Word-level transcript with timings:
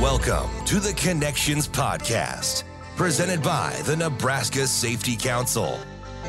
Welcome 0.00 0.64
to 0.66 0.78
the 0.78 0.92
Connections 0.92 1.66
Podcast, 1.66 2.62
presented 2.94 3.42
by 3.42 3.74
the 3.84 3.96
Nebraska 3.96 4.68
Safety 4.68 5.16
Council, 5.16 5.76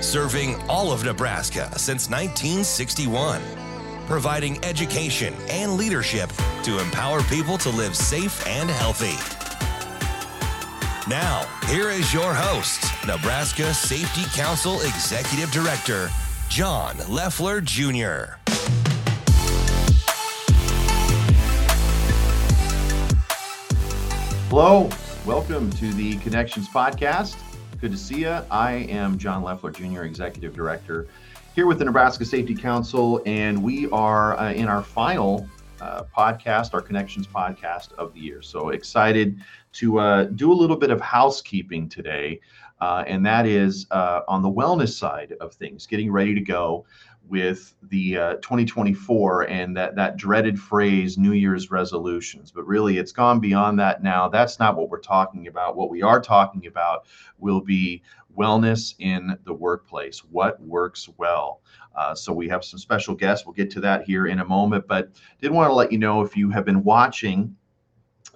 serving 0.01 0.55
all 0.67 0.91
of 0.91 1.03
Nebraska 1.03 1.69
since 1.77 2.09
1961, 2.09 3.39
providing 4.07 4.57
education 4.65 5.35
and 5.49 5.77
leadership 5.77 6.31
to 6.63 6.79
empower 6.79 7.21
people 7.25 7.59
to 7.59 7.69
live 7.69 7.95
safe 7.95 8.43
and 8.47 8.71
healthy. 8.71 9.13
Now, 11.07 11.45
here 11.67 11.91
is 11.91 12.11
your 12.11 12.33
host, 12.33 12.91
Nebraska 13.05 13.71
Safety 13.75 14.23
Council 14.35 14.81
Executive 14.81 15.51
Director, 15.51 16.09
John 16.49 16.95
Lefler 17.01 17.63
Jr. 17.63 18.38
Hello, 24.49 24.89
welcome 25.27 25.69
to 25.73 25.93
the 25.93 26.17
Connections 26.17 26.67
Podcast. 26.67 27.37
Good 27.79 27.91
to 27.91 27.97
see 27.97 28.21
you. 28.21 28.39
I 28.49 28.87
am 28.89 29.15
John 29.19 29.43
Lefler 29.43 29.71
Jr., 29.71 30.05
Executive 30.05 30.55
Director, 30.55 31.05
here 31.53 31.67
with 31.67 31.77
the 31.77 31.85
Nebraska 31.85 32.25
Safety 32.25 32.55
Council, 32.55 33.21
and 33.27 33.61
we 33.61 33.87
are 33.91 34.35
uh, 34.39 34.51
in 34.51 34.67
our 34.67 34.81
final 34.81 35.47
uh, 35.81 36.01
podcast, 36.05 36.73
our 36.73 36.81
Connections 36.81 37.27
podcast 37.27 37.93
of 37.93 38.11
the 38.15 38.21
year. 38.21 38.41
So 38.41 38.69
excited 38.69 39.39
to 39.73 39.99
uh, 39.99 40.23
do 40.23 40.51
a 40.51 40.55
little 40.55 40.77
bit 40.77 40.89
of 40.89 40.99
housekeeping 40.99 41.87
today, 41.87 42.41
uh, 42.81 43.03
and 43.05 43.23
that 43.27 43.45
is 43.45 43.85
uh, 43.91 44.21
on 44.27 44.41
the 44.41 44.49
wellness 44.49 44.97
side 44.97 45.35
of 45.41 45.53
things, 45.53 45.85
getting 45.85 46.11
ready 46.11 46.33
to 46.33 46.41
go 46.41 46.87
with 47.29 47.75
the 47.83 48.17
uh, 48.17 48.33
2024 48.35 49.43
and 49.43 49.77
that 49.77 49.95
that 49.95 50.17
dreaded 50.17 50.59
phrase 50.59 51.17
new 51.17 51.33
year's 51.33 51.71
resolutions. 51.71 52.51
But 52.51 52.65
really 52.65 52.97
it's 52.97 53.11
gone 53.11 53.39
beyond 53.39 53.79
that 53.79 54.03
now. 54.03 54.27
That's 54.27 54.59
not 54.59 54.75
what 54.75 54.89
we're 54.89 54.99
talking 54.99 55.47
about. 55.47 55.77
What 55.77 55.89
we 55.89 56.01
are 56.01 56.19
talking 56.19 56.67
about 56.67 57.05
will 57.37 57.61
be 57.61 58.01
wellness 58.37 58.95
in 58.99 59.37
the 59.45 59.53
workplace 59.53 60.19
what 60.19 60.61
works 60.61 61.09
well. 61.17 61.61
Uh, 61.95 62.15
so 62.15 62.31
we 62.31 62.47
have 62.47 62.63
some 62.63 62.79
special 62.79 63.15
guests. 63.15 63.45
We'll 63.45 63.53
get 63.53 63.71
to 63.71 63.81
that 63.81 64.03
here 64.03 64.27
in 64.27 64.39
a 64.39 64.45
moment 64.45 64.87
but 64.87 65.11
did 65.41 65.51
want 65.51 65.69
to 65.69 65.73
let 65.73 65.91
you 65.91 65.97
know 65.97 66.21
if 66.21 66.35
you 66.35 66.49
have 66.49 66.65
been 66.65 66.83
watching 66.83 67.55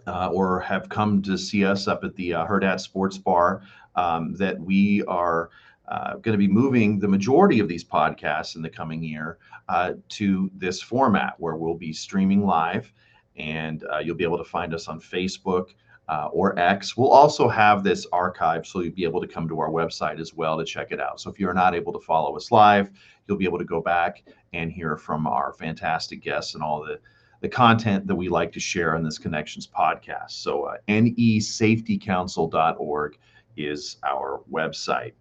uh, 0.08 0.30
or 0.32 0.60
have 0.60 0.90
come 0.90 1.22
to 1.22 1.38
see 1.38 1.66
us 1.66 1.88
up 1.88 2.04
at 2.04 2.16
the 2.16 2.34
uh, 2.34 2.46
Hurrdat 2.46 2.80
Sports 2.80 3.18
Bar, 3.18 3.62
um, 3.96 4.34
that 4.36 4.60
we 4.60 5.04
are 5.04 5.50
uh, 5.94 6.16
going 6.16 6.34
to 6.34 6.40
be 6.40 6.48
moving 6.48 6.98
the 6.98 7.08
majority 7.08 7.60
of 7.60 7.68
these 7.68 7.84
podcasts 7.84 8.56
in 8.56 8.64
the 8.64 8.70
coming 8.70 9.04
year 9.04 9.38
uh, 9.70 9.94
to 10.10 10.50
this 10.56 10.82
format 10.82 11.36
where 11.38 11.56
we'll 11.56 11.76
be 11.76 11.94
streaming 11.94 12.44
live 12.44 12.92
and 13.38 13.86
uh, 13.94 14.00
you'll 14.00 14.16
be 14.16 14.24
able 14.24 14.40
to 14.40 14.44
find 14.44 14.74
us 14.74 14.88
on 14.88 15.00
Facebook 15.00 15.76
uh, 16.10 16.30
or 16.32 16.58
X. 16.58 16.98
We'll 16.98 17.12
also 17.12 17.48
have 17.48 17.84
this 17.84 18.08
archive 18.12 18.66
so 18.66 18.80
you'll 18.80 18.96
be 18.96 19.04
able 19.04 19.22
to 19.22 19.28
come 19.28 19.48
to 19.48 19.60
our 19.60 19.70
website 19.70 20.20
as 20.20 20.34
well 20.34 20.58
to 20.58 20.66
check 20.66 20.92
it 20.92 21.00
out. 21.00 21.22
So 21.22 21.30
if 21.30 21.40
you're 21.40 21.54
not 21.54 21.76
able 21.76 21.94
to 21.94 22.00
follow 22.00 22.36
us 22.36 22.52
live, 22.52 22.90
you'll 23.28 23.38
be 23.38 23.46
able 23.46 23.60
to 23.60 23.64
go 23.64 23.80
back 23.80 24.24
and 24.54 24.72
hear 24.72 24.98
from 24.98 25.28
our 25.28 25.54
fantastic 25.54 26.24
guests 26.24 26.56
and 26.56 26.64
all 26.64 26.84
the 26.84 27.00
the 27.42 27.50
content 27.50 28.08
that 28.08 28.16
we 28.16 28.30
like 28.30 28.52
to 28.54 28.60
share 28.60 28.96
on 28.96 29.04
this 29.04 29.18
Connections 29.18 29.68
podcast. 29.68 30.32
So, 30.32 30.64
uh, 30.64 30.78
nesafetycouncil.org 30.88 33.18
is 33.58 33.98
our 34.06 34.42
website. 34.50 35.12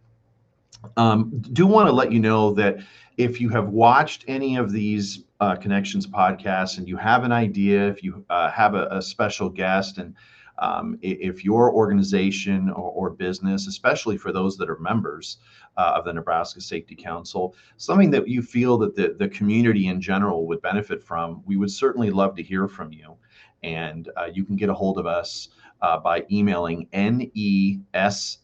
Um, 0.97 1.31
do 1.53 1.67
want 1.67 1.89
to 1.89 1.93
let 1.93 2.13
you 2.13 2.21
know 2.21 2.53
that 2.55 2.79
if 3.17 3.41
you 3.41 3.49
have 3.51 3.69
watched 3.69 4.25
any 4.27 4.57
of 4.57 4.73
these 4.73 5.25
uh, 5.41 5.57
connections 5.57 6.07
podcasts 6.07 6.79
and 6.79 6.89
you 6.89 6.97
have 6.97 7.25
an 7.25 7.33
idea, 7.33 7.89
if 7.89 8.03
you 8.03 8.25
uh, 8.31 8.51
have 8.51 8.75
a, 8.75 8.87
a, 8.91 9.03
special 9.03 9.49
guest, 9.49 9.99
and 9.99 10.15
um, 10.59 10.99
if 11.03 11.45
your 11.45 11.73
organization 11.73 12.71
or, 12.71 12.91
or, 12.93 13.11
business, 13.11 13.67
especially 13.67 14.17
for 14.17 14.33
those 14.33 14.57
that 14.57 14.71
are 14.71 14.79
members 14.79 15.39
uh, 15.77 15.95
of 15.97 16.05
the 16.05 16.13
Nebraska 16.13 16.61
Safety 16.61 16.95
Council, 16.95 17.57
something 17.77 18.11
that 18.11 18.29
you 18.29 18.43
feel 18.43 18.79
that 18.79 18.95
the, 18.95 19.17
the 19.19 19.29
community 19.29 19.89
in 19.89 20.01
general 20.01 20.47
would 20.47 20.63
benefit 20.63 21.03
from, 21.03 21.43
we 21.47 21.57
would 21.57 21.71
certainly 21.71 22.11
love 22.11 22.37
to 22.37 22.43
hear 22.43 22.69
from 22.69 22.93
you. 22.93 23.17
And 23.63 24.11
uh, 24.17 24.27
you 24.33 24.45
can 24.45 24.57
get 24.57 24.69
a 24.69 24.75
hold 24.75 24.99
of 24.99 25.07
us 25.07 25.49
uh, 25.81 25.99
by 25.99 26.25
emailing 26.31 26.87
nesc 26.93 28.39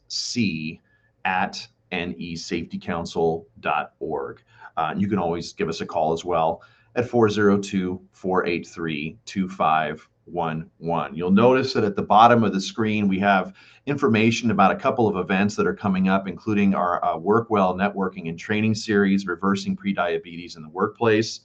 at 1.25 1.69
nesafetycouncil.org. 1.93 4.43
Uh, 4.77 4.95
you 4.97 5.09
can 5.09 5.19
always 5.19 5.53
give 5.53 5.69
us 5.69 5.81
a 5.81 5.87
call 5.87 6.13
as 6.13 6.25
well 6.25 6.63
at 6.95 7.09
402 7.09 8.01
483 8.13 9.19
2511. 9.25 11.15
You'll 11.15 11.31
notice 11.31 11.73
that 11.73 11.85
at 11.85 11.97
the 11.97 12.03
bottom 12.03 12.45
of 12.45 12.53
the 12.53 12.61
screen, 12.61 13.09
we 13.09 13.19
have 13.21 13.55
information 13.87 14.51
about 14.51 14.71
a 14.71 14.77
couple 14.77 15.09
of 15.09 15.17
events 15.17 15.57
that 15.57 15.67
are 15.67 15.75
coming 15.75 16.09
up, 16.09 16.29
including 16.29 16.75
our 16.75 17.03
uh, 17.05 17.17
Work 17.17 17.51
Well 17.51 17.75
Networking 17.75 18.29
and 18.29 18.39
Training 18.39 18.75
Series, 18.75 19.27
Reversing 19.27 19.77
Prediabetes 19.77 20.57
in 20.57 20.63
the 20.63 20.69
Workplace. 20.69 21.41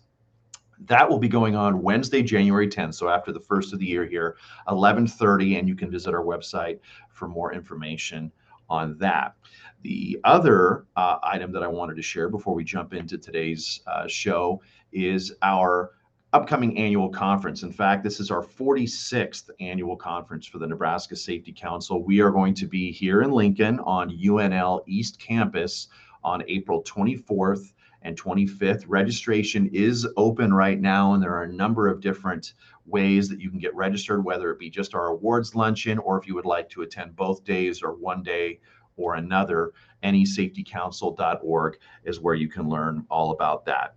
That 0.86 1.10
will 1.10 1.20
be 1.20 1.30
going 1.30 1.56
on 1.56 1.82
Wednesday, 1.82 2.22
January 2.22 2.68
10th. 2.68 2.96
So 2.96 3.08
after 3.08 3.32
the 3.32 3.40
first 3.40 3.74
of 3.74 3.80
the 3.80 3.86
year 3.86 4.06
here, 4.06 4.36
11:30, 4.68 5.60
and 5.60 5.68
you 5.68 5.76
can 5.76 5.90
visit 5.90 6.14
our 6.14 6.24
website 6.24 6.80
for 7.10 7.28
more 7.28 7.54
information 7.54 8.32
on 8.70 8.98
that. 8.98 9.36
The 9.84 10.18
other 10.24 10.86
uh, 10.96 11.18
item 11.24 11.52
that 11.52 11.62
I 11.62 11.68
wanted 11.68 11.98
to 11.98 12.02
share 12.02 12.30
before 12.30 12.54
we 12.54 12.64
jump 12.64 12.94
into 12.94 13.18
today's 13.18 13.82
uh, 13.86 14.08
show 14.08 14.62
is 14.94 15.34
our 15.42 15.92
upcoming 16.32 16.78
annual 16.78 17.10
conference. 17.10 17.64
In 17.64 17.72
fact, 17.72 18.02
this 18.02 18.22
is 18.22 18.32
our 18.32 18.42
46th 18.42 19.50
annual 19.60 19.98
conference 19.98 20.48
for 20.48 20.58
the 20.58 20.68
Nebraska 20.68 21.18
Safety 21.18 21.52
Council. 21.52 22.02
We 22.02 22.22
are 22.22 22.32
going 22.32 22.54
to 22.56 22.66
be 22.66 22.94
here 22.94 23.24
in 23.24 23.32
Lincoln 23.32 23.82
on 23.82 24.18
UNL 24.18 24.84
East 24.88 25.20
Campus 25.20 25.90
on 26.24 26.44
April 26.48 26.82
24th 26.84 27.74
and 28.04 28.20
25th. 28.20 28.86
Registration 28.88 29.70
is 29.74 30.08
open 30.16 30.54
right 30.54 30.80
now, 30.80 31.14
and 31.14 31.22
there 31.22 31.36
are 31.36 31.44
a 31.44 31.54
number 31.54 31.90
of 31.90 32.00
different 32.00 32.54
ways 32.86 33.28
that 33.28 33.42
you 33.42 33.50
can 33.50 33.60
get 33.60 33.76
registered, 33.76 34.24
whether 34.24 34.50
it 34.50 34.60
be 34.60 34.70
just 34.70 34.96
our 34.96 35.08
awards 35.08 35.56
luncheon 35.56 35.98
or 36.00 36.18
if 36.18 36.26
you 36.26 36.36
would 36.36 36.46
like 36.46 36.70
to 36.70 36.84
attend 36.84 37.18
both 37.18 37.44
days 37.44 37.84
or 37.84 37.94
one 37.94 38.24
day 38.24 38.60
or 38.98 39.16
another, 39.16 39.74
nesafetycouncil.org 40.04 41.78
is 42.04 42.20
where 42.20 42.36
you 42.36 42.48
can 42.48 42.70
learn 42.70 43.06
all 43.10 43.32
about 43.32 43.66
that. 43.66 43.96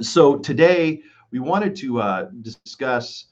So 0.00 0.38
today 0.38 1.02
we 1.30 1.40
wanted 1.40 1.74
to 1.76 2.00
uh, 2.00 2.28
discuss 2.42 3.26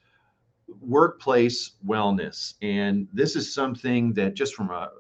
workplace 0.81 1.73
wellness, 1.87 2.55
and 2.63 3.07
this 3.13 3.37
is 3.37 3.55
something 3.55 4.13
that 4.15 4.35
just 4.35 4.55
from 4.55 4.71
a 4.71 4.91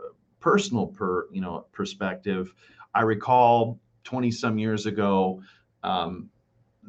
personal 0.40 0.86
per 0.86 1.26
you 1.32 1.40
know 1.40 1.66
perspective, 1.72 2.54
I 2.94 3.02
recall 3.02 3.80
20 4.04 4.30
some 4.30 4.58
years 4.58 4.86
ago. 4.86 5.42
Um, 5.82 6.30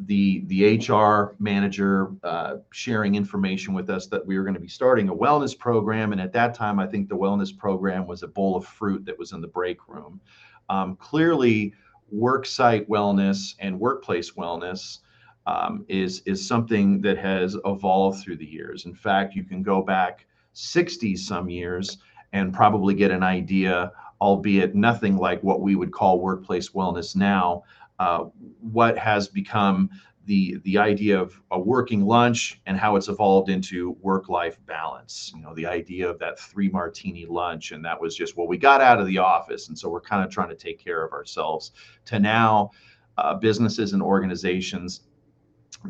the 0.05 0.43
the 0.47 0.77
HR 0.77 1.35
manager 1.39 2.11
uh, 2.23 2.57
sharing 2.71 3.15
information 3.15 3.73
with 3.73 3.89
us 3.89 4.07
that 4.07 4.25
we 4.25 4.37
were 4.37 4.43
going 4.43 4.53
to 4.53 4.59
be 4.59 4.67
starting 4.67 5.09
a 5.09 5.15
wellness 5.15 5.57
program, 5.57 6.11
and 6.11 6.21
at 6.21 6.33
that 6.33 6.53
time, 6.53 6.79
I 6.79 6.87
think 6.87 7.09
the 7.09 7.17
wellness 7.17 7.55
program 7.55 8.05
was 8.05 8.23
a 8.23 8.27
bowl 8.27 8.55
of 8.55 8.65
fruit 8.65 9.05
that 9.05 9.17
was 9.17 9.31
in 9.31 9.41
the 9.41 9.47
break 9.47 9.87
room. 9.87 10.21
Um, 10.69 10.95
clearly, 10.97 11.73
worksite 12.13 12.87
wellness 12.87 13.55
and 13.59 13.79
workplace 13.79 14.31
wellness 14.31 14.99
um, 15.47 15.85
is 15.87 16.21
is 16.25 16.45
something 16.45 17.01
that 17.01 17.17
has 17.17 17.57
evolved 17.65 18.21
through 18.21 18.37
the 18.37 18.45
years. 18.45 18.85
In 18.85 18.93
fact, 18.93 19.35
you 19.35 19.43
can 19.43 19.63
go 19.63 19.81
back 19.81 20.25
60 20.53 21.15
some 21.15 21.49
years 21.49 21.97
and 22.33 22.53
probably 22.53 22.93
get 22.93 23.11
an 23.11 23.23
idea, 23.23 23.91
albeit 24.21 24.75
nothing 24.75 25.17
like 25.17 25.41
what 25.43 25.61
we 25.61 25.75
would 25.75 25.91
call 25.91 26.19
workplace 26.19 26.69
wellness 26.69 27.15
now 27.15 27.63
uh, 27.99 28.25
what 28.61 28.97
has 28.97 29.27
become 29.27 29.89
the 30.25 30.57
the 30.63 30.77
idea 30.77 31.19
of 31.19 31.41
a 31.51 31.59
working 31.59 32.05
lunch 32.05 32.61
and 32.65 32.77
how 32.77 32.97
it's 32.97 33.07
evolved 33.07 33.49
into 33.49 33.97
work 34.01 34.27
life 34.29 34.59
balance. 34.65 35.31
You 35.33 35.41
know 35.41 35.55
the 35.55 35.65
idea 35.65 36.07
of 36.09 36.19
that 36.19 36.37
three 36.37 36.69
martini 36.69 37.25
lunch 37.25 37.71
and 37.71 37.83
that 37.85 37.99
was 37.99 38.15
just 38.15 38.35
well 38.35 38.47
we 38.47 38.57
got 38.57 38.81
out 38.81 38.99
of 38.99 39.07
the 39.07 39.17
office 39.17 39.69
and 39.69 39.79
so 39.79 39.89
we're 39.89 40.01
kind 40.01 40.23
of 40.23 40.29
trying 40.29 40.49
to 40.49 40.55
take 40.55 40.83
care 40.83 41.03
of 41.03 41.13
ourselves. 41.13 41.71
To 42.05 42.19
now 42.19 42.71
uh, 43.17 43.35
businesses 43.35 43.93
and 43.93 44.01
organizations 44.03 45.01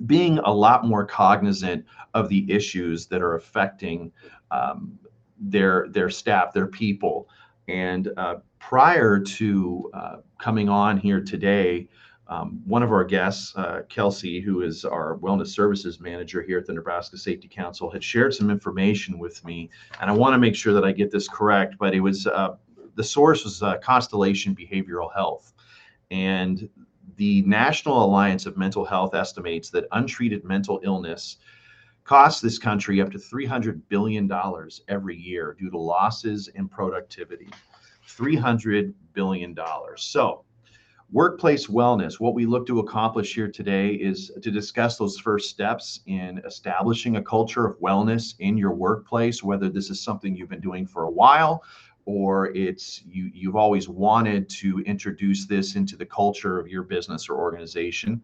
being 0.06 0.38
a 0.40 0.54
lot 0.54 0.86
more 0.86 1.06
cognizant 1.06 1.86
of 2.14 2.30
the 2.30 2.50
issues 2.52 3.08
that 3.08 3.22
are 3.22 3.36
affecting 3.36 4.12
um, 4.52 5.00
their 5.40 5.88
their 5.90 6.10
staff 6.10 6.54
their 6.54 6.68
people. 6.68 7.28
And 7.68 8.10
uh, 8.18 8.36
prior 8.60 9.20
to 9.20 9.90
uh, 9.94 10.16
coming 10.40 10.70
on 10.70 10.98
here 10.98 11.22
today, 11.22 11.88
um, 12.30 12.62
one 12.66 12.84
of 12.84 12.92
our 12.92 13.06
guests, 13.06 13.54
uh, 13.56 13.84
Kelsey, 13.88 14.42
who 14.42 14.62
is 14.62 14.84
our 14.84 15.18
wellness 15.20 15.48
services 15.48 16.00
manager 16.00 16.42
here 16.42 16.58
at 16.58 16.66
the 16.66 16.74
Nebraska 16.74 17.18
Safety 17.18 17.48
Council, 17.48 17.90
had 17.90 18.04
shared 18.04 18.34
some 18.34 18.50
information 18.50 19.18
with 19.18 19.44
me, 19.46 19.70
and 20.02 20.10
I 20.10 20.14
want 20.14 20.34
to 20.34 20.38
make 20.38 20.56
sure 20.56 20.74
that 20.74 20.84
I 20.84 20.92
get 20.92 21.10
this 21.10 21.30
correct. 21.30 21.76
But 21.80 21.94
it 21.96 22.02
was 22.02 22.28
uh, 22.28 22.56
the 22.96 23.04
source 23.04 23.46
was 23.46 23.64
uh, 23.64 23.78
Constellation 23.78 24.54
Behavioral 24.54 25.14
Health, 25.14 25.54
and 26.12 26.68
the 27.16 27.42
National 27.44 28.04
Alliance 28.04 28.46
of 28.46 28.58
Mental 28.58 28.86
Health 28.86 29.16
estimates 29.16 29.70
that 29.70 29.86
untreated 29.94 30.44
mental 30.44 30.82
illness 30.84 31.38
costs 32.04 32.42
this 32.42 32.58
country 32.58 33.02
up 33.02 33.12
to 33.12 33.18
$300 33.18 33.82
billion 33.90 34.32
every 34.88 35.18
year 35.18 35.56
due 35.60 35.70
to 35.70 35.78
losses 35.78 36.48
in 36.56 36.68
productivity. 36.70 37.50
$300 38.08 38.94
billion. 39.14 39.56
So, 39.98 40.44
workplace 41.12 41.68
wellness, 41.68 42.20
what 42.20 42.34
we 42.34 42.46
look 42.46 42.68
to 42.68 42.80
accomplish 42.80 43.34
here 43.34 43.50
today 43.50 43.94
is 43.94 44.32
to 44.42 44.52
discuss 44.52 44.98
those 44.98 45.18
first 45.18 45.50
steps 45.50 46.02
in 46.06 46.42
establishing 46.46 47.16
a 47.18 47.24
culture 47.24 47.66
of 47.66 47.80
wellness 47.80 48.36
in 48.40 48.58
your 48.58 48.74
workplace, 48.74 49.44
whether 49.44 49.70
this 49.70 49.90
is 49.90 50.02
something 50.02 50.36
you've 50.36 50.50
been 50.50 50.60
doing 50.60 50.86
for 50.86 51.04
a 51.04 51.12
while 51.12 51.64
or 52.08 52.48
it's 52.56 53.04
you 53.06 53.30
you've 53.34 53.58
always 53.58 53.90
wanted 53.90 54.50
to 54.50 54.80
introduce 54.86 55.46
this 55.46 55.76
into 55.76 55.98
the 55.98 56.06
culture 56.06 56.58
of 56.58 56.68
your 56.68 56.82
business 56.82 57.28
or 57.28 57.36
organization. 57.36 58.22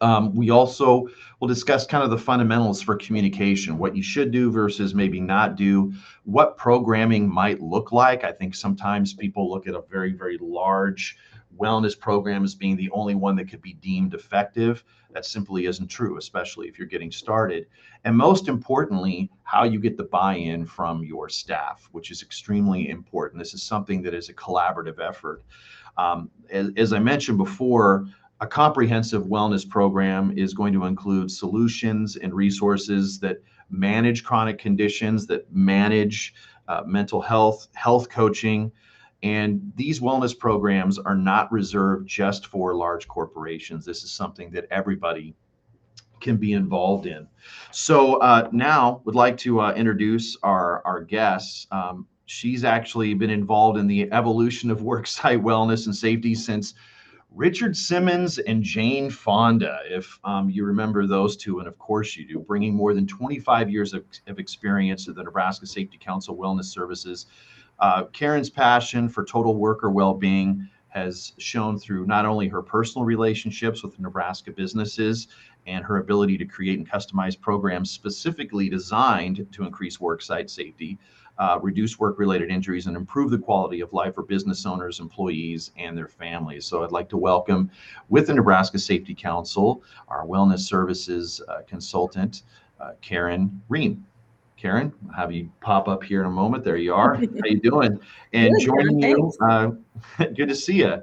Um, 0.00 0.34
we 0.34 0.50
also 0.50 1.08
will 1.40 1.48
discuss 1.48 1.86
kind 1.86 2.02
of 2.02 2.10
the 2.10 2.18
fundamentals 2.18 2.80
for 2.80 2.96
communication, 2.96 3.78
what 3.78 3.94
you 3.94 4.02
should 4.02 4.30
do 4.30 4.50
versus 4.50 4.94
maybe 4.94 5.20
not 5.20 5.56
do, 5.56 5.92
what 6.24 6.56
programming 6.56 7.28
might 7.28 7.60
look 7.60 7.92
like. 7.92 8.24
I 8.24 8.32
think 8.32 8.54
sometimes 8.54 9.12
people 9.12 9.50
look 9.50 9.66
at 9.66 9.74
a 9.74 9.82
very, 9.90 10.12
very 10.12 10.38
large 10.40 11.16
wellness 11.58 11.98
program 11.98 12.44
as 12.44 12.54
being 12.54 12.76
the 12.76 12.90
only 12.90 13.14
one 13.14 13.36
that 13.36 13.50
could 13.50 13.60
be 13.60 13.74
deemed 13.74 14.14
effective. 14.14 14.84
That 15.12 15.26
simply 15.26 15.66
isn't 15.66 15.88
true, 15.88 16.16
especially 16.18 16.68
if 16.68 16.78
you're 16.78 16.86
getting 16.86 17.10
started. 17.10 17.66
And 18.04 18.16
most 18.16 18.48
importantly, 18.48 19.30
how 19.42 19.64
you 19.64 19.80
get 19.80 19.96
the 19.96 20.04
buy 20.04 20.36
in 20.36 20.64
from 20.64 21.02
your 21.02 21.28
staff, 21.28 21.88
which 21.92 22.10
is 22.10 22.22
extremely 22.22 22.88
important. 22.88 23.40
This 23.40 23.52
is 23.52 23.62
something 23.62 24.02
that 24.02 24.14
is 24.14 24.28
a 24.28 24.34
collaborative 24.34 25.00
effort. 25.00 25.42
Um, 25.98 26.30
as, 26.50 26.70
as 26.76 26.92
I 26.92 27.00
mentioned 27.00 27.38
before, 27.38 28.06
a 28.40 28.46
comprehensive 28.46 29.24
wellness 29.24 29.68
program 29.68 30.32
is 30.36 30.54
going 30.54 30.72
to 30.72 30.86
include 30.86 31.30
solutions 31.30 32.16
and 32.16 32.32
resources 32.32 33.18
that 33.20 33.42
manage 33.68 34.24
chronic 34.24 34.58
conditions, 34.58 35.26
that 35.26 35.52
manage 35.52 36.34
uh, 36.68 36.82
mental 36.86 37.20
health, 37.20 37.68
health 37.74 38.08
coaching. 38.08 38.72
And 39.22 39.72
these 39.76 40.00
wellness 40.00 40.36
programs 40.36 40.98
are 40.98 41.14
not 41.14 41.52
reserved 41.52 42.08
just 42.08 42.46
for 42.46 42.74
large 42.74 43.06
corporations. 43.06 43.84
This 43.84 44.02
is 44.02 44.10
something 44.10 44.50
that 44.52 44.66
everybody 44.70 45.34
can 46.20 46.36
be 46.36 46.54
involved 46.54 47.06
in. 47.06 47.26
So 47.70 48.16
uh, 48.16 48.48
now 48.52 49.02
would 49.04 49.14
like 49.14 49.36
to 49.38 49.60
uh, 49.60 49.72
introduce 49.72 50.36
our, 50.42 50.82
our 50.86 51.02
guests. 51.02 51.66
Um, 51.70 52.06
she's 52.24 52.64
actually 52.64 53.12
been 53.14 53.30
involved 53.30 53.78
in 53.78 53.86
the 53.86 54.10
evolution 54.12 54.70
of 54.70 54.80
worksite 54.80 55.42
wellness 55.42 55.86
and 55.86 55.94
safety 55.94 56.34
since 56.34 56.74
Richard 57.34 57.76
Simmons 57.76 58.38
and 58.38 58.62
Jane 58.62 59.08
Fonda, 59.08 59.80
if 59.84 60.18
um, 60.24 60.50
you 60.50 60.64
remember 60.64 61.06
those 61.06 61.36
two, 61.36 61.60
and 61.60 61.68
of 61.68 61.78
course 61.78 62.16
you 62.16 62.26
do, 62.26 62.40
bringing 62.40 62.74
more 62.74 62.92
than 62.92 63.06
25 63.06 63.70
years 63.70 63.94
of, 63.94 64.04
of 64.26 64.38
experience 64.38 65.04
to 65.04 65.12
the 65.12 65.22
Nebraska 65.22 65.66
Safety 65.66 65.96
Council 65.96 66.36
Wellness 66.36 66.64
Services. 66.66 67.26
Uh, 67.78 68.04
Karen's 68.12 68.50
passion 68.50 69.08
for 69.08 69.24
total 69.24 69.56
worker 69.56 69.90
well 69.90 70.12
being 70.12 70.68
has 70.88 71.32
shown 71.38 71.78
through 71.78 72.04
not 72.04 72.26
only 72.26 72.48
her 72.48 72.62
personal 72.62 73.04
relationships 73.04 73.82
with 73.82 73.98
Nebraska 74.00 74.50
businesses 74.50 75.28
and 75.66 75.84
her 75.84 75.98
ability 75.98 76.36
to 76.36 76.44
create 76.44 76.78
and 76.78 76.90
customize 76.90 77.40
programs 77.40 77.92
specifically 77.92 78.68
designed 78.68 79.46
to 79.52 79.64
increase 79.64 79.98
worksite 79.98 80.50
safety, 80.50 80.98
uh, 81.40 81.58
reduce 81.62 81.98
work 81.98 82.18
related 82.18 82.50
injuries, 82.50 82.86
and 82.86 82.94
improve 82.94 83.30
the 83.30 83.38
quality 83.38 83.80
of 83.80 83.90
life 83.94 84.14
for 84.14 84.22
business 84.22 84.66
owners, 84.66 85.00
employees, 85.00 85.72
and 85.78 85.96
their 85.96 86.06
families. 86.06 86.66
So 86.66 86.84
I'd 86.84 86.92
like 86.92 87.08
to 87.08 87.16
welcome, 87.16 87.70
with 88.10 88.26
the 88.26 88.34
Nebraska 88.34 88.78
Safety 88.78 89.14
Council, 89.14 89.82
our 90.08 90.26
wellness 90.26 90.60
services 90.60 91.40
uh, 91.48 91.62
consultant, 91.66 92.42
uh, 92.78 92.92
Karen 93.00 93.60
Rehm. 93.70 94.02
Karen, 94.58 94.92
I'll 95.08 95.16
have 95.16 95.32
you 95.32 95.50
pop 95.62 95.88
up 95.88 96.04
here 96.04 96.20
in 96.20 96.26
a 96.26 96.30
moment. 96.30 96.62
There 96.62 96.76
you 96.76 96.92
are. 96.92 97.14
How 97.14 97.22
are 97.22 97.48
you 97.48 97.58
doing? 97.58 97.98
And 98.34 98.54
good, 98.54 98.66
joining 98.66 99.00
you, 99.00 99.32
uh, 99.40 99.70
good 100.18 100.50
to 100.50 100.54
see 100.54 100.74
you. 100.74 101.02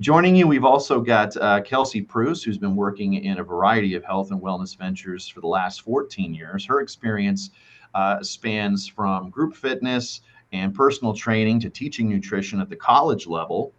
Joining 0.00 0.34
you, 0.34 0.48
we've 0.48 0.64
also 0.64 1.00
got 1.00 1.36
uh, 1.36 1.60
Kelsey 1.60 2.00
Pruss, 2.00 2.42
who's 2.42 2.58
been 2.58 2.74
working 2.74 3.14
in 3.14 3.38
a 3.38 3.44
variety 3.44 3.94
of 3.94 4.02
health 4.02 4.30
and 4.30 4.40
wellness 4.40 4.76
ventures 4.76 5.28
for 5.28 5.42
the 5.42 5.46
last 5.46 5.82
14 5.82 6.34
years. 6.34 6.64
Her 6.64 6.80
experience 6.80 7.50
uh, 7.94 8.22
spans 8.22 8.86
from 8.86 9.30
group 9.30 9.54
fitness 9.54 10.20
and 10.52 10.74
personal 10.74 11.12
training 11.12 11.60
to 11.60 11.70
teaching 11.70 12.08
nutrition 12.08 12.60
at 12.60 12.68
the 12.68 12.76
college 12.76 13.26
level, 13.26 13.72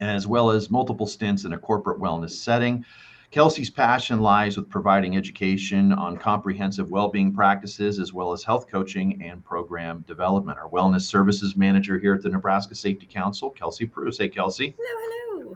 as 0.00 0.26
well 0.26 0.50
as 0.50 0.70
multiple 0.70 1.06
stints 1.06 1.44
in 1.44 1.52
a 1.52 1.58
corporate 1.58 1.98
wellness 2.00 2.30
setting. 2.30 2.84
Kelsey's 3.30 3.68
passion 3.68 4.20
lies 4.20 4.56
with 4.56 4.70
providing 4.70 5.16
education 5.16 5.92
on 5.92 6.16
comprehensive 6.16 6.90
well-being 6.90 7.34
practices 7.34 7.98
as 7.98 8.14
well 8.14 8.32
as 8.32 8.42
health 8.42 8.66
coaching 8.68 9.22
and 9.22 9.44
program 9.44 10.02
development. 10.06 10.58
Our 10.58 10.70
wellness 10.70 11.02
services 11.02 11.54
manager 11.54 11.98
here 11.98 12.14
at 12.14 12.22
the 12.22 12.30
Nebraska 12.30 12.74
Safety 12.74 13.06
Council, 13.06 13.50
Kelsey 13.50 13.86
Pruss. 13.86 14.16
Hey, 14.16 14.30
Kelsey. 14.30 14.74
Hello, 14.78 15.42
hello. 15.42 15.54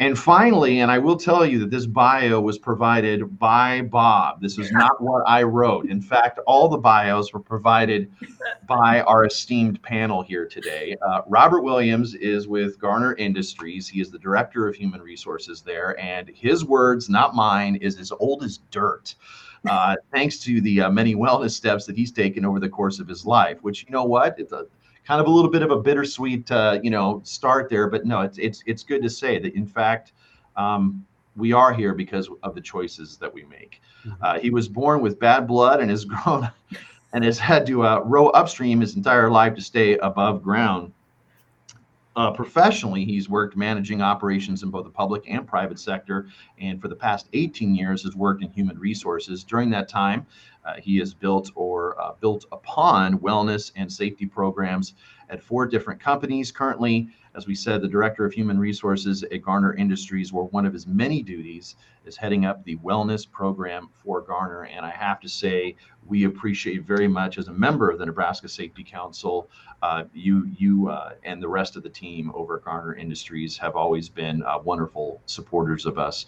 And 0.00 0.16
finally, 0.16 0.78
and 0.78 0.92
I 0.92 0.98
will 0.98 1.16
tell 1.16 1.44
you 1.44 1.58
that 1.58 1.70
this 1.70 1.86
bio 1.86 2.40
was 2.40 2.56
provided 2.56 3.36
by 3.38 3.82
Bob. 3.82 4.40
This 4.40 4.56
is 4.56 4.70
not 4.70 5.00
what 5.02 5.24
I 5.26 5.42
wrote. 5.42 5.86
In 5.86 6.00
fact, 6.00 6.38
all 6.46 6.68
the 6.68 6.78
bios 6.78 7.32
were 7.32 7.40
provided 7.40 8.12
by 8.68 9.00
our 9.00 9.24
esteemed 9.24 9.82
panel 9.82 10.22
here 10.22 10.46
today. 10.46 10.96
Uh, 11.04 11.22
Robert 11.26 11.62
Williams 11.62 12.14
is 12.14 12.46
with 12.46 12.78
Garner 12.78 13.16
Industries. 13.16 13.88
He 13.88 14.00
is 14.00 14.10
the 14.10 14.20
director 14.20 14.68
of 14.68 14.76
human 14.76 15.02
resources 15.02 15.62
there, 15.62 15.98
and 15.98 16.28
his 16.28 16.64
words, 16.64 17.08
not 17.08 17.34
mine, 17.34 17.74
is 17.76 17.98
as 17.98 18.12
old 18.12 18.44
as 18.44 18.58
dirt. 18.70 19.16
Uh, 19.68 19.96
thanks 20.12 20.38
to 20.38 20.60
the 20.60 20.82
uh, 20.82 20.90
many 20.90 21.16
wellness 21.16 21.50
steps 21.50 21.84
that 21.86 21.96
he's 21.96 22.12
taken 22.12 22.44
over 22.44 22.60
the 22.60 22.68
course 22.68 23.00
of 23.00 23.08
his 23.08 23.26
life, 23.26 23.58
which 23.62 23.84
you 23.84 23.90
know 23.90 24.04
what, 24.04 24.38
it's 24.38 24.52
a 24.52 24.66
kind 25.08 25.22
of 25.22 25.26
a 25.26 25.30
little 25.30 25.50
bit 25.50 25.62
of 25.62 25.70
a 25.70 25.80
bittersweet, 25.80 26.50
uh, 26.50 26.78
you 26.82 26.90
know, 26.90 27.22
start 27.24 27.70
there. 27.70 27.88
But 27.88 28.04
no, 28.04 28.20
it's 28.20 28.36
it's 28.36 28.62
it's 28.66 28.82
good 28.82 29.02
to 29.02 29.08
say 29.08 29.38
that 29.38 29.54
in 29.54 29.66
fact, 29.66 30.12
um, 30.54 31.04
we 31.34 31.54
are 31.54 31.72
here 31.72 31.94
because 31.94 32.28
of 32.42 32.54
the 32.54 32.60
choices 32.60 33.16
that 33.16 33.32
we 33.32 33.44
make. 33.44 33.80
Mm-hmm. 34.04 34.22
Uh, 34.22 34.38
he 34.38 34.50
was 34.50 34.68
born 34.68 35.00
with 35.00 35.18
bad 35.18 35.46
blood 35.46 35.80
and 35.80 35.90
has 35.90 36.04
grown 36.12 36.50
and 37.14 37.24
has 37.24 37.38
had 37.38 37.64
to 37.66 37.86
uh, 37.86 38.00
row 38.00 38.28
upstream 38.28 38.82
his 38.82 38.96
entire 38.96 39.30
life 39.30 39.54
to 39.54 39.62
stay 39.62 39.96
above 39.96 40.42
ground. 40.42 40.92
Uh, 42.14 42.32
professionally, 42.32 43.04
he's 43.04 43.28
worked 43.30 43.56
managing 43.56 44.02
operations 44.02 44.62
in 44.62 44.70
both 44.70 44.84
the 44.84 44.90
public 44.90 45.22
and 45.28 45.46
private 45.46 45.78
sector, 45.78 46.26
and 46.58 46.82
for 46.82 46.88
the 46.88 46.96
past 46.96 47.28
18 47.32 47.74
years 47.74 48.02
has 48.02 48.14
worked 48.16 48.42
in 48.42 48.50
human 48.50 48.76
resources. 48.78 49.44
During 49.44 49.70
that 49.70 49.88
time, 49.88 50.26
he 50.74 50.98
has 50.98 51.14
built 51.14 51.50
or 51.54 52.00
uh, 52.00 52.12
built 52.20 52.44
upon 52.52 53.18
wellness 53.18 53.72
and 53.76 53.90
safety 53.92 54.26
programs 54.26 54.94
at 55.30 55.42
four 55.42 55.66
different 55.66 56.00
companies. 56.00 56.50
Currently, 56.50 57.08
as 57.34 57.46
we 57.46 57.54
said, 57.54 57.80
the 57.80 57.88
director 57.88 58.24
of 58.24 58.32
human 58.32 58.58
resources 58.58 59.22
at 59.22 59.42
Garner 59.42 59.74
Industries, 59.74 60.32
where 60.32 60.44
one 60.44 60.66
of 60.66 60.72
his 60.72 60.86
many 60.86 61.22
duties 61.22 61.76
is 62.04 62.16
heading 62.16 62.46
up 62.46 62.64
the 62.64 62.76
wellness 62.78 63.30
program 63.30 63.88
for 63.92 64.20
Garner. 64.20 64.64
And 64.64 64.84
I 64.84 64.90
have 64.90 65.20
to 65.20 65.28
say, 65.28 65.76
we 66.06 66.24
appreciate 66.24 66.84
very 66.84 67.06
much 67.06 67.38
as 67.38 67.48
a 67.48 67.52
member 67.52 67.90
of 67.90 67.98
the 67.98 68.06
Nebraska 68.06 68.48
Safety 68.48 68.82
Council, 68.82 69.50
uh, 69.82 70.04
you, 70.12 70.50
you, 70.58 70.88
uh, 70.88 71.12
and 71.22 71.42
the 71.42 71.48
rest 71.48 71.76
of 71.76 71.82
the 71.82 71.90
team 71.90 72.32
over 72.34 72.56
at 72.56 72.64
Garner 72.64 72.94
Industries 72.94 73.56
have 73.58 73.76
always 73.76 74.08
been 74.08 74.42
uh, 74.42 74.58
wonderful 74.58 75.20
supporters 75.26 75.86
of 75.86 75.98
us. 75.98 76.26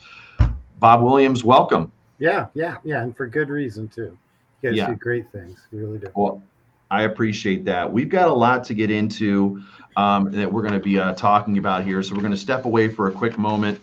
Bob 0.79 1.03
Williams, 1.03 1.45
welcome. 1.45 1.91
Yeah, 2.19 2.47
yeah, 2.55 2.77
yeah, 2.85 3.03
and 3.03 3.17
for 3.17 3.27
good 3.27 3.49
reason 3.49 3.89
too. 3.89 4.17
You 4.63 4.71
guys 4.71 4.77
yeah. 4.77 4.87
do 4.89 4.95
great 4.97 5.31
things. 5.33 5.61
You 5.73 5.79
really 5.79 5.99
do. 5.99 6.09
Well, 6.15 6.43
I 6.91 7.03
appreciate 7.03 7.65
that. 7.67 7.91
We've 7.91 8.09
got 8.09 8.29
a 8.29 8.35
lot 8.35 8.65
to 8.65 8.75
get 8.75 8.91
into 8.91 9.63
um, 9.97 10.31
that 10.33 10.53
we're 10.53 10.63
going 10.63 10.75
to 10.75 10.81
be 10.81 10.99
uh, 10.99 11.15
talking 11.15 11.59
about 11.59 11.85
here. 11.85 12.03
So 12.03 12.15
we're 12.15 12.21
going 12.21 12.33
to 12.33 12.39
step 12.39 12.65
away 12.65 12.89
for 12.89 13.09
a 13.09 13.13
quick 13.13 13.39
moment 13.39 13.81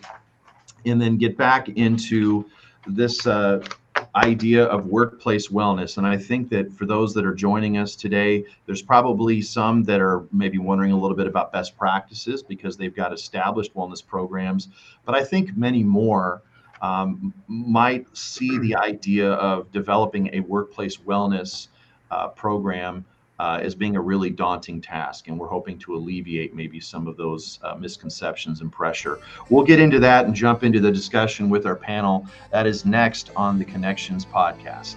and 0.84 1.00
then 1.00 1.16
get 1.16 1.36
back 1.36 1.68
into 1.70 2.44
this 2.86 3.26
uh, 3.26 3.64
idea 4.14 4.64
of 4.64 4.86
workplace 4.86 5.48
wellness. 5.48 5.98
And 5.98 6.06
I 6.06 6.16
think 6.16 6.48
that 6.50 6.72
for 6.72 6.86
those 6.86 7.14
that 7.14 7.24
are 7.24 7.34
joining 7.34 7.78
us 7.78 7.96
today, 7.96 8.44
there's 8.66 8.82
probably 8.82 9.42
some 9.42 9.84
that 9.84 10.00
are 10.00 10.24
maybe 10.32 10.58
wondering 10.58 10.92
a 10.92 10.98
little 10.98 11.16
bit 11.16 11.26
about 11.26 11.52
best 11.52 11.76
practices 11.76 12.42
because 12.42 12.76
they've 12.76 12.94
got 12.94 13.12
established 13.12 13.74
wellness 13.74 14.04
programs. 14.04 14.68
But 15.04 15.14
I 15.14 15.24
think 15.24 15.56
many 15.56 15.82
more 15.82 16.42
um, 16.82 17.32
might 17.46 18.06
see 18.16 18.58
the 18.58 18.76
idea 18.76 19.32
of 19.32 19.70
developing 19.72 20.30
a 20.32 20.40
workplace 20.40 20.96
wellness 20.96 21.68
uh, 22.10 22.28
program 22.28 23.04
uh, 23.38 23.60
as 23.62 23.74
being 23.74 23.96
a 23.96 24.00
really 24.00 24.30
daunting 24.30 24.80
task. 24.80 25.28
And 25.28 25.38
we're 25.38 25.48
hoping 25.48 25.78
to 25.80 25.94
alleviate 25.94 26.54
maybe 26.54 26.80
some 26.80 27.06
of 27.06 27.16
those 27.16 27.58
uh, 27.62 27.74
misconceptions 27.74 28.60
and 28.60 28.72
pressure. 28.72 29.18
We'll 29.48 29.64
get 29.64 29.78
into 29.78 30.00
that 30.00 30.26
and 30.26 30.34
jump 30.34 30.64
into 30.64 30.80
the 30.80 30.90
discussion 30.90 31.48
with 31.48 31.66
our 31.66 31.76
panel. 31.76 32.26
That 32.50 32.66
is 32.66 32.84
next 32.84 33.30
on 33.36 33.58
the 33.58 33.64
Connections 33.64 34.26
podcast. 34.26 34.96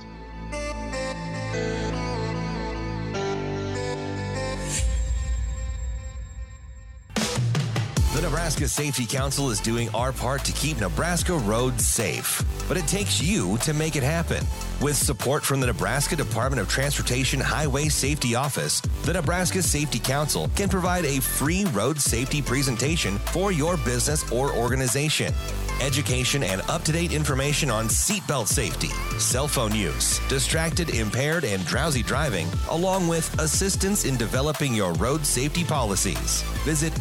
Nebraska 8.31 8.65
Safety 8.65 9.05
Council 9.05 9.50
is 9.50 9.59
doing 9.59 9.93
our 9.93 10.13
part 10.13 10.45
to 10.45 10.53
keep 10.53 10.79
Nebraska 10.79 11.33
roads 11.33 11.85
safe, 11.85 12.41
but 12.65 12.77
it 12.77 12.88
takes 12.88 13.21
you 13.21 13.57
to 13.57 13.73
make 13.73 13.97
it 13.97 14.03
happen. 14.03 14.45
With 14.79 14.95
support 14.95 15.43
from 15.43 15.59
the 15.59 15.67
Nebraska 15.67 16.15
Department 16.15 16.61
of 16.61 16.69
Transportation 16.69 17.41
Highway 17.41 17.89
Safety 17.89 18.33
Office, 18.33 18.79
the 19.03 19.11
Nebraska 19.11 19.61
Safety 19.61 20.00
Council 20.00 20.50
can 20.55 20.69
provide 20.69 21.03
a 21.03 21.19
free 21.19 21.65
road 21.73 22.00
safety 22.00 22.41
presentation 22.41 23.17
for 23.17 23.51
your 23.51 23.75
business 23.75 24.31
or 24.31 24.53
organization 24.53 25.33
education, 25.81 26.43
and 26.43 26.61
up 26.69 26.83
to 26.83 26.91
date 26.91 27.11
information 27.11 27.69
on 27.69 27.88
seatbelt 27.88 28.47
safety, 28.47 28.89
cell 29.19 29.47
phone 29.47 29.75
use, 29.75 30.19
distracted, 30.29 30.91
impaired, 30.91 31.43
and 31.43 31.65
drowsy 31.65 32.03
driving, 32.03 32.47
along 32.69 33.07
with 33.07 33.38
assistance 33.39 34.05
in 34.05 34.15
developing 34.15 34.73
your 34.73 34.93
road 34.93 35.25
safety 35.25 35.63
policies. 35.63 36.43
Visit 36.63 36.93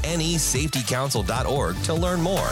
nesafetycouncil.org 1.20 1.82
to 1.82 1.94
learn 1.94 2.20
more. 2.20 2.50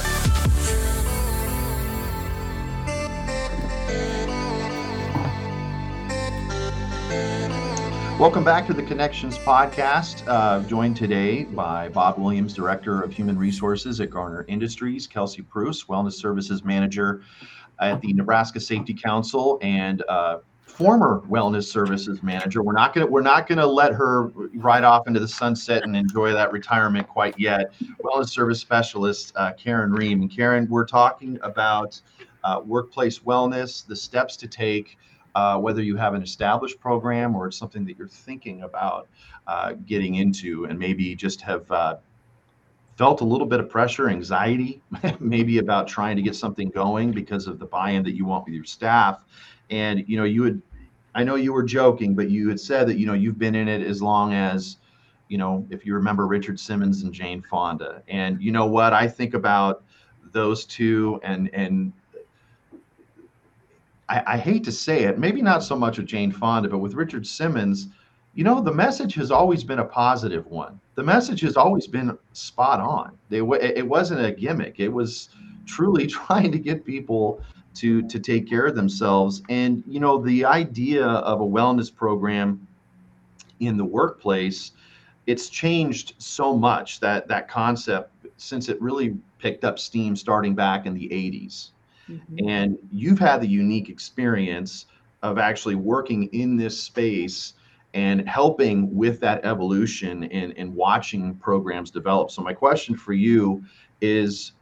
Welcome 8.19 8.43
back 8.43 8.67
to 8.67 8.75
the 8.75 8.83
Connections 8.83 9.39
Podcast. 9.39 10.25
Uh, 10.27 10.61
joined 10.65 10.97
today 10.97 11.45
by 11.45 11.89
Bob 11.89 12.19
Williams, 12.19 12.53
Director 12.53 13.01
of 13.01 13.13
Human 13.13 13.39
Resources 13.39 14.01
at 14.01 14.11
Garner 14.11 14.45
Industries, 14.49 15.07
Kelsey 15.07 15.43
Pruss, 15.43 15.85
Wellness 15.85 16.15
Services 16.15 16.65
Manager 16.65 17.23
at 17.79 18.01
the 18.01 18.13
Nebraska 18.13 18.59
Safety 18.59 18.93
Council, 18.93 19.61
and 19.63 20.03
uh, 20.09 20.39
former 20.79 21.23
Wellness 21.29 21.65
Services 21.65 22.23
Manager. 22.23 22.63
We're 22.63 22.73
not 22.73 22.95
gonna 22.95 23.07
we're 23.07 23.21
not 23.21 23.49
gonna 23.49 23.67
let 23.67 23.93
her 23.95 24.29
ride 24.55 24.85
off 24.85 25.09
into 25.09 25.19
the 25.19 25.27
sunset 25.27 25.83
and 25.83 25.97
enjoy 25.97 26.33
that 26.33 26.53
retirement 26.53 27.09
quite 27.09 27.37
yet. 27.37 27.75
Wellness 28.01 28.29
Service 28.29 28.61
Specialist 28.61 29.33
uh, 29.35 29.55
Karen 29.55 29.91
Rehm 29.91 30.23
and 30.23 30.31
Karen, 30.31 30.69
we're 30.71 30.87
talking 30.87 31.37
about 31.43 32.01
uh, 32.45 32.61
workplace 32.65 33.19
wellness, 33.19 33.85
the 33.85 33.97
steps 33.97 34.37
to 34.37 34.47
take 34.47 34.97
uh, 35.35 35.59
whether 35.59 35.83
you 35.83 35.97
have 35.97 36.15
an 36.15 36.23
established 36.23 36.79
program 36.79 37.35
or 37.35 37.49
it's 37.49 37.57
something 37.57 37.85
that 37.85 37.99
you're 37.99 38.07
thinking 38.07 38.63
about 38.63 39.09
uh, 39.49 39.73
getting 39.85 40.15
into 40.15 40.67
and 40.67 40.79
maybe 40.79 41.13
just 41.17 41.41
have 41.41 41.69
uh, 41.73 41.97
felt 42.97 43.21
a 43.21 43.25
little 43.25 43.49
bit 43.49 43.59
of 43.59 43.69
pressure, 43.69 44.09
anxiety, 44.09 44.81
maybe 45.19 45.59
about 45.59 45.89
trying 45.89 46.15
to 46.15 46.23
get 46.23 46.37
something 46.37 46.71
going 46.71 47.11
because 47.11 47.49
of 47.49 47.59
the 47.59 47.67
buy-in 47.67 48.05
that 48.05 48.15
you 48.15 48.25
want 48.25 48.45
with 48.45 48.55
your 48.55 48.65
staff. 48.65 49.25
And 49.71 50.05
you 50.09 50.17
know, 50.17 50.25
you 50.25 50.43
would, 50.43 50.63
I 51.15 51.25
know 51.25 51.35
you 51.35 51.53
were 51.53 51.63
joking, 51.63 52.15
but 52.15 52.31
you 52.31 52.49
had 52.49 52.61
said 52.61 52.87
that 52.89 52.99
you 52.99 53.07
know 53.07 53.15
you've 53.15 53.39
been 53.39 53.55
in 53.55 53.69
it 53.69 53.83
as 53.83 54.03
long 54.03 54.35
as, 54.35 54.77
you 55.29 55.39
know, 55.39 55.67
if 55.71 55.85
you 55.85 55.95
remember 55.95 56.27
Richard 56.27 56.61
Simmons 56.61 57.03
and 57.03 57.13
Jane 57.13 57.43
Fonda. 57.43 58.03
And 58.09 58.41
you 58.43 58.53
know 58.53 58.67
what 58.67 58.93
I 58.93 59.09
think 59.09 59.35
about 59.35 59.85
those 60.33 60.65
two 60.65 61.21
and 61.23 61.51
and 61.53 61.93
I, 64.09 64.23
I, 64.27 64.37
hate 64.39 64.65
to 64.65 64.73
say 64.73 65.05
it, 65.05 65.19
maybe 65.19 65.43
not 65.43 65.63
so 65.63 65.77
much 65.77 65.99
with 65.99 66.07
Jane 66.07 66.33
Fonda, 66.33 66.69
but 66.69 66.79
with 66.79 66.95
Richard 66.95 67.27
Simmons, 67.27 67.89
you 68.35 68.45
know, 68.45 68.61
the 68.61 68.73
message 68.73 69.15
has 69.15 69.31
always 69.31 69.65
been 69.65 69.81
a 69.81 69.85
positive 69.85 70.47
one. 70.47 70.81
The 70.95 71.03
message 71.03 71.41
has 71.43 71.57
always 71.57 71.87
been 71.87 72.17
spot 72.33 72.81
on. 72.81 73.19
They, 73.29 73.39
it 73.39 73.87
wasn't 73.87 74.25
a 74.25 74.33
gimmick. 74.33 74.81
It 74.81 74.89
was 74.89 75.31
truly 75.67 76.07
trying 76.29 76.53
to 76.53 76.59
get 76.59 76.85
people 76.85 77.43
to 77.79 78.03
to 78.03 78.19
take 78.19 78.49
care 78.49 78.67
of 78.67 78.75
themselves. 78.75 79.43
And 79.49 79.83
you 79.87 80.01
know, 80.01 80.23
the 80.23 80.45
idea 80.45 81.05
of 81.07 81.41
a 81.41 81.47
wellness 81.47 81.95
program 81.95 82.67
in 83.61 83.77
the 83.77 83.85
workplace, 83.85 84.73
it's 85.27 85.49
changed 85.49 86.15
so 86.19 86.57
much 86.57 87.01
that 87.01 87.29
that 87.29 87.49
concept 87.49 88.13
since 88.37 88.69
it 88.69 88.81
really 88.81 89.17
picked 89.39 89.65
up 89.65 89.79
steam 89.79 90.15
starting 90.17 90.55
back 90.55 90.87
in 90.87 90.95
the 90.95 91.09
80s 91.09 91.71
Mm-hmm. 92.11 92.49
And 92.49 92.79
you've 92.93 93.19
had 93.19 93.41
the 93.41 93.47
unique 93.47 93.89
experience 93.89 94.87
of 95.23 95.39
actually 95.39 95.75
working 95.75 96.25
in 96.33 96.57
this 96.57 96.81
space 96.81 97.55
and 97.95 98.29
helping 98.29 98.95
with 98.95 99.21
that 99.21 99.45
evolution 99.45 100.25
and, 100.25 100.57
and 100.57 100.75
watching 100.75 101.35
programs 101.37 101.91
develop. 101.91 102.31
So, 102.31 102.43
my 102.43 102.53
question 102.53 102.97
for 102.97 103.13
you 103.13 103.65
is 104.01 104.53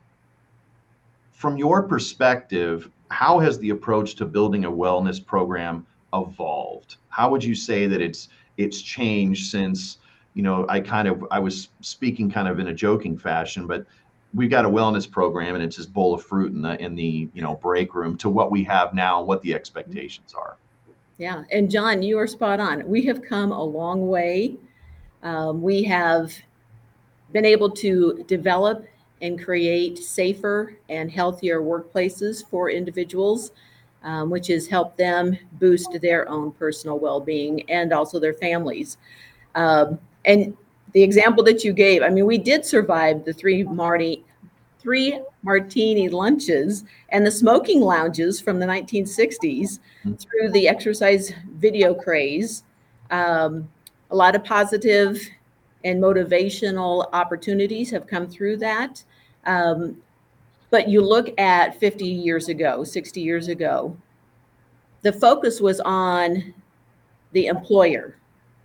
from 1.32 1.56
your 1.56 1.82
perspective, 1.82 2.90
how 3.10 3.38
has 3.38 3.58
the 3.58 3.70
approach 3.70 4.14
to 4.16 4.24
building 4.24 4.64
a 4.64 4.70
wellness 4.70 5.24
program 5.24 5.86
evolved? 6.12 6.96
How 7.08 7.30
would 7.30 7.42
you 7.42 7.54
say 7.54 7.86
that 7.86 8.00
it's 8.00 8.28
it's 8.56 8.80
changed 8.80 9.50
since 9.50 9.98
you 10.34 10.42
know 10.42 10.66
I 10.68 10.80
kind 10.80 11.08
of 11.08 11.24
I 11.30 11.38
was 11.38 11.68
speaking 11.80 12.30
kind 12.30 12.48
of 12.48 12.58
in 12.58 12.68
a 12.68 12.74
joking 12.74 13.18
fashion, 13.18 13.66
but 13.66 13.86
we've 14.34 14.50
got 14.50 14.64
a 14.64 14.68
wellness 14.68 15.10
program 15.10 15.54
and 15.54 15.64
it's 15.64 15.76
this 15.76 15.86
bowl 15.86 16.14
of 16.14 16.22
fruit 16.22 16.52
in 16.52 16.62
the 16.62 16.80
in 16.82 16.94
the 16.94 17.28
you 17.32 17.42
know 17.42 17.54
break 17.56 17.94
room 17.94 18.16
to 18.18 18.28
what 18.28 18.50
we 18.50 18.62
have 18.64 18.94
now 18.94 19.22
what 19.22 19.40
the 19.42 19.54
expectations 19.54 20.34
are. 20.34 20.56
Yeah 21.18 21.44
and 21.50 21.70
john 21.70 22.02
you 22.02 22.18
are 22.18 22.26
spot 22.26 22.60
on. 22.60 22.86
We 22.86 23.02
have 23.06 23.22
come 23.22 23.52
a 23.52 23.62
long 23.62 24.08
way. 24.08 24.56
Um, 25.22 25.62
we 25.62 25.82
have 25.84 26.32
been 27.32 27.44
able 27.44 27.70
to 27.70 28.24
develop 28.28 28.86
and 29.22 29.42
create 29.42 29.98
safer 29.98 30.76
and 30.88 31.10
healthier 31.10 31.60
workplaces 31.60 32.48
for 32.48 32.70
individuals 32.70 33.52
um, 34.02 34.30
which 34.30 34.46
has 34.48 34.66
helped 34.66 34.96
them 34.98 35.36
boost 35.52 35.88
their 36.00 36.28
own 36.28 36.52
personal 36.52 36.98
well-being 36.98 37.68
and 37.70 37.92
also 37.92 38.20
their 38.20 38.34
families 38.34 38.98
um, 39.54 39.98
and 40.24 40.56
the 40.96 41.02
example 41.02 41.44
that 41.44 41.62
you 41.62 41.74
gave, 41.74 42.02
I 42.02 42.08
mean, 42.08 42.24
we 42.24 42.38
did 42.38 42.64
survive 42.64 43.26
the 43.26 43.32
three 43.34 43.64
Marty, 43.64 44.24
three 44.78 45.20
martini 45.42 46.08
lunches 46.08 46.84
and 47.10 47.26
the 47.26 47.30
smoking 47.30 47.82
lounges 47.82 48.40
from 48.40 48.58
the 48.58 48.64
1960s 48.64 49.40
mm-hmm. 49.44 50.14
through 50.14 50.50
the 50.52 50.66
exercise 50.68 51.32
video 51.58 51.92
craze. 51.92 52.64
Um, 53.10 53.68
a 54.10 54.16
lot 54.16 54.34
of 54.34 54.44
positive 54.44 55.20
and 55.86 56.02
motivational 56.02 57.08
opportunities 57.12 57.90
have 57.90 58.08
come 58.08 58.26
through 58.26 58.56
that. 58.56 59.02
Um, 59.44 60.02
but 60.70 60.88
you 60.88 61.00
look 61.00 61.32
at 61.38 61.78
50 61.78 62.04
years 62.04 62.48
ago, 62.48 62.82
60 62.82 63.20
years 63.20 63.46
ago, 63.46 63.96
the 65.02 65.12
focus 65.12 65.60
was 65.60 65.80
on 65.80 66.52
the 67.32 67.46
employer 67.46 68.16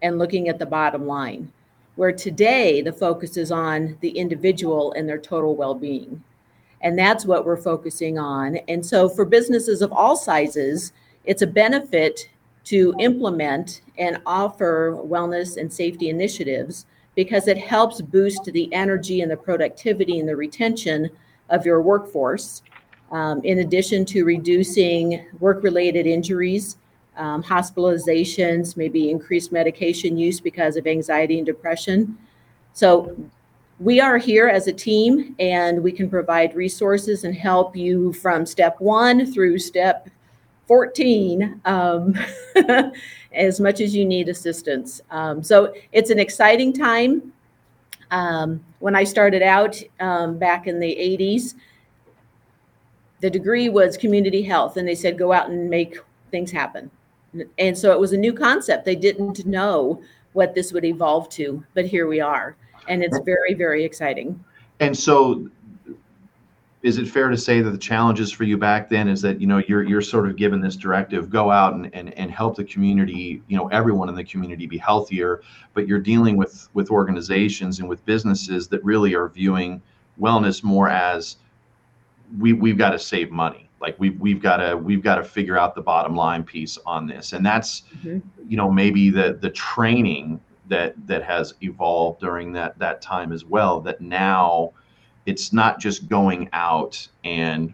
and 0.01 0.17
looking 0.17 0.49
at 0.49 0.57
the 0.57 0.65
bottom 0.65 1.05
line 1.05 1.51
where 1.95 2.11
today 2.11 2.81
the 2.81 2.91
focus 2.91 3.37
is 3.37 3.51
on 3.51 3.95
the 4.01 4.09
individual 4.09 4.91
and 4.93 5.07
their 5.07 5.19
total 5.19 5.55
well 5.55 5.75
being. 5.75 6.23
And 6.81 6.97
that's 6.97 7.25
what 7.25 7.45
we're 7.45 7.61
focusing 7.61 8.17
on. 8.17 8.57
And 8.67 8.83
so 8.83 9.07
for 9.07 9.25
businesses 9.25 9.83
of 9.83 9.91
all 9.91 10.15
sizes, 10.15 10.93
it's 11.25 11.43
a 11.43 11.47
benefit 11.47 12.27
to 12.63 12.95
implement 12.99 13.81
and 13.99 14.19
offer 14.25 14.97
wellness 14.99 15.57
and 15.57 15.71
safety 15.71 16.09
initiatives 16.09 16.87
because 17.15 17.47
it 17.47 17.57
helps 17.57 18.01
boost 18.01 18.45
the 18.45 18.73
energy 18.73 19.21
and 19.21 19.31
the 19.31 19.37
productivity 19.37 20.19
and 20.19 20.27
the 20.27 20.35
retention 20.35 21.09
of 21.49 21.65
your 21.65 21.81
workforce. 21.81 22.61
Um, 23.11 23.41
in 23.43 23.59
addition 23.59 24.05
to 24.05 24.23
reducing 24.23 25.25
work 25.39 25.63
related 25.63 26.07
injuries 26.07 26.77
um, 27.17 27.43
hospitalizations, 27.43 28.77
maybe 28.77 29.11
increased 29.11 29.51
medication 29.51 30.17
use 30.17 30.39
because 30.39 30.77
of 30.77 30.87
anxiety 30.87 31.37
and 31.37 31.45
depression. 31.45 32.17
So, 32.73 33.15
we 33.79 33.99
are 33.99 34.17
here 34.17 34.47
as 34.47 34.67
a 34.67 34.73
team 34.73 35.35
and 35.39 35.81
we 35.81 35.91
can 35.91 36.07
provide 36.07 36.55
resources 36.55 37.23
and 37.23 37.35
help 37.35 37.75
you 37.75 38.13
from 38.13 38.45
step 38.45 38.79
one 38.79 39.25
through 39.33 39.57
step 39.57 40.07
14 40.67 41.59
um, 41.65 42.13
as 43.33 43.59
much 43.59 43.81
as 43.81 43.95
you 43.95 44.05
need 44.05 44.29
assistance. 44.29 45.01
Um, 45.09 45.43
so, 45.43 45.73
it's 45.91 46.09
an 46.09 46.19
exciting 46.19 46.73
time. 46.73 47.33
Um, 48.11 48.63
when 48.79 48.95
I 48.95 49.03
started 49.03 49.41
out 49.41 49.81
um, 49.99 50.37
back 50.37 50.67
in 50.67 50.79
the 50.79 50.95
80s, 50.95 51.55
the 53.21 53.29
degree 53.29 53.69
was 53.69 53.95
community 53.95 54.41
health, 54.41 54.77
and 54.77 54.87
they 54.87 54.95
said 54.95 55.17
go 55.17 55.31
out 55.31 55.49
and 55.49 55.69
make 55.69 55.97
things 56.31 56.51
happen 56.51 56.91
and 57.57 57.77
so 57.77 57.91
it 57.91 57.99
was 57.99 58.13
a 58.13 58.17
new 58.17 58.33
concept. 58.33 58.85
They 58.85 58.95
didn't 58.95 59.45
know 59.45 60.01
what 60.33 60.53
this 60.53 60.71
would 60.73 60.85
evolve 60.85 61.29
to, 61.29 61.63
but 61.73 61.85
here 61.85 62.07
we 62.07 62.19
are. 62.19 62.55
And 62.87 63.03
it's 63.03 63.19
very, 63.19 63.53
very 63.53 63.83
exciting. 63.83 64.43
And 64.79 64.97
so 64.97 65.49
is 66.83 66.97
it 66.97 67.07
fair 67.07 67.29
to 67.29 67.37
say 67.37 67.61
that 67.61 67.69
the 67.69 67.77
challenges 67.77 68.31
for 68.31 68.43
you 68.43 68.57
back 68.57 68.89
then 68.89 69.07
is 69.07 69.21
that 69.21 69.39
you 69.39 69.47
know 69.47 69.61
you're 69.67 69.83
you're 69.83 70.01
sort 70.01 70.27
of 70.27 70.35
given 70.35 70.61
this 70.61 70.75
directive 70.75 71.29
go 71.29 71.51
out 71.51 71.73
and, 71.73 71.93
and 71.93 72.13
and 72.15 72.31
help 72.31 72.55
the 72.55 72.63
community 72.63 73.41
you 73.47 73.57
know 73.57 73.67
everyone 73.67 74.09
in 74.09 74.15
the 74.15 74.23
community 74.23 74.65
be 74.65 74.77
healthier 74.77 75.41
but 75.73 75.87
you're 75.87 75.99
dealing 75.99 76.37
with 76.37 76.69
with 76.73 76.89
organizations 76.89 77.79
and 77.79 77.87
with 77.87 78.03
businesses 78.05 78.67
that 78.67 78.83
really 78.83 79.13
are 79.13 79.29
viewing 79.29 79.81
wellness 80.19 80.63
more 80.63 80.89
as 80.89 81.37
we 82.39 82.53
we've 82.53 82.77
got 82.77 82.91
to 82.91 82.99
save 82.99 83.31
money 83.31 83.69
like 83.79 83.95
we've 83.99 84.19
we've 84.19 84.41
got 84.41 84.57
to 84.57 84.75
we've 84.75 85.03
got 85.03 85.15
to 85.15 85.23
figure 85.23 85.57
out 85.57 85.75
the 85.75 85.81
bottom 85.81 86.15
line 86.15 86.43
piece 86.43 86.77
on 86.85 87.07
this 87.07 87.33
and 87.33 87.45
that's 87.45 87.83
mm-hmm. 87.97 88.19
you 88.47 88.57
know 88.57 88.71
maybe 88.71 89.09
the 89.09 89.37
the 89.41 89.49
training 89.49 90.39
that 90.67 90.95
that 91.05 91.23
has 91.23 91.53
evolved 91.61 92.21
during 92.21 92.51
that 92.53 92.77
that 92.79 93.01
time 93.01 93.31
as 93.31 93.45
well 93.45 93.81
that 93.81 94.01
now 94.01 94.71
it's 95.25 95.53
not 95.53 95.79
just 95.79 96.07
going 96.09 96.49
out 96.53 97.07
and 97.23 97.73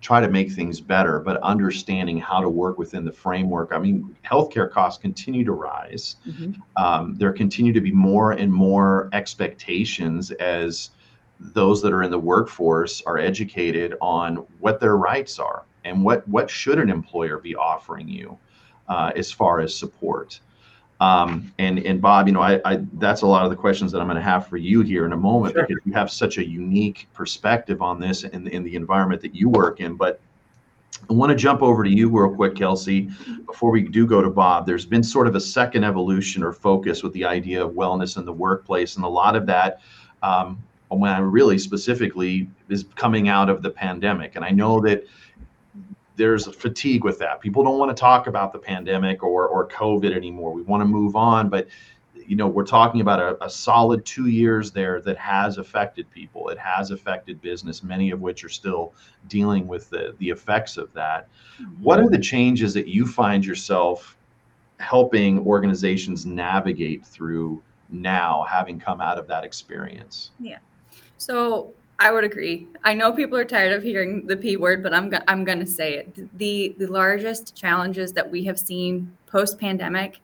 try 0.00 0.20
to 0.20 0.28
make 0.28 0.50
things 0.50 0.80
better, 0.80 1.20
but 1.20 1.36
understanding 1.42 2.18
how 2.18 2.40
to 2.40 2.48
work 2.48 2.78
within 2.78 3.04
the 3.04 3.12
framework. 3.12 3.70
I 3.72 3.78
mean, 3.78 4.16
healthcare 4.24 4.70
costs 4.70 5.00
continue 5.00 5.44
to 5.44 5.52
rise. 5.52 6.16
Mm-hmm. 6.26 6.52
Um, 6.82 7.16
there 7.16 7.32
continue 7.32 7.72
to 7.72 7.80
be 7.80 7.92
more 7.92 8.32
and 8.32 8.52
more 8.52 9.10
expectations 9.12 10.30
as 10.32 10.90
those 11.38 11.82
that 11.82 11.92
are 11.92 12.02
in 12.02 12.10
the 12.10 12.18
workforce 12.18 13.02
are 13.02 13.18
educated 13.18 13.94
on 14.00 14.36
what 14.58 14.80
their 14.80 14.96
rights 14.96 15.38
are 15.38 15.64
and 15.84 16.04
what 16.04 16.26
what 16.28 16.50
should 16.50 16.78
an 16.78 16.90
employer 16.90 17.38
be 17.38 17.54
offering 17.54 18.06
you 18.08 18.38
uh, 18.88 19.12
as 19.16 19.32
far 19.32 19.60
as 19.60 19.74
support. 19.74 20.40
Um, 21.00 21.52
and 21.58 21.78
and 21.78 22.00
Bob, 22.00 22.26
you 22.26 22.34
know, 22.34 22.42
I, 22.42 22.60
I, 22.64 22.80
that's 22.94 23.22
a 23.22 23.26
lot 23.26 23.44
of 23.44 23.50
the 23.50 23.56
questions 23.56 23.90
that 23.92 24.00
I'm 24.00 24.06
going 24.06 24.16
to 24.16 24.22
have 24.22 24.46
for 24.46 24.58
you 24.58 24.82
here 24.82 25.06
in 25.06 25.12
a 25.12 25.16
moment 25.16 25.54
sure. 25.54 25.66
because 25.66 25.82
you 25.86 25.92
have 25.94 26.10
such 26.10 26.36
a 26.36 26.46
unique 26.46 27.08
perspective 27.14 27.80
on 27.80 27.98
this 27.98 28.24
in, 28.24 28.46
in 28.48 28.62
the 28.62 28.76
environment 28.76 29.22
that 29.22 29.34
you 29.34 29.48
work 29.48 29.80
in. 29.80 29.96
But 29.96 30.20
I 31.08 31.14
want 31.14 31.30
to 31.30 31.36
jump 31.36 31.62
over 31.62 31.82
to 31.82 31.90
you 31.90 32.10
real 32.10 32.34
quick, 32.34 32.54
Kelsey, 32.54 33.08
before 33.46 33.70
we 33.70 33.80
do 33.82 34.06
go 34.06 34.20
to 34.20 34.28
Bob. 34.28 34.66
There's 34.66 34.84
been 34.84 35.02
sort 35.02 35.26
of 35.26 35.34
a 35.34 35.40
second 35.40 35.84
evolution 35.84 36.42
or 36.42 36.52
focus 36.52 37.02
with 37.02 37.14
the 37.14 37.24
idea 37.24 37.64
of 37.64 37.72
wellness 37.72 38.18
in 38.18 38.26
the 38.26 38.32
workplace, 38.32 38.96
and 38.96 39.04
a 39.04 39.08
lot 39.08 39.36
of 39.36 39.46
that, 39.46 39.80
um, 40.22 40.62
when 40.88 41.10
I 41.10 41.20
really 41.20 41.58
specifically, 41.58 42.50
is 42.68 42.84
coming 42.94 43.28
out 43.28 43.48
of 43.48 43.62
the 43.62 43.70
pandemic. 43.70 44.36
And 44.36 44.44
I 44.44 44.50
know 44.50 44.80
that 44.80 45.04
there's 46.20 46.46
a 46.46 46.52
fatigue 46.52 47.02
with 47.02 47.18
that. 47.18 47.40
People 47.40 47.64
don't 47.64 47.78
want 47.78 47.96
to 47.96 47.98
talk 47.98 48.26
about 48.26 48.52
the 48.52 48.58
pandemic 48.58 49.22
or 49.22 49.48
or 49.48 49.66
COVID 49.66 50.14
anymore. 50.14 50.52
We 50.52 50.60
want 50.60 50.82
to 50.82 50.84
move 50.84 51.16
on, 51.16 51.48
but 51.48 51.66
you 52.14 52.36
know 52.36 52.46
we're 52.46 52.66
talking 52.66 53.00
about 53.00 53.20
a, 53.20 53.42
a, 53.42 53.48
solid 53.48 54.04
two 54.04 54.26
years 54.26 54.70
there 54.70 55.00
that 55.00 55.16
has 55.16 55.56
affected 55.56 56.10
people. 56.10 56.50
It 56.50 56.58
has 56.58 56.90
affected 56.90 57.40
business, 57.40 57.82
many 57.82 58.10
of 58.10 58.20
which 58.20 58.44
are 58.44 58.50
still 58.50 58.92
dealing 59.28 59.66
with 59.66 59.88
the 59.88 60.14
the 60.18 60.28
effects 60.28 60.76
of 60.76 60.92
that. 60.92 61.28
Mm-hmm. 61.58 61.82
What 61.82 62.00
are 62.00 62.10
the 62.10 62.18
changes 62.18 62.74
that 62.74 62.86
you 62.86 63.06
find 63.06 63.42
yourself 63.44 64.18
helping 64.78 65.38
organizations 65.46 66.26
navigate 66.26 67.06
through 67.06 67.62
now, 67.88 68.44
having 68.46 68.78
come 68.78 69.00
out 69.00 69.18
of 69.18 69.26
that 69.28 69.42
experience? 69.42 70.32
Yeah. 70.38 70.58
So 71.16 71.72
I 72.00 72.10
would 72.10 72.24
agree. 72.24 72.66
I 72.82 72.94
know 72.94 73.12
people 73.12 73.36
are 73.36 73.44
tired 73.44 73.72
of 73.72 73.82
hearing 73.82 74.26
the 74.26 74.36
P 74.36 74.56
word, 74.56 74.82
but 74.82 74.94
I'm 74.94 75.10
go- 75.10 75.20
I'm 75.28 75.44
going 75.44 75.60
to 75.60 75.66
say 75.66 75.98
it. 75.98 76.38
The 76.38 76.74
the 76.78 76.86
largest 76.86 77.54
challenges 77.54 78.12
that 78.14 78.28
we 78.28 78.42
have 78.44 78.58
seen 78.58 79.14
post 79.26 79.58
pandemic, 79.58 80.20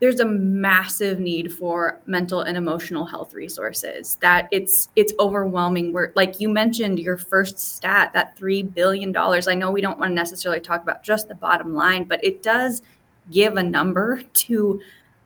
there's 0.00 0.18
a 0.18 0.24
massive 0.24 1.20
need 1.20 1.52
for 1.52 2.00
mental 2.06 2.40
and 2.40 2.56
emotional 2.56 3.04
health 3.04 3.34
resources. 3.34 4.18
That 4.20 4.48
it's 4.50 4.88
it's 4.96 5.12
overwhelming. 5.20 5.92
We're 5.92 6.10
like 6.16 6.40
you 6.40 6.48
mentioned 6.48 6.98
your 6.98 7.16
first 7.16 7.56
stat, 7.60 8.12
that 8.14 8.36
three 8.36 8.64
billion 8.64 9.12
dollars. 9.12 9.46
I 9.46 9.54
know 9.54 9.70
we 9.70 9.80
don't 9.80 10.00
want 10.00 10.10
to 10.10 10.14
necessarily 10.14 10.60
talk 10.60 10.82
about 10.82 11.04
just 11.04 11.28
the 11.28 11.36
bottom 11.36 11.72
line, 11.72 12.02
but 12.04 12.22
it 12.24 12.42
does 12.42 12.82
give 13.30 13.56
a 13.56 13.62
number 13.62 14.22
to 14.22 14.80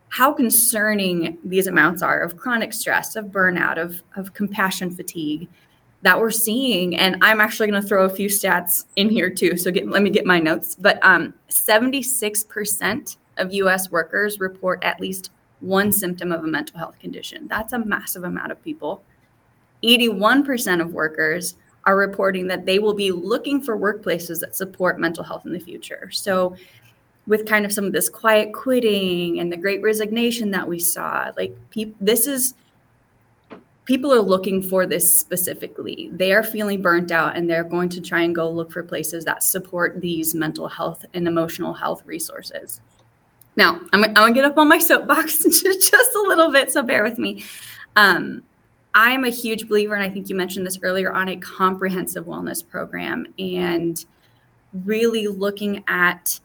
how 0.09 0.31
concerning 0.31 1.39
these 1.43 1.65
amounts 1.65 2.03
are 2.03 2.19
of 2.19 2.37
chronic 2.37 2.73
stress, 2.73 3.15
of 3.15 3.25
burnout, 3.27 3.77
of, 3.77 4.03
of 4.17 4.33
compassion 4.33 4.91
fatigue 4.91 5.47
that 6.01 6.19
we're 6.19 6.31
seeing. 6.31 6.95
And 6.95 7.17
I'm 7.21 7.39
actually 7.39 7.69
going 7.69 7.81
to 7.81 7.87
throw 7.87 8.05
a 8.05 8.09
few 8.09 8.27
stats 8.27 8.85
in 8.95 9.09
here 9.09 9.29
too. 9.29 9.57
So 9.57 9.71
get, 9.71 9.87
let 9.87 10.01
me 10.01 10.09
get 10.09 10.25
my 10.25 10.39
notes. 10.39 10.75
But 10.75 10.99
um, 11.03 11.33
76% 11.49 13.17
of 13.37 13.53
US 13.53 13.91
workers 13.91 14.39
report 14.39 14.83
at 14.83 14.99
least 14.99 15.31
one 15.59 15.91
symptom 15.91 16.31
of 16.31 16.43
a 16.43 16.47
mental 16.47 16.77
health 16.77 16.97
condition. 16.99 17.47
That's 17.47 17.73
a 17.73 17.79
massive 17.79 18.23
amount 18.23 18.51
of 18.51 18.61
people. 18.63 19.03
81% 19.83 20.81
of 20.81 20.93
workers 20.93 21.55
are 21.85 21.97
reporting 21.97 22.47
that 22.47 22.65
they 22.65 22.79
will 22.79 22.93
be 22.93 23.11
looking 23.11 23.61
for 23.61 23.77
workplaces 23.77 24.39
that 24.39 24.55
support 24.55 24.99
mental 24.99 25.23
health 25.23 25.45
in 25.45 25.53
the 25.53 25.59
future. 25.59 26.09
So, 26.11 26.55
with 27.27 27.47
kind 27.47 27.65
of 27.65 27.71
some 27.71 27.85
of 27.85 27.93
this 27.93 28.09
quiet 28.09 28.51
quitting 28.51 29.39
and 29.39 29.51
the 29.51 29.57
great 29.57 29.81
resignation 29.83 30.49
that 30.51 30.67
we 30.67 30.79
saw, 30.79 31.31
like 31.37 31.55
pe- 31.69 31.93
this 32.01 32.25
is 32.25 32.55
people 33.85 34.13
are 34.13 34.21
looking 34.21 34.61
for 34.61 34.85
this 34.85 35.19
specifically. 35.19 36.09
They 36.13 36.33
are 36.33 36.43
feeling 36.43 36.81
burnt 36.81 37.11
out 37.11 37.35
and 37.35 37.49
they're 37.49 37.63
going 37.63 37.89
to 37.89 38.01
try 38.01 38.21
and 38.21 38.35
go 38.35 38.49
look 38.49 38.71
for 38.71 38.83
places 38.83 39.25
that 39.25 39.43
support 39.43 40.01
these 40.01 40.35
mental 40.35 40.67
health 40.67 41.05
and 41.13 41.27
emotional 41.27 41.73
health 41.73 42.03
resources. 42.05 42.81
Now, 43.55 43.81
I'm, 43.91 44.03
I'm 44.03 44.13
going 44.13 44.33
to 44.33 44.41
get 44.41 44.45
up 44.45 44.57
on 44.57 44.69
my 44.69 44.77
soapbox 44.77 45.43
just 45.43 46.15
a 46.15 46.23
little 46.27 46.51
bit, 46.51 46.71
so 46.71 46.83
bear 46.83 47.03
with 47.03 47.17
me. 47.17 47.43
Um, 47.95 48.43
I'm 48.93 49.23
a 49.23 49.29
huge 49.29 49.67
believer, 49.67 49.95
and 49.95 50.03
I 50.03 50.09
think 50.09 50.29
you 50.29 50.35
mentioned 50.35 50.65
this 50.65 50.79
earlier, 50.81 51.11
on 51.13 51.29
a 51.29 51.37
comprehensive 51.37 52.25
wellness 52.25 52.67
program 52.67 53.25
and 53.39 54.03
really 54.85 55.27
looking 55.27 55.83
at 55.87 56.39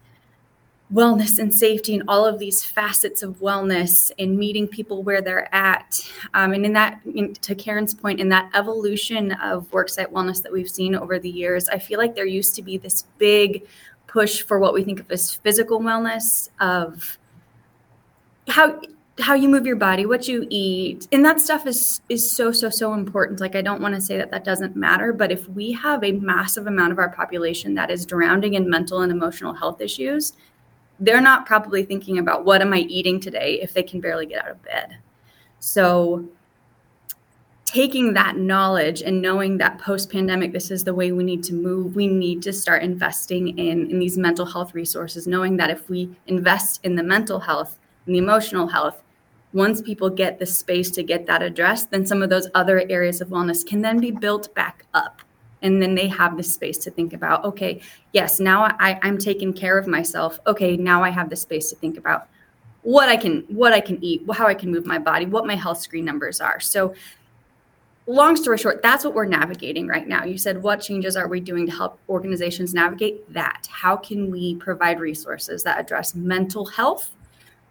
wellness 0.92 1.38
and 1.38 1.52
safety 1.52 1.94
and 1.94 2.04
all 2.06 2.24
of 2.24 2.38
these 2.38 2.62
facets 2.62 3.22
of 3.22 3.40
wellness 3.40 4.12
and 4.18 4.38
meeting 4.38 4.68
people 4.68 5.02
where 5.02 5.20
they're 5.20 5.52
at. 5.54 6.00
Um, 6.34 6.52
and 6.52 6.64
in 6.64 6.72
that, 6.74 7.00
in, 7.12 7.34
to 7.34 7.54
Karen's 7.54 7.92
point, 7.92 8.20
in 8.20 8.28
that 8.28 8.50
evolution 8.54 9.32
of 9.32 9.68
worksite 9.72 10.12
wellness 10.12 10.42
that 10.42 10.52
we've 10.52 10.70
seen 10.70 10.94
over 10.94 11.18
the 11.18 11.28
years, 11.28 11.68
I 11.68 11.78
feel 11.78 11.98
like 11.98 12.14
there 12.14 12.26
used 12.26 12.54
to 12.56 12.62
be 12.62 12.78
this 12.78 13.04
big 13.18 13.66
push 14.06 14.42
for 14.42 14.58
what 14.58 14.74
we 14.74 14.84
think 14.84 15.00
of 15.00 15.10
as 15.10 15.34
physical 15.34 15.80
wellness 15.80 16.48
of 16.60 17.18
how 18.48 18.80
how 19.18 19.34
you 19.34 19.48
move 19.48 19.66
your 19.66 19.76
body 19.76 20.06
what 20.06 20.28
you 20.28 20.46
eat 20.50 21.08
and 21.10 21.24
that 21.24 21.40
stuff 21.40 21.66
is 21.66 22.00
is 22.08 22.30
so 22.30 22.52
so 22.52 22.68
so 22.68 22.92
important 22.92 23.40
like 23.40 23.56
i 23.56 23.62
don't 23.62 23.80
want 23.80 23.94
to 23.94 24.00
say 24.00 24.16
that 24.16 24.30
that 24.30 24.44
doesn't 24.44 24.76
matter 24.76 25.12
but 25.12 25.32
if 25.32 25.48
we 25.48 25.72
have 25.72 26.04
a 26.04 26.12
massive 26.12 26.66
amount 26.66 26.92
of 26.92 26.98
our 26.98 27.08
population 27.08 27.74
that 27.74 27.90
is 27.90 28.06
drowning 28.06 28.54
in 28.54 28.68
mental 28.68 29.00
and 29.00 29.10
emotional 29.10 29.54
health 29.54 29.80
issues 29.80 30.34
they're 31.00 31.20
not 31.20 31.46
probably 31.46 31.84
thinking 31.84 32.18
about 32.18 32.44
what 32.44 32.62
am 32.62 32.72
I 32.72 32.78
eating 32.78 33.20
today 33.20 33.60
if 33.60 33.74
they 33.74 33.82
can 33.82 34.00
barely 34.00 34.26
get 34.26 34.44
out 34.44 34.50
of 34.50 34.62
bed. 34.62 34.96
So 35.58 36.28
taking 37.66 38.14
that 38.14 38.36
knowledge 38.36 39.02
and 39.02 39.20
knowing 39.20 39.58
that 39.58 39.78
post 39.78 40.10
pandemic 40.10 40.52
this 40.52 40.70
is 40.70 40.84
the 40.84 40.94
way 40.94 41.10
we 41.10 41.24
need 41.24 41.42
to 41.42 41.52
move 41.52 41.96
we 41.96 42.06
need 42.06 42.40
to 42.40 42.52
start 42.52 42.82
investing 42.82 43.58
in 43.58 43.90
in 43.90 43.98
these 43.98 44.16
mental 44.16 44.46
health 44.46 44.72
resources 44.72 45.26
knowing 45.26 45.56
that 45.56 45.68
if 45.68 45.90
we 45.90 46.08
invest 46.28 46.80
in 46.84 46.94
the 46.94 47.02
mental 47.02 47.40
health 47.40 47.76
and 48.06 48.14
the 48.14 48.18
emotional 48.18 48.68
health 48.68 49.02
once 49.52 49.82
people 49.82 50.08
get 50.08 50.38
the 50.38 50.46
space 50.46 50.90
to 50.92 51.02
get 51.02 51.26
that 51.26 51.42
addressed 51.42 51.90
then 51.90 52.06
some 52.06 52.22
of 52.22 52.30
those 52.30 52.48
other 52.54 52.84
areas 52.88 53.20
of 53.20 53.28
wellness 53.28 53.66
can 53.66 53.82
then 53.82 53.98
be 53.98 54.12
built 54.12 54.54
back 54.54 54.84
up 54.94 55.20
and 55.62 55.80
then 55.80 55.94
they 55.94 56.08
have 56.08 56.36
the 56.36 56.42
space 56.42 56.78
to 56.78 56.90
think 56.90 57.12
about 57.12 57.44
okay 57.44 57.80
yes 58.12 58.40
now 58.40 58.64
I, 58.64 58.98
i'm 59.02 59.18
taking 59.18 59.52
care 59.52 59.78
of 59.78 59.86
myself. 59.86 60.38
Okay 60.46 60.76
now 60.76 61.02
i 61.02 61.10
have 61.10 61.30
the 61.30 61.36
space 61.36 61.70
to 61.70 61.76
think 61.76 61.96
about 61.98 62.28
what 62.82 63.08
i 63.08 63.16
can 63.16 63.40
what 63.48 63.72
i 63.72 63.80
can 63.80 64.02
eat 64.02 64.22
how 64.32 64.46
i 64.46 64.54
can 64.54 64.70
move 64.70 64.86
my 64.86 64.98
body 64.98 65.26
what 65.26 65.46
my 65.46 65.56
health 65.56 65.80
screen 65.80 66.04
numbers 66.04 66.40
are. 66.40 66.60
So 66.60 66.94
long 68.06 68.36
story 68.36 68.58
short 68.58 68.82
that's 68.82 69.04
what 69.04 69.14
we're 69.14 69.24
navigating 69.24 69.88
right 69.88 70.06
now. 70.06 70.24
You 70.24 70.38
said 70.38 70.62
what 70.62 70.80
changes 70.80 71.16
are 71.16 71.26
we 71.26 71.40
doing 71.40 71.66
to 71.66 71.72
help 71.72 71.98
organizations 72.08 72.72
navigate 72.72 73.32
that? 73.32 73.66
How 73.70 73.96
can 73.96 74.30
we 74.30 74.54
provide 74.56 75.00
resources 75.00 75.64
that 75.64 75.80
address 75.80 76.14
mental 76.14 76.66
health 76.66 77.10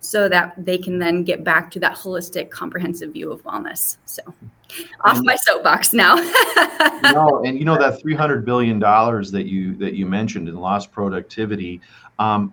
so 0.07 0.29
that 0.29 0.53
they 0.57 0.77
can 0.77 0.99
then 0.99 1.23
get 1.23 1.43
back 1.43 1.71
to 1.71 1.79
that 1.79 1.95
holistic 1.95 2.49
comprehensive 2.49 3.13
view 3.13 3.31
of 3.31 3.43
wellness. 3.43 3.97
So 4.05 4.21
off 5.01 5.21
my 5.23 5.35
soapbox 5.35 5.93
now. 5.93 6.15
No 7.03 7.43
and 7.45 7.59
you 7.59 7.65
know 7.65 7.77
that 7.77 8.01
300 8.01 8.45
billion 8.45 8.79
dollars 8.79 9.29
that 9.31 9.45
you 9.45 9.75
that 9.75 9.93
you 9.93 10.07
mentioned 10.07 10.49
in 10.49 10.55
lost 10.55 10.91
productivity 10.91 11.79
um, 12.17 12.51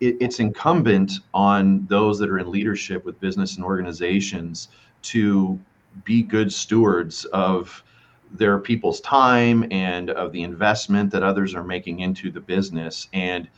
it, 0.00 0.16
it's 0.20 0.40
incumbent 0.40 1.12
on 1.32 1.86
those 1.86 2.18
that 2.18 2.28
are 2.28 2.38
in 2.38 2.50
leadership 2.50 3.04
with 3.04 3.18
business 3.20 3.56
and 3.56 3.64
organizations 3.64 4.68
to 5.02 5.58
be 6.04 6.22
good 6.22 6.52
stewards 6.52 7.24
of 7.26 7.82
their 8.32 8.58
people's 8.58 9.00
time 9.00 9.66
and 9.70 10.10
of 10.10 10.32
the 10.32 10.42
investment 10.42 11.10
that 11.12 11.22
others 11.22 11.54
are 11.54 11.62
making 11.62 12.00
into 12.00 12.30
the 12.30 12.40
business. 12.40 13.08
And 13.12 13.48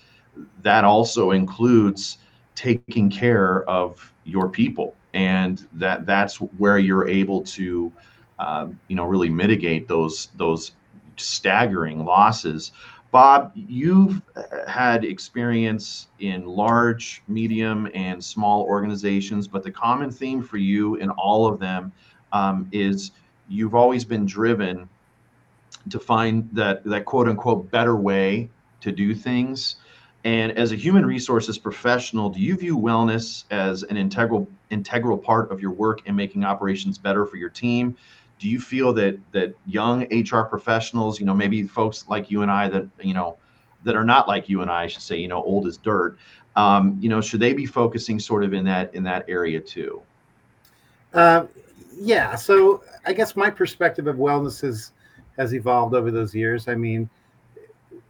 that 0.63 0.85
also 0.85 1.31
includes 1.31 2.19
taking 2.57 3.09
care 3.09 3.63
of 3.69 4.13
your 4.25 4.49
people. 4.49 4.97
And 5.15 5.67
that 5.75 6.05
that's 6.05 6.37
where 6.37 6.79
you're 6.79 7.09
able 7.09 7.43
to 7.43 7.93
uh, 8.39 8.67
you 8.89 8.97
know 8.97 9.05
really 9.05 9.31
mitigate 9.31 9.87
those 9.87 10.29
those 10.37 10.73
staggering 11.17 12.05
losses. 12.05 12.73
Bob 13.13 13.53
you've 13.55 14.21
had 14.67 15.05
experience 15.05 16.09
in 16.19 16.45
large 16.45 17.23
medium 17.29 17.89
and 17.95 18.23
small 18.23 18.65
organizations 18.65 19.49
but 19.49 19.63
the 19.63 19.71
common 19.71 20.11
theme 20.11 20.43
for 20.43 20.59
you 20.59 20.97
in 20.97 21.09
all 21.11 21.47
of 21.47 21.59
them 21.59 21.93
um, 22.33 22.69
is 22.73 23.13
you've 23.49 23.75
always 23.75 24.05
been 24.05 24.27
driven 24.27 24.89
to 25.89 25.99
find 25.99 26.49
that 26.53 26.85
that 26.85 27.05
quote 27.05 27.29
unquote 27.29 27.71
better 27.71 27.97
way 27.97 28.51
to 28.81 28.93
do 28.93 29.15
things 29.15 29.77
and 30.27 30.53
as 30.59 30.73
a 30.73 30.77
human 30.77 31.07
resources 31.07 31.57
professional, 31.57 32.29
do 32.29 32.41
you 32.41 32.57
view 32.57 32.77
wellness 32.77 33.45
as 33.51 33.83
an 33.85 33.97
integral 33.97 34.47
integral 34.71 35.17
part 35.17 35.51
of 35.51 35.61
your 35.61 35.71
work 35.71 36.07
in 36.07 36.15
making 36.15 36.45
operations 36.45 36.99
better 36.99 37.25
for 37.25 37.37
your 37.37 37.51
team? 37.51 37.97
do 38.39 38.49
you 38.49 38.61
feel 38.61 38.93
that 38.93 39.19
that 39.33 39.55
young 39.65 40.03
hr 40.03 40.43
professionals 40.43 41.19
you 41.19 41.25
know 41.25 41.35
maybe 41.35 41.63
folks 41.63 42.05
like 42.09 42.31
you 42.31 42.43
and 42.43 42.51
i 42.51 42.69
that 42.69 42.87
you 43.01 43.15
know 43.15 43.37
that 43.85 43.97
are 43.97 44.05
not 44.05 44.29
like 44.29 44.47
you 44.47 44.63
and 44.63 44.71
i, 44.71 44.83
I 44.83 44.87
should 44.87 45.03
say 45.03 45.17
you 45.17 45.29
know 45.29 45.43
old 45.43 45.67
as 45.67 45.79
dirt 45.79 46.19
um, 46.57 46.97
you 47.01 47.09
know 47.09 47.21
should 47.21 47.41
they 47.41 47.53
be 47.53 47.67
focusing 47.67 48.19
sort 48.19 48.43
of 48.43 48.55
in 48.55 48.65
that 48.65 48.95
in 48.95 49.03
that 49.05 49.27
area 49.29 49.61
too? 49.61 50.01
Uh, 51.13 51.47
yeah. 51.99 52.35
So 52.35 52.83
i 53.07 53.13
guess 53.13 53.37
my 53.37 53.51
perspective 53.51 54.07
of 54.07 54.17
wellness 54.17 54.63
has 54.63 54.93
has 55.37 55.53
evolved 55.53 55.95
over 55.95 56.11
those 56.11 56.35
years. 56.35 56.67
I 56.67 56.75
mean 56.75 57.09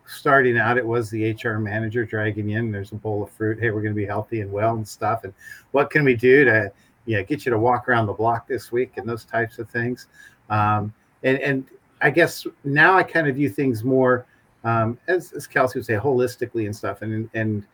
starting 0.06 0.56
out 0.56 0.78
it 0.78 0.86
was 0.86 1.10
the 1.10 1.32
hr 1.42 1.58
manager 1.58 2.04
dragging 2.04 2.50
in 2.50 2.70
there's 2.70 2.92
a 2.92 2.96
bowl 2.96 3.22
of 3.22 3.30
fruit 3.30 3.58
hey 3.60 3.70
we're 3.70 3.82
going 3.82 3.94
to 3.94 4.00
be 4.00 4.06
healthy 4.06 4.40
and 4.40 4.50
well 4.50 4.76
and 4.76 4.86
stuff 4.86 5.24
and 5.24 5.32
what 5.72 5.90
can 5.90 6.04
we 6.04 6.14
do 6.14 6.44
to 6.44 6.70
yeah, 7.06 7.22
get 7.22 7.46
you 7.46 7.50
to 7.50 7.58
walk 7.58 7.88
around 7.88 8.06
the 8.06 8.12
block 8.12 8.46
this 8.46 8.70
week 8.70 8.96
and 8.96 9.08
those 9.08 9.24
types 9.24 9.58
of 9.58 9.70
things. 9.70 10.08
Um, 10.50 10.92
and 11.22 11.38
and 11.38 11.64
I 12.02 12.10
guess 12.10 12.46
now 12.64 12.96
I 12.96 13.02
kind 13.02 13.26
of 13.26 13.36
view 13.36 13.48
things 13.48 13.82
more 13.82 14.26
um, 14.64 14.98
as, 15.06 15.32
as 15.32 15.46
Kelsey 15.46 15.78
would 15.78 15.86
say 15.86 15.94
holistically 15.94 16.66
and 16.66 16.76
stuff. 16.76 17.02
And 17.02 17.30
and 17.32 17.64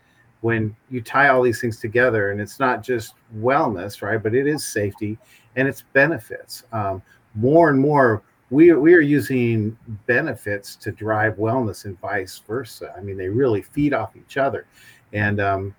when 0.43 0.77
you 0.91 1.01
tie 1.01 1.29
all 1.29 1.43
these 1.43 1.61
things 1.61 1.81
together, 1.81 2.31
and 2.31 2.41
it's 2.41 2.61
not 2.61 2.83
just 2.83 3.15
wellness, 3.39 4.03
right? 4.03 4.23
But 4.23 4.35
it 4.35 4.47
is 4.47 4.65
safety 4.65 5.19
and 5.57 5.67
it's 5.67 5.83
benefits. 5.93 6.65
Um, 6.73 7.03
more 7.35 7.71
and 7.71 7.79
more, 7.79 8.23
we 8.53 8.71
we 8.75 8.95
are 8.95 9.01
using 9.01 9.77
benefits 10.07 10.77
to 10.77 10.93
drive 10.93 11.37
wellness 11.37 11.87
and 11.87 11.99
vice 12.01 12.41
versa. 12.47 12.95
I 12.97 13.01
mean, 13.01 13.17
they 13.17 13.29
really 13.29 13.63
feed 13.63 13.95
off 13.95 14.15
each 14.15 14.37
other, 14.37 14.67
and 15.15 15.41
um, 15.41 15.75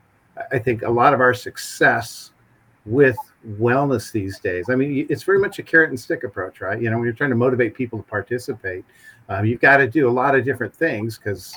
I 0.52 0.58
think 0.58 0.82
a 0.82 0.90
lot 0.90 1.14
of 1.14 1.22
our 1.22 1.36
success 1.36 2.32
with 2.86 3.16
wellness 3.60 4.12
these 4.12 4.40
days. 4.40 4.66
I 4.70 4.76
mean, 4.76 5.06
it's 5.08 5.22
very 5.22 5.38
much 5.38 5.60
a 5.60 5.64
carrot 5.64 5.92
and 5.92 6.00
stick 6.00 6.24
approach, 6.24 6.62
right? 6.62 6.82
You 6.82 6.90
know, 6.90 6.98
when 6.98 7.06
you're 7.06 7.14
trying 7.14 7.30
to 7.30 7.36
motivate 7.36 7.76
people 7.76 8.00
to 8.00 8.04
participate, 8.04 8.84
um, 9.30 9.46
you've 9.46 9.62
got 9.62 9.78
to 9.78 9.88
do 9.88 10.10
a 10.10 10.12
lot 10.12 10.36
of 10.36 10.44
different 10.44 10.74
things 10.74 11.18
because 11.18 11.56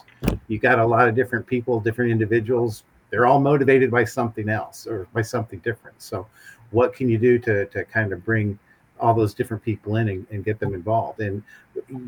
you've 0.49 0.63
got 0.63 0.79
a 0.79 0.87
lot 0.87 1.09
of 1.09 1.15
different 1.15 1.47
people, 1.47 1.81
different 1.81 2.13
individuals. 2.13 2.85
They're 3.11 3.27
all 3.27 3.41
motivated 3.41 3.91
by 3.91 4.05
something 4.05 4.51
else 4.51 4.87
or 4.87 5.09
by 5.15 5.23
something 5.23 5.61
different. 5.61 6.01
So, 6.03 6.27
what 6.73 6.93
can 6.93 7.09
you 7.09 7.17
do 7.17 7.39
to 7.39 7.65
to 7.67 7.85
kind 7.87 8.13
of 8.13 8.23
bring 8.23 8.59
all 9.01 9.15
those 9.15 9.35
different 9.35 9.63
people 9.63 9.97
in 9.97 10.09
and, 10.09 10.27
and 10.31 10.45
get 10.45 10.59
them 10.59 10.75
involved? 10.75 11.21
And 11.21 11.43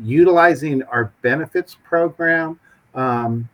utilizing 0.03 0.83
our 0.83 1.13
benefits 1.21 1.75
program. 1.83 2.59
Um, 2.95 3.47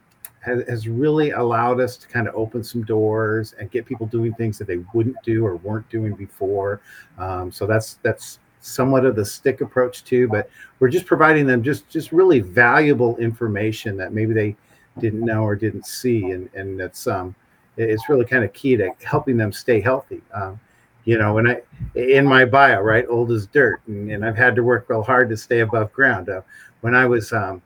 has, 0.46 0.64
has 0.68 0.88
really 0.88 1.32
allowed 1.32 1.80
us 1.82 1.98
to 1.98 2.08
kind 2.08 2.28
of 2.28 2.36
open 2.36 2.64
some 2.64 2.84
doors 2.84 3.56
and 3.60 3.72
get 3.72 3.86
people 3.86 4.06
doing 4.06 4.34
things 4.36 4.58
that 4.60 4.68
they 4.68 4.78
wouldn't 4.94 5.22
do 5.24 5.46
or 5.46 5.56
weren't 5.58 5.90
doing 5.90 6.14
before. 6.14 6.82
Um, 7.18 7.52
so 7.52 7.66
that's 7.66 7.96
that's 8.04 8.40
somewhat 8.62 9.06
of 9.06 9.16
the 9.16 9.26
stick 9.26 9.62
approach 9.62 10.04
too. 10.04 10.28
But 10.28 10.50
we're 10.80 10.90
just 10.90 11.06
providing 11.06 11.48
them 11.48 11.64
just 11.64 11.90
just 11.90 12.12
really 12.12 12.40
valuable 12.40 13.18
information 13.18 13.98
that 13.98 14.14
maybe 14.14 14.34
they 14.34 14.56
didn't 15.00 15.26
know 15.26 15.44
or 15.44 15.56
didn't 15.56 15.86
see, 15.86 16.32
and 16.32 16.50
and 16.54 16.80
that's 16.80 17.08
um 17.08 17.36
it's 17.78 18.08
really 18.08 18.26
kind 18.26 18.44
of 18.46 18.54
key 18.54 18.78
to 18.78 18.92
helping 19.04 19.36
them 19.36 19.52
stay 19.52 19.82
healthy. 19.82 20.22
Um, 20.34 20.60
you 21.06 21.18
know, 21.18 21.34
when 21.34 21.48
I 21.48 21.62
in 21.96 22.26
my 22.26 22.46
bio, 22.46 22.82
right, 22.82 23.06
old 23.08 23.32
as 23.32 23.48
dirt, 23.48 23.82
and, 23.88 24.12
and 24.12 24.26
I've 24.26 24.36
had 24.36 24.56
to 24.56 24.64
work 24.64 24.90
real 24.90 25.04
hard 25.04 25.30
to 25.30 25.38
stay 25.38 25.62
above 25.62 25.94
ground. 25.94 26.30
Uh, 26.30 26.42
when 26.82 26.96
I 26.96 27.06
was 27.06 27.32
um, 27.32 27.62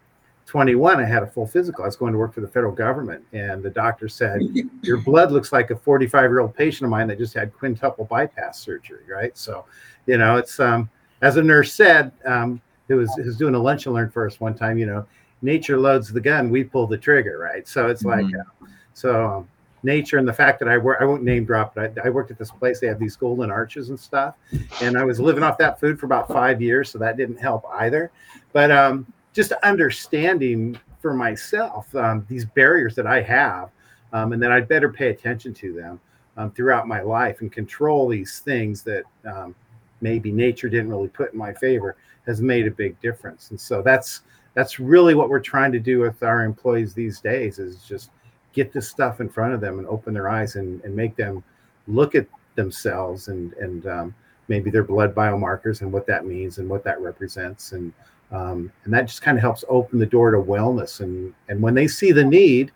21, 0.45 0.99
I 0.99 1.05
had 1.05 1.23
a 1.23 1.27
full 1.27 1.47
physical. 1.47 1.83
I 1.83 1.87
was 1.87 1.95
going 1.95 2.11
to 2.11 2.19
work 2.19 2.33
for 2.33 2.41
the 2.41 2.47
federal 2.47 2.73
government, 2.73 3.23
and 3.33 3.63
the 3.63 3.69
doctor 3.69 4.09
said, 4.09 4.41
"Your 4.81 4.97
blood 4.97 5.31
looks 5.31 5.53
like 5.53 5.71
a 5.71 5.75
45 5.75 6.23
year 6.23 6.39
old 6.41 6.53
patient 6.53 6.83
of 6.83 6.91
mine 6.91 7.07
that 7.07 7.17
just 7.17 7.33
had 7.33 7.53
quintuple 7.53 8.05
bypass 8.05 8.59
surgery." 8.59 9.03
Right. 9.09 9.37
So, 9.37 9.65
you 10.05 10.17
know, 10.17 10.35
it's 10.35 10.59
um, 10.59 10.89
as 11.21 11.37
a 11.37 11.43
nurse 11.43 11.73
said, 11.73 12.11
um, 12.25 12.61
who 12.89 12.97
was 12.97 13.13
who 13.15 13.23
was 13.23 13.37
doing 13.37 13.55
a 13.55 13.59
lunch 13.59 13.85
and 13.85 13.95
learn 13.95 14.09
for 14.09 14.27
us 14.27 14.39
one 14.41 14.53
time. 14.53 14.77
You 14.77 14.85
know, 14.87 15.05
nature 15.41 15.79
loads 15.79 16.11
the 16.11 16.19
gun, 16.19 16.49
we 16.49 16.65
pull 16.65 16.87
the 16.87 16.97
trigger. 16.97 17.37
Right. 17.37 17.65
So 17.67 17.87
it's 17.87 18.03
mm-hmm. 18.03 18.25
like, 18.25 18.35
uh, 18.35 18.67
so 18.93 19.25
um, 19.25 19.49
nature 19.83 20.17
and 20.17 20.27
the 20.27 20.33
fact 20.33 20.59
that 20.59 20.67
I 20.67 20.77
work, 20.77 20.97
I 21.01 21.05
won't 21.05 21.23
name 21.23 21.45
drop, 21.45 21.75
but 21.75 21.97
I, 21.97 22.07
I, 22.07 22.09
worked 22.09 22.31
at 22.31 22.37
this 22.37 22.51
place. 22.51 22.79
They 22.79 22.87
have 22.87 22.99
these 22.99 23.15
golden 23.15 23.49
arches 23.49 23.89
and 23.89 23.99
stuff, 23.99 24.35
and 24.81 24.97
I 24.97 25.03
was 25.03 25.19
living 25.19 25.43
off 25.43 25.57
that 25.59 25.79
food 25.79 25.99
for 25.99 26.05
about 26.05 26.27
five 26.27 26.61
years, 26.61 26.89
so 26.89 26.97
that 26.99 27.17
didn't 27.17 27.37
help 27.37 27.65
either. 27.73 28.11
But 28.51 28.71
um, 28.71 29.11
just 29.33 29.51
understanding 29.63 30.77
for 31.01 31.13
myself 31.13 31.93
um, 31.95 32.25
these 32.29 32.45
barriers 32.45 32.95
that 32.95 33.07
I 33.07 33.21
have, 33.21 33.69
um, 34.11 34.33
and 34.33 34.41
that 34.43 34.51
I'd 34.51 34.67
better 34.67 34.89
pay 34.89 35.09
attention 35.09 35.53
to 35.55 35.73
them 35.73 35.99
um, 36.37 36.51
throughout 36.51 36.87
my 36.87 37.01
life 37.01 37.41
and 37.41 37.51
control 37.51 38.07
these 38.07 38.39
things 38.39 38.81
that 38.83 39.03
um, 39.25 39.55
maybe 40.01 40.31
nature 40.31 40.69
didn't 40.69 40.89
really 40.89 41.07
put 41.09 41.33
in 41.33 41.37
my 41.37 41.53
favor 41.53 41.95
has 42.25 42.41
made 42.41 42.67
a 42.67 42.71
big 42.71 42.99
difference. 43.01 43.51
And 43.51 43.59
so 43.59 43.81
that's 43.81 44.21
that's 44.55 44.79
really 44.79 45.15
what 45.15 45.29
we're 45.29 45.39
trying 45.39 45.71
to 45.71 45.79
do 45.79 45.99
with 45.99 46.23
our 46.23 46.43
employees 46.43 46.93
these 46.93 47.19
days 47.19 47.59
is 47.59 47.83
just 47.83 48.09
get 48.53 48.73
this 48.73 48.89
stuff 48.89 49.21
in 49.21 49.29
front 49.29 49.53
of 49.53 49.61
them 49.61 49.79
and 49.79 49.87
open 49.87 50.13
their 50.13 50.29
eyes 50.29 50.55
and, 50.55 50.83
and 50.83 50.95
make 50.95 51.15
them 51.15 51.43
look 51.87 52.15
at 52.15 52.27
themselves 52.55 53.27
and 53.27 53.53
and 53.53 53.87
um, 53.87 54.15
maybe 54.47 54.69
their 54.69 54.83
blood 54.83 55.13
biomarkers 55.13 55.81
and 55.81 55.91
what 55.91 56.07
that 56.07 56.25
means 56.25 56.57
and 56.57 56.67
what 56.67 56.83
that 56.83 56.99
represents. 57.01 57.71
And 57.71 57.93
um, 58.31 58.71
and 58.83 58.93
that 58.93 59.07
just 59.07 59.21
kind 59.21 59.37
of 59.37 59.41
helps 59.41 59.63
open 59.69 59.99
the 59.99 60.05
door 60.05 60.31
to 60.31 60.37
wellness. 60.37 60.99
And 60.99 61.33
and 61.47 61.61
when 61.61 61.73
they 61.73 61.87
see 61.87 62.11
the 62.11 62.23
need 62.23 62.71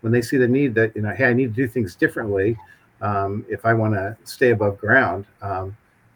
when 0.00 0.12
they 0.12 0.20
see 0.20 0.36
the 0.36 0.46
need 0.46 0.74
that 0.74 0.94
you 0.94 1.00
know 1.00 1.14
hey 1.14 1.24
i 1.24 1.32
need 1.32 1.54
to 1.54 1.62
do 1.62 1.66
things 1.66 1.96
differently 1.96 2.58
um, 3.00 3.42
if 3.48 3.64
i 3.64 3.72
want 3.72 3.94
to 3.94 4.14
stay 4.24 4.50
above 4.50 4.76
ground 4.76 5.24
um, 5.40 5.74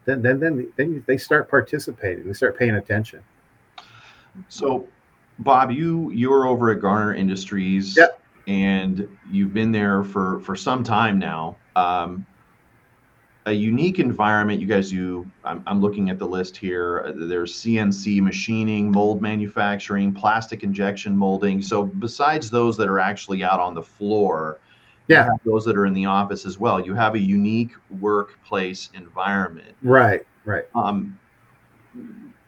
then 0.08 0.22
then 0.22 0.40
then 0.40 0.72
then 0.76 1.04
they 1.06 1.18
start 1.18 1.50
participating. 1.50 2.26
They 2.26 2.32
start 2.32 2.58
paying 2.58 2.76
attention. 2.76 3.22
So 4.48 4.88
bob 5.40 5.70
you 5.70 6.10
you're 6.10 6.46
over 6.46 6.70
at 6.70 6.80
garner 6.80 7.14
industries 7.14 7.96
yep. 7.96 8.20
And 8.48 9.06
you've 9.30 9.54
been 9.54 9.70
there 9.70 10.02
for 10.02 10.40
for 10.40 10.56
some 10.56 10.82
time 10.82 11.18
now 11.18 11.56
um, 11.76 12.26
a 13.46 13.52
unique 13.52 13.98
environment. 13.98 14.60
You 14.60 14.66
guys 14.66 14.90
do, 14.90 15.30
I'm, 15.44 15.62
I'm, 15.66 15.80
looking 15.80 16.10
at 16.10 16.18
the 16.18 16.26
list 16.26 16.56
here. 16.56 17.12
There's 17.16 17.54
CNC 17.54 18.20
machining, 18.20 18.90
mold 18.90 19.22
manufacturing, 19.22 20.12
plastic 20.12 20.62
injection 20.62 21.16
molding. 21.16 21.62
So, 21.62 21.84
besides 21.84 22.50
those 22.50 22.76
that 22.76 22.88
are 22.88 22.98
actually 22.98 23.42
out 23.42 23.60
on 23.60 23.74
the 23.74 23.82
floor, 23.82 24.58
yeah, 25.08 25.30
those 25.44 25.64
that 25.64 25.76
are 25.76 25.86
in 25.86 25.94
the 25.94 26.04
office 26.04 26.44
as 26.44 26.58
well, 26.58 26.84
you 26.84 26.94
have 26.94 27.14
a 27.14 27.18
unique 27.18 27.72
workplace 28.00 28.90
environment. 28.94 29.74
Right, 29.82 30.26
right. 30.44 30.64
Um, 30.74 31.18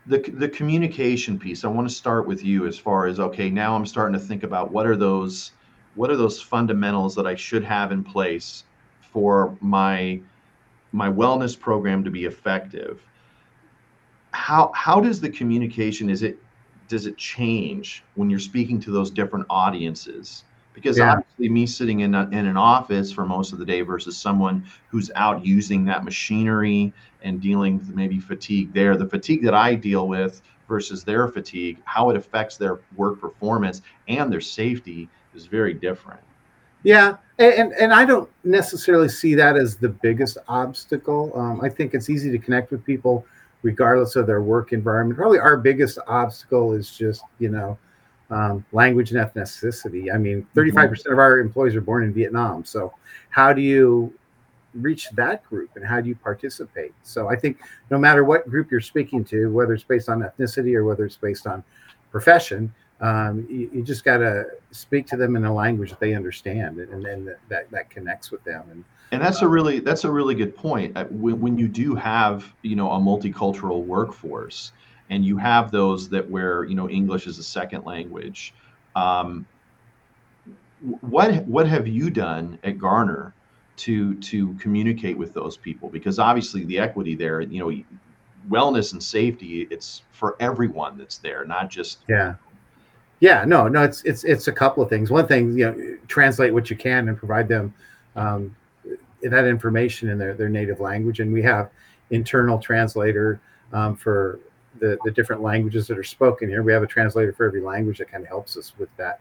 the, 0.07 0.19
the 0.19 0.49
communication 0.49 1.39
piece, 1.39 1.65
I 1.65 1.69
want 1.69 1.89
to 1.89 1.95
start 1.95 2.27
with 2.27 2.45
you 2.45 2.67
as 2.67 2.79
far 2.79 3.07
as 3.07 3.21
okay, 3.21 3.49
now 3.49 3.75
I'm 3.75 3.87
starting 3.87 4.19
to 4.19 4.25
think 4.25 4.43
about 4.43 4.71
what 4.71 4.87
are 4.87 4.97
those 4.97 5.53
what 6.01 6.11
are 6.11 6.17
those 6.17 6.41
fundamentals 6.41 7.15
that 7.15 7.27
I 7.27 7.35
should 7.35 7.63
have 7.63 7.93
in 7.93 8.03
place 8.03 8.65
for 9.13 9.55
my 9.61 10.19
my 10.93 11.11
wellness 11.11 11.61
program 11.61 12.03
to 12.05 12.11
be 12.11 12.25
effective 12.25 13.03
how 14.31 14.73
how 14.75 14.99
does 14.99 15.21
the 15.21 15.29
communication 15.29 16.09
is 16.09 16.23
it 16.23 16.39
does 16.89 17.05
it 17.05 17.19
change 17.19 18.03
when 18.15 18.31
you're 18.31 18.39
speaking 18.41 18.81
to 18.81 18.91
those 18.91 19.11
different 19.11 19.45
audiences 19.51 20.45
because 20.73 20.97
yeah. 20.97 21.13
obviously 21.13 21.51
me 21.51 21.67
sitting 21.67 22.01
in, 22.01 22.15
a, 22.15 22.23
in 22.31 22.47
an 22.47 22.57
office 22.57 23.13
for 23.13 23.27
most 23.27 23.53
of 23.53 23.59
the 23.59 23.67
day 23.67 23.83
versus 23.83 24.17
someone 24.17 24.65
who's 24.89 25.11
out 25.17 25.45
using 25.45 25.85
that 25.85 26.03
machinery 26.03 26.95
and 27.23 27.43
dealing 27.43 27.77
with 27.77 27.95
maybe 27.95 28.19
fatigue 28.19 28.73
there 28.73 28.97
the 28.97 29.07
fatigue 29.07 29.45
that 29.45 29.55
i 29.55 29.75
deal 29.75 30.09
with 30.09 30.41
versus 30.67 31.05
their 31.05 31.29
fatigue 31.29 31.77
how 31.85 32.09
it 32.09 32.17
affects 32.17 32.57
their 32.57 32.81
work 32.97 33.21
performance 33.21 33.83
and 34.09 34.33
their 34.33 34.41
safety 34.41 35.07
is 35.35 35.47
very 35.47 35.75
different 35.75 36.21
yeah, 36.83 37.17
and 37.39 37.73
and 37.73 37.93
I 37.93 38.05
don't 38.05 38.29
necessarily 38.45 39.09
see 39.09 39.35
that 39.35 39.57
as 39.57 39.77
the 39.77 39.89
biggest 39.89 40.39
obstacle. 40.49 41.33
Um, 41.35 41.61
I 41.63 41.69
think 41.69 41.95
it's 41.95 42.09
easy 42.09 42.31
to 42.31 42.39
connect 42.39 42.71
with 42.71 42.85
people 42.85 43.27
regardless 43.63 44.17
of 44.17 44.27
their 44.27 44.41
work 44.41 44.73
environment. 44.73 45.19
Probably 45.19 45.39
our 45.39 45.59
biggest 45.59 45.99
obstacle 46.07 46.73
is 46.73 46.91
just 46.91 47.23
you 47.39 47.51
know 47.51 47.79
um, 48.31 48.65
language 48.73 49.13
and 49.13 49.21
ethnicity. 49.21 50.13
I 50.13 50.17
mean, 50.17 50.43
mm-hmm. 50.43 50.55
35 50.55 50.91
percent 50.91 51.13
of 51.13 51.19
our 51.19 51.39
employees 51.39 51.77
are 51.77 51.83
born 51.83 52.05
in 52.05 52.15
Vietnam. 52.15 52.65
So 52.65 52.95
how 53.29 53.53
do 53.53 53.61
you 53.61 54.15
reach 54.75 55.11
that 55.11 55.45
group 55.45 55.71
and 55.75 55.85
how 55.85 56.01
do 56.01 56.09
you 56.09 56.15
participate? 56.15 56.95
So 57.03 57.29
I 57.29 57.37
think 57.37 57.59
no 57.91 57.99
matter 57.99 58.25
what 58.25 58.49
group 58.49 58.71
you're 58.71 58.81
speaking 58.81 59.25
to, 59.27 59.53
whether 59.53 59.75
it's 59.75 59.85
based 59.85 60.09
on 60.09 60.21
ethnicity 60.21 60.75
or 60.75 60.85
whether 60.85 61.05
it's 61.05 61.17
based 61.17 61.47
on 61.47 61.63
profession, 62.11 62.73
um, 63.01 63.47
you, 63.49 63.71
you, 63.73 63.83
just 63.83 64.05
got 64.05 64.19
to 64.19 64.45
speak 64.73 65.07
to 65.07 65.17
them 65.17 65.37
in 65.37 65.45
a 65.45 65.55
language 65.55 65.91
that 65.91 66.01
they 66.01 66.15
understand 66.15 66.79
and 66.79 67.05
then 67.05 67.35
that, 67.49 67.71
that 67.71 67.89
connects 67.89 68.31
with 68.31 68.45
them. 68.45 68.63
And 68.71 68.85
and 69.13 69.23
that's 69.23 69.43
a 69.43 69.47
um, 69.47 69.51
really 69.51 69.81
that's 69.81 70.05
a 70.05 70.11
really 70.11 70.35
good 70.35 70.55
point. 70.55 70.97
Uh, 70.97 71.07
when, 71.07 71.41
when 71.41 71.59
you 71.59 71.67
do 71.67 71.95
have 71.95 72.53
you 72.63 72.77
know 72.77 72.91
a 72.93 72.99
multicultural 72.99 73.85
workforce 73.85 74.73
and 75.09 75.25
you 75.25 75.37
have 75.37 75.71
those 75.71 76.09
that 76.11 76.29
where 76.31 76.65
you 76.65 76.75
know 76.75 76.89
english 76.89 77.27
is 77.27 77.39
a 77.39 77.43
second 77.43 77.85
language 77.85 78.55
um, 78.95 79.47
what 81.01 81.47
what 81.47 81.67
have 81.67 81.87
you 81.87 82.11
done 82.11 82.59
at 82.65 82.79
garner 82.79 83.35
to 83.77 84.15
to 84.17 84.55
communicate 84.55 85.17
with 85.17 85.35
those 85.35 85.57
people? 85.57 85.89
Because 85.89 86.19
obviously 86.19 86.65
the 86.65 86.79
equity 86.79 87.15
there 87.15 87.41
you 87.41 87.59
know 87.59 87.85
wellness 88.49 88.93
and 88.93 89.03
safety, 89.03 89.69
it's 89.71 90.03
for 90.13 90.37
everyone 90.41 90.97
that's 90.97 91.19
there, 91.19 91.45
not 91.45 91.71
just 91.71 91.99
yeah. 92.09 92.35
Yeah, 93.21 93.45
no, 93.45 93.69
no, 93.69 93.83
it's 93.83 94.03
it's 94.03 94.25
it's 94.25 94.49
a 94.49 94.53
couple 94.53 94.83
of 94.83 94.89
things. 94.89 95.11
One 95.11 95.27
thing, 95.27 95.57
you 95.57 95.67
know, 95.67 95.99
translate 96.09 96.55
what 96.55 96.71
you 96.71 96.77
can 96.77 97.09
and 97.09 97.19
provide 97.19 97.49
them 97.49 97.73
um, 98.17 98.57
that 99.23 99.45
information 99.45 100.09
in 100.09 100.19
their 100.19 100.35
their 100.35 100.49
native 100.49 100.81
language, 100.81 101.21
and 101.21 101.31
we 101.31 101.43
have 101.43 101.71
internal 102.11 102.59
translator 102.59 103.41
um, 103.75 103.95
for 103.95 104.41
the 104.79 104.99
the 105.05 105.11
different 105.11 105.43
languages 105.43 105.87
that 105.89 105.99
are 105.99 106.05
spoken 106.05 106.49
here. 106.49 106.63
We 106.63 106.73
have 106.73 106.83
a 106.83 106.87
translator 106.87 107.33
for 107.35 107.47
every 107.47 107.61
language 107.61 107.99
that 107.99 108.11
kind 108.11 108.23
of 108.23 108.29
helps 108.29 108.57
us 108.57 108.73
with 108.79 108.89
that 108.97 109.21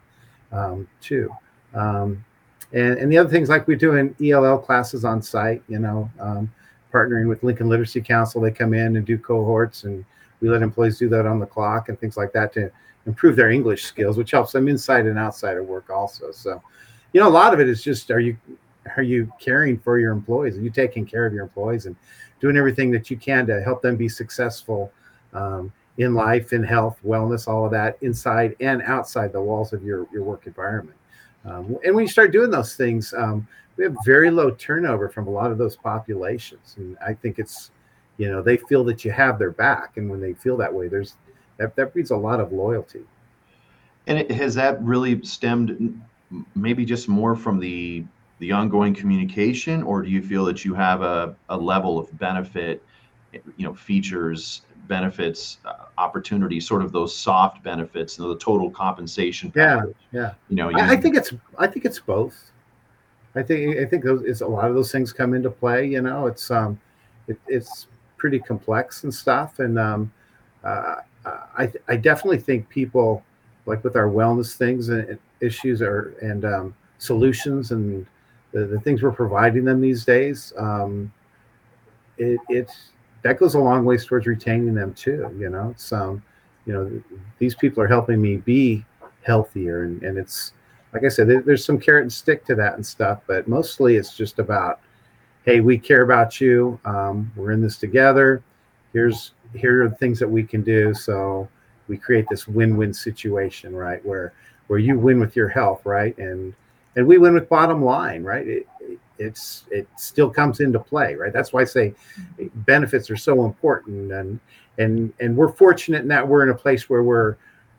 um, 0.54 0.88
too. 1.02 1.30
Um, 1.74 2.24
and 2.72 2.98
and 3.00 3.12
the 3.12 3.18
other 3.18 3.30
things 3.30 3.50
like 3.50 3.68
we 3.68 3.76
do 3.76 3.96
in 3.96 4.16
ELL 4.24 4.60
classes 4.60 5.04
on 5.04 5.22
site, 5.22 5.62
you 5.68 5.80
know, 5.80 6.10
um, 6.22 6.50
partnering 6.94 7.28
with 7.28 7.44
Lincoln 7.44 7.68
Literacy 7.68 8.02
Council, 8.02 8.40
they 8.40 8.52
come 8.52 8.74
in 8.74 8.96
and 8.96 9.06
do 9.06 9.18
cohorts, 9.18 9.84
and 9.84 10.06
we 10.40 10.50
let 10.50 10.62
employees 10.62 10.98
do 10.98 11.10
that 11.10 11.26
on 11.26 11.40
the 11.40 11.46
clock 11.46 11.90
and 11.90 12.00
things 12.00 12.16
like 12.16 12.32
that 12.32 12.54
to 12.54 12.72
improve 13.06 13.36
their 13.36 13.50
English 13.50 13.84
skills, 13.84 14.18
which 14.18 14.32
helps 14.32 14.52
them 14.52 14.68
inside 14.68 15.06
and 15.06 15.18
outside 15.18 15.58
of 15.58 15.66
work 15.66 15.90
also. 15.90 16.32
So, 16.32 16.62
you 17.14 17.20
know, 17.20 17.28
a 17.28 17.30
lot 17.30 17.54
of 17.54 17.60
it 17.60 17.68
is 17.70 17.84
just 17.84 18.12
are 18.12 18.20
you 18.20 18.38
are 18.98 19.04
you 19.04 19.32
caring 19.40 19.78
for 19.80 20.00
your 20.00 20.12
employees? 20.12 20.58
Are 20.58 20.62
you 20.62 20.70
taking 20.70 21.06
care 21.06 21.26
of 21.26 21.34
your 21.34 21.44
employees 21.44 21.86
and 21.86 21.96
doing 22.40 22.58
everything 22.58 22.92
that 22.92 23.10
you 23.10 23.18
can 23.18 23.46
to 23.48 23.62
help 23.62 23.82
them 23.82 23.98
be 23.98 24.10
successful 24.10 24.92
um, 25.34 25.72
in 25.98 26.14
life, 26.14 26.54
in 26.54 26.64
health, 26.64 26.98
wellness, 27.06 27.48
all 27.48 27.66
of 27.66 27.72
that 27.72 27.98
inside 28.02 28.56
and 28.60 28.82
outside 28.84 29.34
the 29.34 29.42
walls 29.42 29.74
of 29.74 29.84
your 29.84 30.08
your 30.12 30.24
work 30.24 30.48
environment. 30.48 30.98
Um, 31.46 31.78
and 31.86 31.96
when 31.96 32.04
you 32.04 32.10
start 32.10 32.32
doing 32.32 32.50
those 32.50 32.76
things, 32.76 33.14
um, 33.14 33.48
we 33.78 33.86
have 33.86 33.96
very 34.06 34.30
low 34.30 34.52
turnover 34.52 35.10
from 35.10 35.28
a 35.28 35.32
lot 35.32 35.52
of 35.52 35.58
those 35.58 35.76
populations, 35.76 36.76
and 36.78 36.98
I 37.06 37.14
think 37.14 37.40
it's 37.40 37.72
you 38.18 38.30
know 38.30 38.42
they 38.42 38.58
feel 38.58 38.84
that 38.86 39.06
you 39.06 39.12
have 39.12 39.40
their 39.40 39.52
back, 39.52 39.98
and 39.98 40.10
when 40.10 40.20
they 40.20 40.34
feel 40.34 40.58
that 40.58 40.74
way, 40.74 40.88
there's 40.88 41.16
that, 41.60 41.76
that 41.76 41.94
breeds 41.94 42.10
a 42.10 42.18
lot 42.18 42.40
of 42.40 42.52
loyalty. 42.52 43.02
And 44.08 44.18
it, 44.18 44.32
has 44.32 44.56
that 44.56 44.82
really 44.82 45.22
stemmed 45.24 46.02
maybe 46.56 46.86
just 46.86 47.08
more 47.08 47.36
from 47.36 47.60
the 47.60 48.04
the 48.40 48.52
ongoing 48.54 48.96
communication, 48.96 49.84
or 49.84 50.02
do 50.02 50.10
you 50.10 50.22
feel 50.22 50.46
that 50.46 50.64
you 50.64 50.74
have 50.74 51.02
a, 51.02 51.36
a 51.50 51.58
level 51.58 52.00
of 52.00 52.18
benefit, 52.18 52.82
you 53.34 53.68
know, 53.68 53.74
features, 53.74 54.62
benefits, 54.88 55.58
uh, 55.66 55.74
opportunities, 55.98 56.66
sort 56.66 56.82
of 56.82 56.94
those 56.94 57.14
soft 57.14 57.62
benefits, 57.64 58.18
you 58.18 58.24
know, 58.24 58.34
the 58.34 58.40
total 58.40 58.72
compensation? 58.72 59.52
Package, 59.52 59.94
yeah, 60.14 60.22
yeah. 60.22 60.34
You 60.48 60.56
know, 60.56 60.70
you, 60.70 60.78
I, 60.78 60.92
I, 60.92 60.96
think 60.96 61.18
it's 61.18 61.34
I 61.58 61.68
think 61.68 61.84
it's 61.84 62.00
both. 62.00 62.52
I 63.36 63.44
think 63.44 63.78
I 63.78 63.86
think 63.86 64.06
those, 64.06 64.24
it's 64.24 64.42
a 64.42 64.48
lot 64.48 64.70
of 64.70 64.76
those 64.76 64.92
things 64.92 65.12
come 65.12 65.34
into 65.34 65.50
play. 65.50 65.86
You 65.86 66.02
know, 66.02 66.28
it's 66.28 66.50
um, 66.50 66.80
it, 67.28 67.38
it's 67.48 67.88
pretty 68.18 68.40
complex 68.40 69.04
and 69.04 69.14
stuff, 69.14 69.60
and 69.60 69.78
um, 69.78 70.14
uh, 70.64 70.96
I, 71.26 71.72
I 71.88 71.96
definitely 71.96 72.40
think 72.40 72.70
people 72.70 73.24
like 73.66 73.84
with 73.84 73.96
our 73.96 74.08
wellness 74.08 74.56
things 74.56 74.90
and 74.90 75.20
issues 75.42 75.82
are 75.82 76.16
and 76.22 76.46
um, 76.46 76.76
solutions 76.98 77.72
and 77.72 78.06
the, 78.52 78.66
the, 78.66 78.80
things 78.80 79.04
we're 79.04 79.12
providing 79.12 79.64
them 79.64 79.80
these 79.80 80.06
days 80.06 80.54
um, 80.58 81.12
it, 82.18 82.72
that 83.22 83.38
goes 83.38 83.54
a 83.54 83.60
long 83.60 83.86
ways 83.86 84.06
towards 84.06 84.26
retaining 84.26 84.74
them 84.74 84.94
too 84.94 85.30
you 85.38 85.50
know? 85.50 85.76
Um 85.92 86.24
you 86.66 86.74
know 86.74 87.24
these 87.40 87.56
people 87.56 87.82
are 87.82 87.88
helping 87.88 88.22
me 88.22 88.38
be 88.38 88.86
healthier 89.24 89.84
and, 89.86 90.04
and 90.04 90.18
it's 90.18 90.54
like 90.94 91.04
i 91.04 91.08
said 91.08 91.28
there, 91.28 91.42
there's 91.42 91.66
some 91.66 91.80
carrot 91.80 92.04
and 92.04 92.14
stick 92.14 92.46
to 92.46 92.54
that 92.54 92.76
and 92.76 92.86
stuff 92.86 93.22
but 93.28 93.48
mostly 93.48 93.96
it's 93.96 94.16
just 94.16 94.38
about 94.38 94.80
hey 95.46 95.62
we 95.62 95.78
care 95.80 96.04
about 96.04 96.40
you 96.40 96.80
um, 96.86 97.32
we're 97.36 97.52
in 97.52 97.62
this 97.62 97.78
together 97.78 98.44
here's 98.94 99.34
here 99.56 99.84
are 99.84 99.90
the 99.90 99.96
things 99.96 100.20
that 100.20 100.28
we 100.28 100.44
can 100.44 100.62
do. 100.62 100.94
So 100.94 101.48
we 101.88 101.98
create 101.98 102.26
this 102.30 102.48
win-win 102.48 102.94
situation, 102.94 103.76
right? 103.76 104.04
Where 104.06 104.34
where 104.68 104.80
you 104.80 104.98
win 105.00 105.20
with 105.20 105.36
your 105.36 105.50
health, 105.50 105.86
right? 105.86 106.18
And 106.18 106.54
and 106.96 107.08
we 107.08 107.18
win 107.18 107.34
with 107.34 107.50
bottom 107.50 107.84
line, 107.84 108.24
right? 108.24 108.48
It, 108.48 108.68
it, 108.82 109.00
it's 109.18 109.66
it 109.72 109.88
still 109.98 110.30
comes 110.30 110.60
into 110.60 110.80
play, 110.80 111.16
right? 111.16 111.34
That's 111.34 111.52
why 111.52 111.62
I 111.62 111.66
say 111.66 111.94
benefits 112.56 113.10
are 113.10 113.18
so 113.18 113.46
important, 113.46 114.12
and 114.12 114.40
and 114.78 115.14
and 115.20 115.36
we're 115.36 115.52
fortunate 115.52 116.02
in 116.02 116.08
that 116.08 116.28
we're 116.28 116.44
in 116.44 116.50
a 116.50 116.56
place 116.56 116.90
where 116.90 117.04
we're 117.04 117.36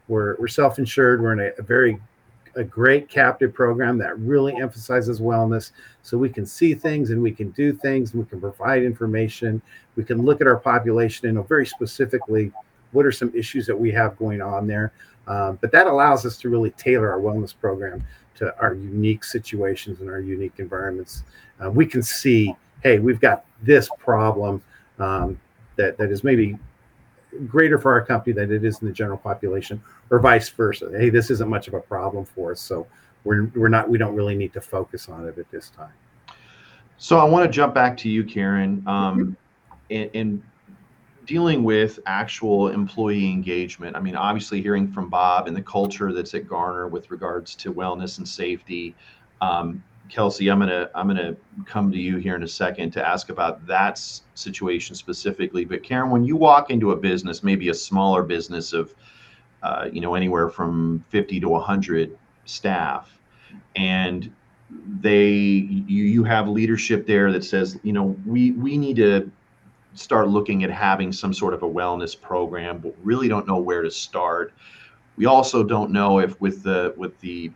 we're 0.09 0.37
we're 0.37 0.49
self-insured. 0.49 1.23
We're 1.23 1.33
in 1.33 1.41
a, 1.41 1.51
a 1.59 1.63
very 1.63 2.01
a 2.57 2.65
great 2.65 3.09
captive 3.09 3.55
program 3.55 3.99
that 3.99 4.19
really 4.19 4.57
emphasizes 4.57 5.21
wellness. 5.21 5.73
So 6.03 6.19
we 6.19 6.29
can 6.29 6.47
see 6.47 6.75
things 6.75 7.11
and 7.11 7.23
we 7.23 7.33
can 7.33 7.51
do 7.51 7.73
things 7.73 8.13
and 8.13 8.23
we 8.23 8.29
can 8.29 8.41
provide 8.41 8.83
information. 8.83 9.63
We 9.97 10.05
can 10.05 10.23
look 10.23 10.41
at 10.41 10.47
our 10.47 10.57
population 10.57 11.29
and 11.29 11.37
know 11.37 11.43
very 11.43 11.67
specifically 11.67 12.53
what 12.93 13.07
are 13.07 13.13
some 13.13 13.33
issues 13.35 13.67
that 13.67 13.79
we 13.79 13.93
have 13.93 14.17
going 14.19 14.43
on 14.43 14.67
there. 14.67 14.93
Um, 15.27 15.59
but 15.61 15.71
that 15.73 15.87
allows 15.87 16.27
us 16.27 16.37
to 16.39 16.49
really 16.49 16.71
tailor 16.73 17.11
our 17.11 17.21
wellness 17.21 17.55
program 17.59 18.05
to 18.37 18.59
our 18.59 18.75
unique 18.75 19.23
situations 19.23 20.01
and 20.01 20.11
our 20.11 20.21
unique 20.21 20.55
environments. 20.59 21.25
Uh, 21.63 21.71
we 21.71 21.87
can 21.87 22.03
see 22.03 22.55
hey 22.83 22.99
we've 22.99 23.21
got 23.21 23.45
this 23.63 23.89
problem 23.99 24.63
um, 24.99 25.39
that, 25.77 25.97
that 25.99 26.11
is 26.11 26.25
maybe 26.25 26.59
greater 27.47 27.79
for 27.79 27.93
our 27.93 28.05
company 28.05 28.33
than 28.33 28.53
it 28.53 28.65
is 28.65 28.81
in 28.81 28.89
the 28.89 28.93
general 28.93 29.17
population, 29.17 29.83
or 30.11 30.19
vice 30.19 30.49
versa. 30.49 30.91
Hey, 30.93 31.11
this 31.11 31.31
isn't 31.31 31.49
much 31.49 31.69
of 31.69 31.75
a 31.75 31.81
problem 31.81 32.25
for 32.25 32.53
us, 32.53 32.61
so 32.61 32.87
we're 33.25 33.47
we're 33.55 33.69
not 33.69 33.89
we 33.89 33.99
don't 33.99 34.15
really 34.15 34.35
need 34.35 34.53
to 34.53 34.61
focus 34.61 35.09
on 35.09 35.27
it 35.27 35.39
at 35.39 35.51
this 35.51 35.71
time. 35.71 35.93
So 36.99 37.19
I 37.19 37.25
want 37.25 37.47
to 37.47 37.51
jump 37.51 37.75
back 37.75 37.97
to 37.99 38.11
you, 38.11 38.25
Karen, 38.25 38.83
um, 38.87 39.19
mm-hmm. 39.19 39.33
in, 39.89 40.11
in 40.11 40.43
dealing 41.25 41.63
with 41.63 42.01
actual 42.07 42.69
employee 42.69 43.31
engagement. 43.31 43.97
I 43.97 44.01
mean, 44.01 44.17
obviously, 44.17 44.61
hearing 44.61 44.93
from 44.93 45.09
Bob 45.09 45.47
and 45.47 45.57
the 45.57 45.63
culture 45.63 46.13
that's 46.13 46.35
at 46.35 46.49
Garner 46.49 46.89
with 46.89 47.11
regards 47.11 47.55
to 47.57 47.73
wellness 47.73 48.19
and 48.19 48.29
safety. 48.29 48.95
Um, 49.41 49.83
Kelsey, 50.11 50.51
I'm 50.51 50.59
gonna 50.59 50.91
I'm 50.95 51.07
gonna 51.07 51.37
come 51.67 51.93
to 51.93 51.99
you 51.99 52.17
here 52.17 52.35
in 52.35 52.43
a 52.43 52.49
second 52.49 52.91
to 52.91 53.07
ask 53.07 53.29
about 53.29 53.65
that 53.67 53.99
situation 54.35 54.97
specifically. 54.97 55.65
But 55.65 55.83
Karen, 55.83 56.11
when 56.11 56.25
you 56.25 56.37
walk 56.37 56.71
into 56.71 56.91
a 56.91 56.97
business, 56.97 57.43
maybe 57.45 57.69
a 57.69 57.75
smaller 57.75 58.25
business 58.25 58.73
of, 58.73 58.95
uh, 59.63 59.89
you 59.93 60.01
know, 60.01 60.15
anywhere 60.15 60.49
from 60.49 61.05
50 61.11 61.41
to 61.41 61.49
100 61.49 62.17
staff, 62.45 63.19
and 63.77 64.33
they 65.01 65.27
you 65.27 66.05
you 66.05 66.25
have 66.25 66.49
leadership 66.49 67.07
there 67.07 67.33
that 67.33 67.45
says, 67.45 67.79
you 67.83 67.93
know, 67.93 68.17
we 68.27 68.53
we 68.53 68.77
need 68.77 68.97
to 68.97 69.31
start 69.95 70.29
looking 70.29 70.65
at 70.65 70.71
having 70.71 71.13
some 71.13 71.35
sort 71.35 71.55
of 71.55 71.63
a 71.63 71.69
wellness 71.69 72.21
program, 72.21 72.79
but 72.79 72.95
really 73.03 73.29
don't 73.29 73.47
know 73.47 73.59
where 73.59 73.83
to 73.83 73.91
start. 73.91 74.53
We 75.17 75.27
also 75.27 75.63
don't 75.63 75.91
know 75.91 76.21
if 76.21 76.41
with 76.41 76.63
the 76.63 76.95
with 76.97 77.19
the 77.21 77.51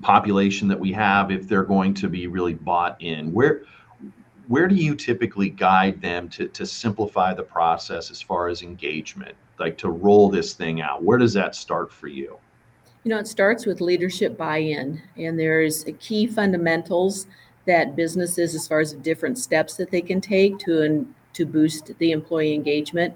population 0.00 0.68
that 0.68 0.78
we 0.78 0.92
have 0.92 1.30
if 1.30 1.48
they're 1.48 1.64
going 1.64 1.94
to 1.94 2.08
be 2.08 2.26
really 2.26 2.54
bought 2.54 3.00
in 3.00 3.32
where 3.32 3.62
where 4.52 4.68
do 4.68 4.74
you 4.74 4.94
typically 4.94 5.48
guide 5.48 5.98
them 6.02 6.28
to, 6.28 6.46
to 6.46 6.66
simplify 6.66 7.32
the 7.32 7.42
process 7.42 8.10
as 8.10 8.20
far 8.20 8.48
as 8.48 8.60
engagement 8.60 9.34
like 9.58 9.78
to 9.78 9.88
roll 9.88 10.28
this 10.28 10.52
thing 10.52 10.82
out? 10.82 11.02
Where 11.02 11.16
does 11.16 11.32
that 11.32 11.54
start 11.54 11.90
for 11.90 12.08
you? 12.08 12.36
You 13.04 13.08
know 13.08 13.18
it 13.18 13.26
starts 13.26 13.64
with 13.64 13.80
leadership 13.80 14.36
buy-in 14.36 15.00
and 15.16 15.40
there's 15.40 15.86
key 16.00 16.26
fundamentals 16.26 17.28
that 17.66 17.96
businesses 17.96 18.54
as 18.54 18.68
far 18.68 18.80
as 18.80 18.92
different 18.92 19.38
steps 19.38 19.76
that 19.76 19.90
they 19.90 20.02
can 20.02 20.20
take 20.20 20.58
to 20.58 21.06
to 21.32 21.46
boost 21.46 21.90
the 21.96 22.12
employee 22.12 22.52
engagement 22.52 23.14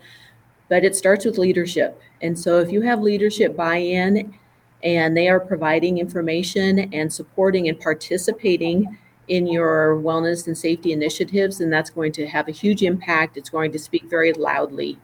but 0.70 0.86
it 0.86 0.96
starts 0.96 1.26
with 1.26 1.36
leadership. 1.36 2.00
And 2.22 2.36
so 2.38 2.60
if 2.60 2.72
you 2.72 2.80
have 2.80 3.02
leadership 3.02 3.54
buy-in 3.54 4.34
and 4.82 5.14
they 5.14 5.28
are 5.28 5.40
providing 5.40 5.98
information 5.98 6.78
and 6.94 7.12
supporting 7.12 7.68
and 7.68 7.78
participating 7.78 8.96
in 9.28 9.46
your 9.46 9.96
wellness 9.96 10.46
and 10.46 10.56
safety 10.56 10.92
initiatives, 10.92 11.60
and 11.60 11.72
that's 11.72 11.90
going 11.90 12.12
to 12.12 12.26
have 12.26 12.48
a 12.48 12.52
huge 12.52 12.82
impact. 12.82 13.36
It's 13.36 13.50
going 13.50 13.72
to 13.72 13.78
speak 13.78 14.04
very 14.04 14.32
loudly 14.32 14.98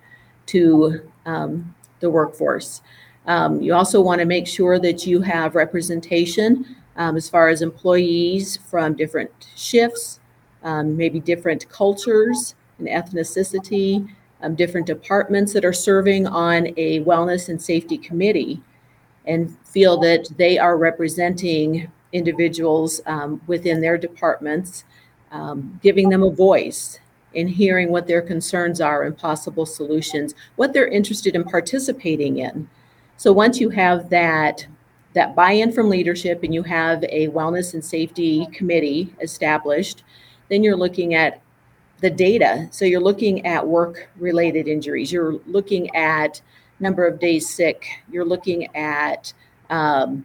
to 0.46 1.10
um, 1.26 1.74
the 2.00 2.10
workforce. 2.10 2.82
Um, 3.26 3.60
you 3.60 3.74
also 3.74 4.00
want 4.00 4.20
to 4.20 4.24
make 4.26 4.46
sure 4.46 4.78
that 4.78 5.06
you 5.06 5.20
have 5.22 5.54
representation 5.54 6.76
um, 6.96 7.16
as 7.16 7.28
far 7.28 7.48
as 7.48 7.62
employees 7.62 8.58
from 8.68 8.94
different 8.94 9.30
shifts, 9.56 10.20
um, 10.62 10.96
maybe 10.96 11.20
different 11.20 11.68
cultures 11.68 12.54
and 12.78 12.88
ethnicity, 12.88 14.08
um, 14.42 14.54
different 14.54 14.86
departments 14.86 15.52
that 15.52 15.64
are 15.64 15.72
serving 15.72 16.26
on 16.26 16.68
a 16.76 17.00
wellness 17.04 17.48
and 17.48 17.62
safety 17.62 17.96
committee 17.96 18.60
and 19.26 19.56
feel 19.64 19.98
that 20.00 20.28
they 20.36 20.58
are 20.58 20.76
representing 20.76 21.90
individuals 22.12 23.00
um, 23.06 23.40
within 23.46 23.80
their 23.80 23.98
departments, 23.98 24.84
um, 25.30 25.78
giving 25.82 26.08
them 26.08 26.22
a 26.22 26.30
voice 26.30 27.00
in 27.34 27.48
hearing 27.48 27.90
what 27.90 28.06
their 28.06 28.22
concerns 28.22 28.80
are 28.80 29.04
and 29.04 29.16
possible 29.16 29.64
solutions, 29.64 30.34
what 30.56 30.72
they're 30.72 30.88
interested 30.88 31.34
in 31.34 31.44
participating 31.44 32.38
in. 32.38 32.68
So 33.16 33.32
once 33.32 33.60
you 33.60 33.70
have 33.70 34.10
that 34.10 34.66
that 35.14 35.36
buy-in 35.36 35.70
from 35.72 35.90
leadership 35.90 36.42
and 36.42 36.54
you 36.54 36.62
have 36.62 37.04
a 37.04 37.28
wellness 37.28 37.74
and 37.74 37.84
safety 37.84 38.46
committee 38.46 39.14
established, 39.20 40.04
then 40.48 40.62
you're 40.62 40.76
looking 40.76 41.12
at 41.14 41.42
the 42.00 42.08
data. 42.08 42.66
So 42.70 42.86
you're 42.86 43.00
looking 43.00 43.44
at 43.44 43.66
work 43.66 44.08
related 44.16 44.68
injuries, 44.68 45.12
you're 45.12 45.38
looking 45.46 45.94
at 45.94 46.40
number 46.80 47.06
of 47.06 47.20
days 47.20 47.48
sick, 47.48 47.86
you're 48.10 48.24
looking 48.24 48.74
at 48.74 49.32
um, 49.70 50.24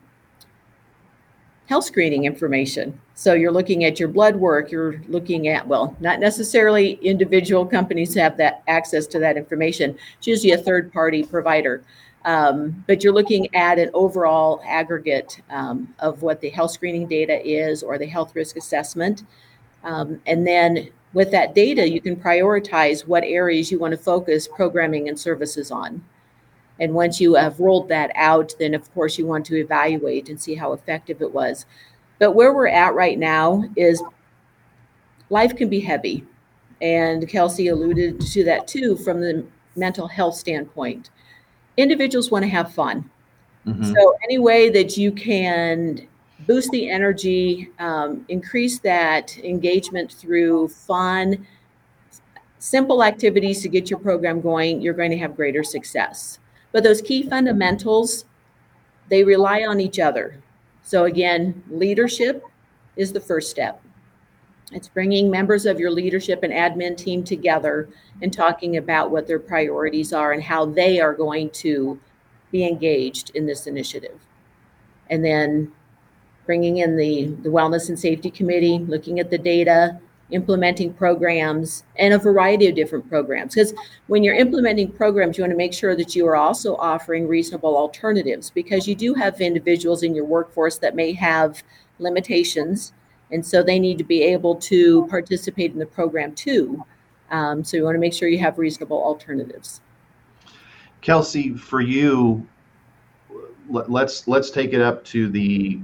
health 1.67 1.83
screening 1.83 2.25
information. 2.25 2.99
So 3.13 3.33
you're 3.33 3.51
looking 3.51 3.83
at 3.83 3.99
your 3.99 4.09
blood 4.09 4.35
work, 4.35 4.71
you're 4.71 5.01
looking 5.07 5.49
at, 5.49 5.67
well, 5.67 5.95
not 5.99 6.19
necessarily 6.19 6.93
individual 7.01 7.65
companies 7.65 8.15
have 8.15 8.37
that 8.37 8.63
access 8.67 9.05
to 9.07 9.19
that 9.19 9.37
information. 9.37 9.97
It's 10.17 10.27
usually 10.27 10.53
a 10.53 10.57
third 10.57 10.91
party 10.91 11.23
provider. 11.23 11.83
Um, 12.25 12.83
but 12.87 13.03
you're 13.03 13.13
looking 13.13 13.53
at 13.55 13.79
an 13.79 13.89
overall 13.93 14.61
aggregate 14.65 15.41
um, 15.49 15.93
of 15.99 16.21
what 16.21 16.41
the 16.41 16.49
health 16.49 16.71
screening 16.71 17.07
data 17.07 17.45
is 17.45 17.83
or 17.83 17.97
the 17.97 18.05
health 18.05 18.35
risk 18.35 18.57
assessment. 18.57 19.23
Um, 19.83 20.21
and 20.25 20.45
then 20.45 20.89
with 21.13 21.31
that 21.31 21.55
data, 21.55 21.89
you 21.89 22.01
can 22.01 22.15
prioritize 22.15 23.07
what 23.07 23.23
areas 23.23 23.71
you 23.71 23.79
want 23.79 23.91
to 23.91 23.97
focus 23.97 24.47
programming 24.47 25.07
and 25.07 25.19
services 25.19 25.71
on. 25.71 26.03
And 26.79 26.93
once 26.93 27.19
you 27.19 27.35
have 27.35 27.59
rolled 27.59 27.89
that 27.89 28.11
out, 28.15 28.53
then 28.59 28.73
of 28.73 28.93
course 28.93 29.17
you 29.17 29.25
want 29.25 29.45
to 29.47 29.55
evaluate 29.55 30.29
and 30.29 30.39
see 30.39 30.55
how 30.55 30.73
effective 30.73 31.21
it 31.21 31.33
was. 31.33 31.65
But 32.19 32.33
where 32.33 32.53
we're 32.53 32.67
at 32.67 32.93
right 32.93 33.17
now 33.17 33.63
is 33.75 34.01
life 35.29 35.55
can 35.55 35.69
be 35.69 35.79
heavy. 35.79 36.25
And 36.81 37.27
Kelsey 37.27 37.67
alluded 37.69 38.21
to 38.21 38.43
that 38.45 38.67
too 38.67 38.97
from 38.97 39.21
the 39.21 39.45
mental 39.75 40.07
health 40.07 40.35
standpoint. 40.35 41.09
Individuals 41.77 42.31
want 42.31 42.43
to 42.43 42.49
have 42.49 42.73
fun. 42.73 43.09
Mm-hmm. 43.65 43.93
So, 43.93 44.15
any 44.23 44.39
way 44.39 44.69
that 44.69 44.97
you 44.97 45.11
can 45.11 46.07
boost 46.47 46.71
the 46.71 46.89
energy, 46.89 47.69
um, 47.79 48.25
increase 48.29 48.79
that 48.79 49.37
engagement 49.39 50.11
through 50.11 50.69
fun, 50.69 51.45
simple 52.59 53.03
activities 53.03 53.61
to 53.61 53.69
get 53.69 53.89
your 53.89 53.99
program 53.99 54.41
going, 54.41 54.81
you're 54.81 54.93
going 54.93 55.11
to 55.11 55.17
have 55.17 55.35
greater 55.35 55.63
success. 55.63 56.39
But 56.77 56.83
those 56.83 57.01
key 57.01 57.23
fundamentals, 57.23 58.25
they 59.09 59.23
rely 59.23 59.63
on 59.63 59.81
each 59.81 59.97
other. 59.97 60.43
So, 60.83 61.05
again, 61.05 61.63
leadership 61.71 62.43
is 62.95 63.11
the 63.11 63.19
first 63.19 63.49
step. 63.49 63.81
It's 64.71 64.87
bringing 64.87 65.31
members 65.31 65.65
of 65.65 65.79
your 65.79 65.89
leadership 65.89 66.43
and 66.43 66.53
admin 66.53 66.95
team 66.95 67.23
together 67.23 67.89
and 68.21 68.31
talking 68.31 68.77
about 68.77 69.09
what 69.09 69.25
their 69.25 69.39
priorities 69.39 70.13
are 70.13 70.33
and 70.33 70.43
how 70.43 70.65
they 70.67 70.99
are 70.99 71.15
going 71.15 71.49
to 71.65 71.99
be 72.51 72.63
engaged 72.63 73.31
in 73.31 73.47
this 73.47 73.65
initiative. 73.65 74.19
And 75.09 75.25
then 75.25 75.71
bringing 76.45 76.77
in 76.77 76.95
the, 76.95 77.25
the 77.41 77.49
Wellness 77.49 77.89
and 77.89 77.97
Safety 77.97 78.29
Committee, 78.29 78.77
looking 78.77 79.19
at 79.19 79.31
the 79.31 79.39
data, 79.39 79.99
implementing 80.31 80.93
programs, 80.93 81.83
and 81.97 82.13
a 82.13 82.17
variety 82.17 82.67
of 82.67 82.75
different 82.75 83.07
programs. 83.09 83.55
Because 83.55 83.73
when 84.07 84.23
you're 84.23 84.35
implementing 84.35 84.91
programs, 84.91 85.37
you 85.37 85.43
want 85.43 85.51
to 85.51 85.57
make 85.57 85.73
sure 85.73 85.95
that 85.95 86.15
you 86.15 86.27
are 86.27 86.35
also 86.35 86.75
offering 86.75 87.27
reasonable 87.27 87.77
alternatives 87.77 88.49
because 88.49 88.87
you 88.87 88.95
do 88.95 89.13
have 89.13 89.39
individuals 89.39 90.03
in 90.03 90.13
your 90.13 90.25
workforce 90.25 90.77
that 90.79 90.95
may 90.95 91.13
have 91.13 91.63
limitations. 91.99 92.93
And 93.31 93.45
so 93.45 93.63
they 93.63 93.79
need 93.79 93.97
to 93.97 94.03
be 94.03 94.21
able 94.21 94.55
to 94.55 95.07
participate 95.07 95.71
in 95.71 95.79
the 95.79 95.85
program 95.85 96.33
too. 96.35 96.83
Um, 97.31 97.63
so 97.63 97.77
you 97.77 97.83
want 97.83 97.95
to 97.95 97.99
make 97.99 98.13
sure 98.13 98.29
you 98.29 98.39
have 98.39 98.57
reasonable 98.57 99.01
alternatives. 99.01 99.81
Kelsey, 101.01 101.53
for 101.53 101.81
you, 101.81 102.45
let's 103.69 104.27
let's 104.27 104.49
take 104.49 104.73
it 104.73 104.81
up 104.81 105.03
to 105.05 105.29
the 105.29 105.79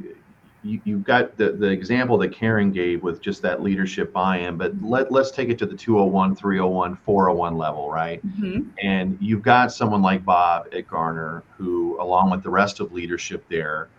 you, 0.64 0.82
you've 0.86 1.04
got 1.04 1.38
the, 1.38 1.52
the 1.52 1.68
example 1.68 2.18
that 2.20 2.30
Karen 2.30 2.72
gave 2.72 3.04
with 3.04 3.22
just 3.22 3.42
that 3.42 3.62
leadership 3.62 4.14
buy-in, 4.14 4.58
but 4.58 4.82
let, 4.82 5.12
let's 5.12 5.32
take 5.32 5.50
it 5.50 5.58
to 5.60 5.66
the 5.66 5.76
201, 5.76 6.36
301, 6.36 6.96
401 6.96 7.58
level, 7.58 7.92
right? 7.92 8.26
Mm-hmm. 8.26 8.70
And 8.82 9.18
you've 9.20 9.42
got 9.42 9.72
someone 9.72 10.02
like 10.02 10.24
Bob 10.24 10.68
at 10.74 10.88
Garner 10.88 11.44
who, 11.58 12.02
along 12.02 12.32
with 12.32 12.44
the 12.44 12.50
rest 12.50 12.80
of 12.80 12.94
leadership 12.94 13.46
there, 13.50 13.90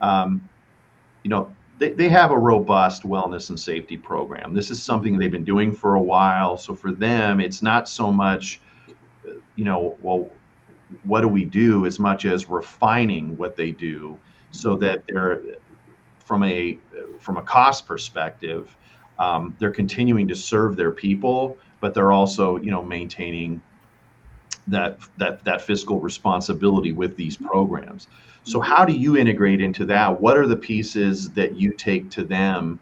um, 0.00 0.46
you 1.22 1.30
know, 1.30 1.50
they, 1.78 1.90
they 1.90 2.08
have 2.08 2.30
a 2.30 2.38
robust 2.38 3.02
wellness 3.02 3.48
and 3.48 3.58
safety 3.58 3.96
program. 3.96 4.54
This 4.54 4.70
is 4.70 4.82
something 4.82 5.18
they've 5.18 5.30
been 5.30 5.44
doing 5.44 5.74
for 5.74 5.94
a 5.94 6.02
while. 6.02 6.56
So 6.56 6.74
for 6.74 6.92
them, 6.92 7.40
it's 7.40 7.62
not 7.62 7.88
so 7.88 8.12
much, 8.12 8.60
you 9.56 9.64
know, 9.64 9.96
well, 10.02 10.30
what 11.04 11.22
do 11.22 11.28
we 11.28 11.44
do 11.44 11.86
as 11.86 11.98
much 11.98 12.26
as 12.26 12.48
refining 12.48 13.36
what 13.36 13.56
they 13.56 13.70
do 13.70 14.18
so 14.52 14.76
that 14.76 15.02
they're 15.08 15.42
from 16.24 16.42
a 16.42 16.78
from 17.20 17.36
a 17.36 17.42
cost 17.42 17.86
perspective, 17.86 18.76
um, 19.18 19.54
they're 19.58 19.70
continuing 19.70 20.26
to 20.28 20.34
serve 20.34 20.76
their 20.76 20.90
people, 20.90 21.56
but 21.80 21.94
they're 21.94 22.12
also 22.12 22.56
you 22.56 22.70
know 22.70 22.82
maintaining 22.82 23.60
that 24.66 24.98
that 25.18 25.44
that 25.44 25.62
fiscal 25.62 26.00
responsibility 26.00 26.92
with 26.92 27.16
these 27.16 27.36
programs. 27.36 28.08
So 28.44 28.60
how 28.60 28.84
do 28.84 28.92
you 28.92 29.16
integrate 29.16 29.60
into 29.60 29.86
that? 29.86 30.20
What 30.20 30.36
are 30.36 30.46
the 30.46 30.56
pieces 30.56 31.30
that 31.30 31.56
you 31.56 31.72
take 31.72 32.10
to 32.10 32.24
them 32.24 32.78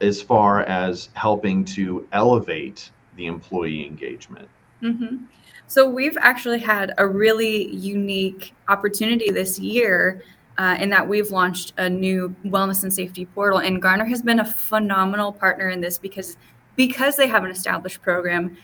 as 0.00 0.22
far 0.22 0.62
as 0.62 1.08
helping 1.14 1.64
to 1.64 2.06
elevate 2.12 2.90
the 3.16 3.26
employee 3.26 3.86
engagement? 3.86 4.48
Mm-hmm. 4.80 5.24
So 5.66 5.88
we've 5.88 6.16
actually 6.20 6.58
had 6.58 6.92
a 6.98 7.06
really 7.06 7.72
unique 7.74 8.54
opportunity 8.68 9.30
this 9.30 9.58
year 9.58 10.22
uh, 10.58 10.76
in 10.78 10.90
that 10.90 11.08
we've 11.08 11.30
launched 11.30 11.72
a 11.78 11.88
new 11.88 12.34
wellness 12.44 12.82
and 12.82 12.92
safety 12.92 13.26
portal. 13.26 13.58
And 13.58 13.80
Garner 13.80 14.04
has 14.04 14.22
been 14.22 14.40
a 14.40 14.44
phenomenal 14.44 15.32
partner 15.32 15.68
in 15.68 15.80
this 15.80 15.98
because 15.98 16.36
because 16.76 17.16
they 17.16 17.26
have 17.26 17.44
an 17.44 17.50
established 17.50 18.00
program. 18.02 18.56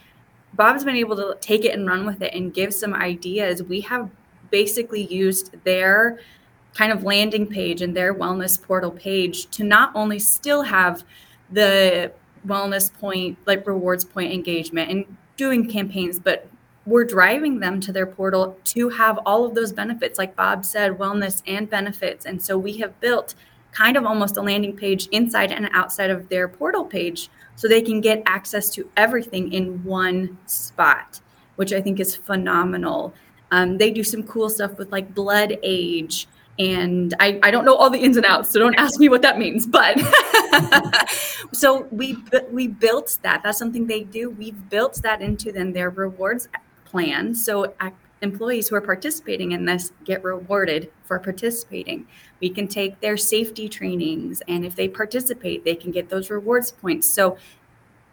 Bob's 0.54 0.84
been 0.84 0.96
able 0.96 1.16
to 1.16 1.36
take 1.40 1.64
it 1.64 1.74
and 1.74 1.86
run 1.86 2.06
with 2.06 2.22
it 2.22 2.32
and 2.34 2.54
give 2.54 2.72
some 2.72 2.94
ideas. 2.94 3.62
We 3.62 3.82
have 3.82 4.10
basically 4.50 5.04
used 5.06 5.52
their 5.64 6.18
kind 6.74 6.90
of 6.90 7.02
landing 7.02 7.46
page 7.46 7.82
and 7.82 7.94
their 7.94 8.14
wellness 8.14 8.60
portal 8.60 8.90
page 8.90 9.50
to 9.50 9.64
not 9.64 9.90
only 9.94 10.18
still 10.18 10.62
have 10.62 11.04
the 11.50 12.12
wellness 12.46 12.92
point, 12.92 13.36
like 13.46 13.66
rewards 13.66 14.04
point 14.04 14.32
engagement 14.32 14.90
and 14.90 15.16
doing 15.36 15.68
campaigns, 15.68 16.18
but 16.18 16.48
we're 16.88 17.04
driving 17.04 17.60
them 17.60 17.80
to 17.80 17.92
their 17.92 18.06
portal 18.06 18.56
to 18.64 18.88
have 18.88 19.18
all 19.26 19.44
of 19.44 19.54
those 19.54 19.72
benefits, 19.72 20.18
like 20.18 20.34
Bob 20.34 20.64
said, 20.64 20.92
wellness 20.92 21.42
and 21.46 21.68
benefits. 21.68 22.24
And 22.24 22.40
so 22.40 22.56
we 22.56 22.78
have 22.78 22.98
built 22.98 23.34
kind 23.72 23.98
of 23.98 24.06
almost 24.06 24.38
a 24.38 24.40
landing 24.40 24.74
page 24.74 25.06
inside 25.08 25.52
and 25.52 25.68
outside 25.72 26.08
of 26.08 26.30
their 26.30 26.48
portal 26.48 26.86
page 26.86 27.28
so 27.56 27.68
they 27.68 27.82
can 27.82 28.00
get 28.00 28.22
access 28.24 28.70
to 28.70 28.88
everything 28.96 29.52
in 29.52 29.84
one 29.84 30.38
spot, 30.46 31.20
which 31.56 31.74
I 31.74 31.82
think 31.82 32.00
is 32.00 32.16
phenomenal. 32.16 33.12
Um, 33.50 33.76
they 33.76 33.90
do 33.90 34.02
some 34.02 34.22
cool 34.22 34.48
stuff 34.48 34.78
with 34.78 34.90
like 34.90 35.14
blood 35.14 35.58
age. 35.62 36.26
And 36.58 37.14
I, 37.20 37.38
I 37.42 37.50
don't 37.50 37.66
know 37.66 37.76
all 37.76 37.90
the 37.90 38.00
ins 38.00 38.16
and 38.16 38.26
outs, 38.26 38.50
so 38.50 38.58
don't 38.58 38.74
ask 38.76 38.98
me 38.98 39.08
what 39.08 39.22
that 39.22 39.38
means. 39.38 39.64
But 39.64 39.96
so 41.52 41.86
we 41.92 42.16
we 42.50 42.66
built 42.66 43.18
that. 43.22 43.42
That's 43.44 43.58
something 43.58 43.86
they 43.86 44.02
do. 44.02 44.30
We've 44.30 44.68
built 44.68 45.00
that 45.02 45.22
into 45.22 45.52
then 45.52 45.72
their 45.72 45.90
rewards 45.90 46.48
plan. 46.90 47.34
So 47.34 47.74
employees 48.20 48.68
who 48.68 48.76
are 48.76 48.80
participating 48.80 49.52
in 49.52 49.64
this 49.64 49.92
get 50.04 50.24
rewarded 50.24 50.90
for 51.04 51.18
participating. 51.18 52.06
We 52.40 52.50
can 52.50 52.68
take 52.68 53.00
their 53.00 53.16
safety 53.16 53.68
trainings, 53.68 54.42
and 54.48 54.64
if 54.64 54.74
they 54.74 54.88
participate, 54.88 55.64
they 55.64 55.74
can 55.74 55.90
get 55.90 56.08
those 56.08 56.30
rewards 56.30 56.72
points. 56.72 57.08
So 57.08 57.36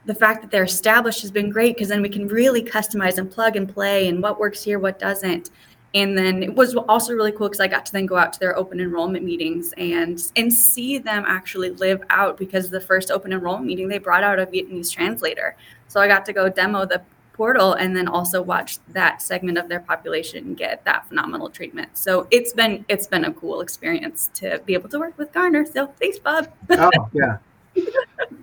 the 0.06 0.16
fact 0.16 0.42
that 0.42 0.52
they're 0.52 0.64
established 0.64 1.22
has 1.22 1.32
been 1.32 1.50
great 1.50 1.76
because 1.76 1.90
then 1.90 2.02
we 2.02 2.10
can 2.10 2.28
really 2.28 2.64
customize 2.64 3.18
and 3.18 3.32
plug 3.32 3.56
and 3.56 3.72
play 3.72 4.08
and 4.08 4.22
what 4.22 4.40
works 4.40 4.64
here, 4.64 4.78
what 4.78 5.00
doesn't. 5.00 5.50
And 5.96 6.18
then 6.18 6.44
it 6.44 6.54
was 6.54 6.76
also 6.76 7.14
really 7.14 7.32
cool 7.32 7.48
because 7.48 7.62
I 7.62 7.68
got 7.68 7.86
to 7.86 7.94
then 7.94 8.06
go 8.06 8.18
out 8.18 8.34
to 8.34 8.40
their 8.40 8.56
open 8.58 8.82
enrollment 8.82 9.24
meetings 9.24 9.74
and 9.78 10.22
and 10.36 10.54
see 10.54 10.98
them 10.98 11.24
actually 11.26 11.70
live 11.72 12.04
out 12.10 12.38
because 12.38 12.70
the 12.70 12.82
first 12.82 13.10
open 13.10 13.32
enrollment 13.32 13.66
meeting 13.66 13.88
they 13.88 13.98
brought 13.98 14.22
out 14.22 14.38
a 14.38 14.46
Vietnamese 14.46 14.92
translator. 14.92 15.56
So 15.88 16.02
I 16.02 16.08
got 16.08 16.26
to 16.26 16.34
go 16.34 16.50
demo 16.50 16.86
the 16.86 17.02
portal 17.36 17.74
and 17.74 17.96
then 17.96 18.08
also 18.08 18.42
watch 18.42 18.80
that 18.90 19.22
segment 19.22 19.58
of 19.58 19.68
their 19.68 19.82
population 19.82 20.54
get 20.56 20.84
that 20.86 21.08
phenomenal 21.08 21.50
treatment. 21.50 21.90
So 21.98 22.28
it's 22.32 22.54
been 22.54 22.86
it's 22.88 23.08
been 23.08 23.26
a 23.26 23.34
cool 23.34 23.62
experience 23.62 24.30
to 24.36 24.60
be 24.66 24.74
able 24.74 24.90
to 24.90 25.00
work 25.00 25.18
with 25.18 25.34
Garner. 25.34 25.66
So 25.66 25.88
thanks, 26.00 26.18
Bob. 26.18 26.52
oh 26.72 26.92
yeah. 27.14 27.38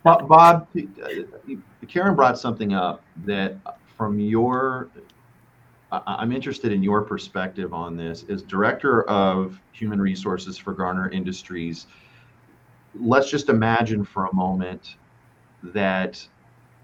Bob, 0.05 0.29
Bob, 0.29 0.69
Karen 1.89 2.15
brought 2.15 2.39
something 2.39 2.75
up 2.75 3.03
that 3.25 3.57
from 3.97 4.21
your 4.21 4.91
I'm 5.91 6.33
interested 6.33 6.73
in 6.73 6.83
your 6.83 7.03
perspective 7.03 7.75
on 7.75 7.97
this. 7.97 8.25
As 8.29 8.43
director 8.43 9.03
of 9.05 9.59
human 9.73 10.01
resources 10.01 10.57
for 10.57 10.73
Garner 10.73 11.11
Industries, 11.11 11.87
let's 12.95 13.31
just 13.31 13.49
imagine 13.49 14.05
for 14.05 14.27
a 14.27 14.35
moment 14.35 14.97
that 15.63 16.27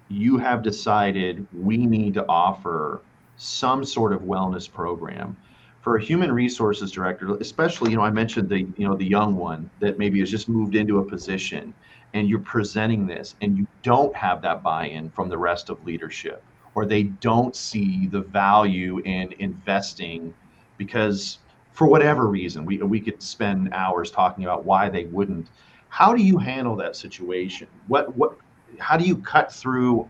you 0.09 0.39
have 0.39 0.63
decided 0.63 1.47
we 1.53 1.77
need 1.77 2.15
to 2.15 2.27
offer 2.29 3.03
some 3.37 3.85
sort 3.85 4.13
of 4.13 4.23
wellness 4.23 4.71
program 4.71 5.37
for 5.81 5.97
a 5.97 6.03
human 6.03 6.33
resources 6.33 6.91
director, 6.91 7.37
especially, 7.37 7.91
you 7.91 7.97
know, 7.97 8.03
I 8.03 8.11
mentioned 8.11 8.49
the, 8.49 8.67
you 8.77 8.87
know, 8.87 8.97
the 8.97 9.07
young 9.07 9.37
one 9.37 9.71
that 9.81 9.99
maybe 9.99 10.19
has 10.21 10.31
just 10.31 10.49
moved 10.49 10.75
into 10.75 10.99
a 10.99 11.05
position 11.05 11.73
and 12.15 12.29
you're 12.29 12.41
presenting 12.41 13.07
this 13.07 13.37
and 13.43 13.57
you 13.57 13.67
don't 13.83 14.15
have 14.17 14.43
that 14.43 14.63
buy-in 14.63 15.11
from 15.11 15.29
the 15.29 15.39
rest 15.39 15.71
of 15.71 15.85
leadership 15.85 16.43
or 16.75 16.87
they 16.87 17.05
don't 17.05 17.55
see 17.55 18.07
the 18.07 18.21
value 18.21 18.99
in 19.01 19.33
investing 19.39 20.35
because 20.77 21.39
for 21.73 21.87
whatever 21.87 22.27
reason 22.27 22.65
we, 22.65 22.79
we 22.79 23.01
could 23.01 23.23
spend 23.23 23.73
hours 23.73 24.11
talking 24.11 24.45
about 24.45 24.65
why 24.65 24.89
they 24.89 25.05
wouldn't. 25.05 25.49
How 25.91 26.15
do 26.15 26.23
you 26.23 26.39
handle 26.39 26.77
that 26.77 26.97
situation? 26.97 27.67
What 27.87 28.15
what 28.17 28.37
how 28.79 28.97
do 28.97 29.05
you 29.05 29.17
cut 29.17 29.53
through 29.53 30.09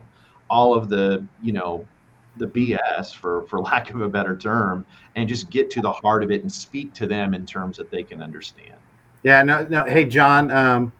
all 0.50 0.74
of 0.74 0.88
the 0.88 1.24
you 1.42 1.52
know 1.52 1.86
the 2.36 2.46
bs 2.46 3.14
for 3.14 3.46
for 3.48 3.60
lack 3.60 3.90
of 3.90 4.00
a 4.00 4.08
better 4.08 4.36
term 4.36 4.86
and 5.16 5.28
just 5.28 5.50
get 5.50 5.70
to 5.70 5.80
the 5.80 5.90
heart 5.90 6.22
of 6.22 6.30
it 6.30 6.42
and 6.42 6.52
speak 6.52 6.92
to 6.94 7.06
them 7.06 7.34
in 7.34 7.44
terms 7.44 7.76
that 7.76 7.90
they 7.90 8.02
can 8.02 8.22
understand 8.22 8.74
yeah, 9.24 9.42
no, 9.42 9.66
no. 9.68 9.84
Hey, 9.84 10.04
John, 10.04 10.50
um, 10.50 10.92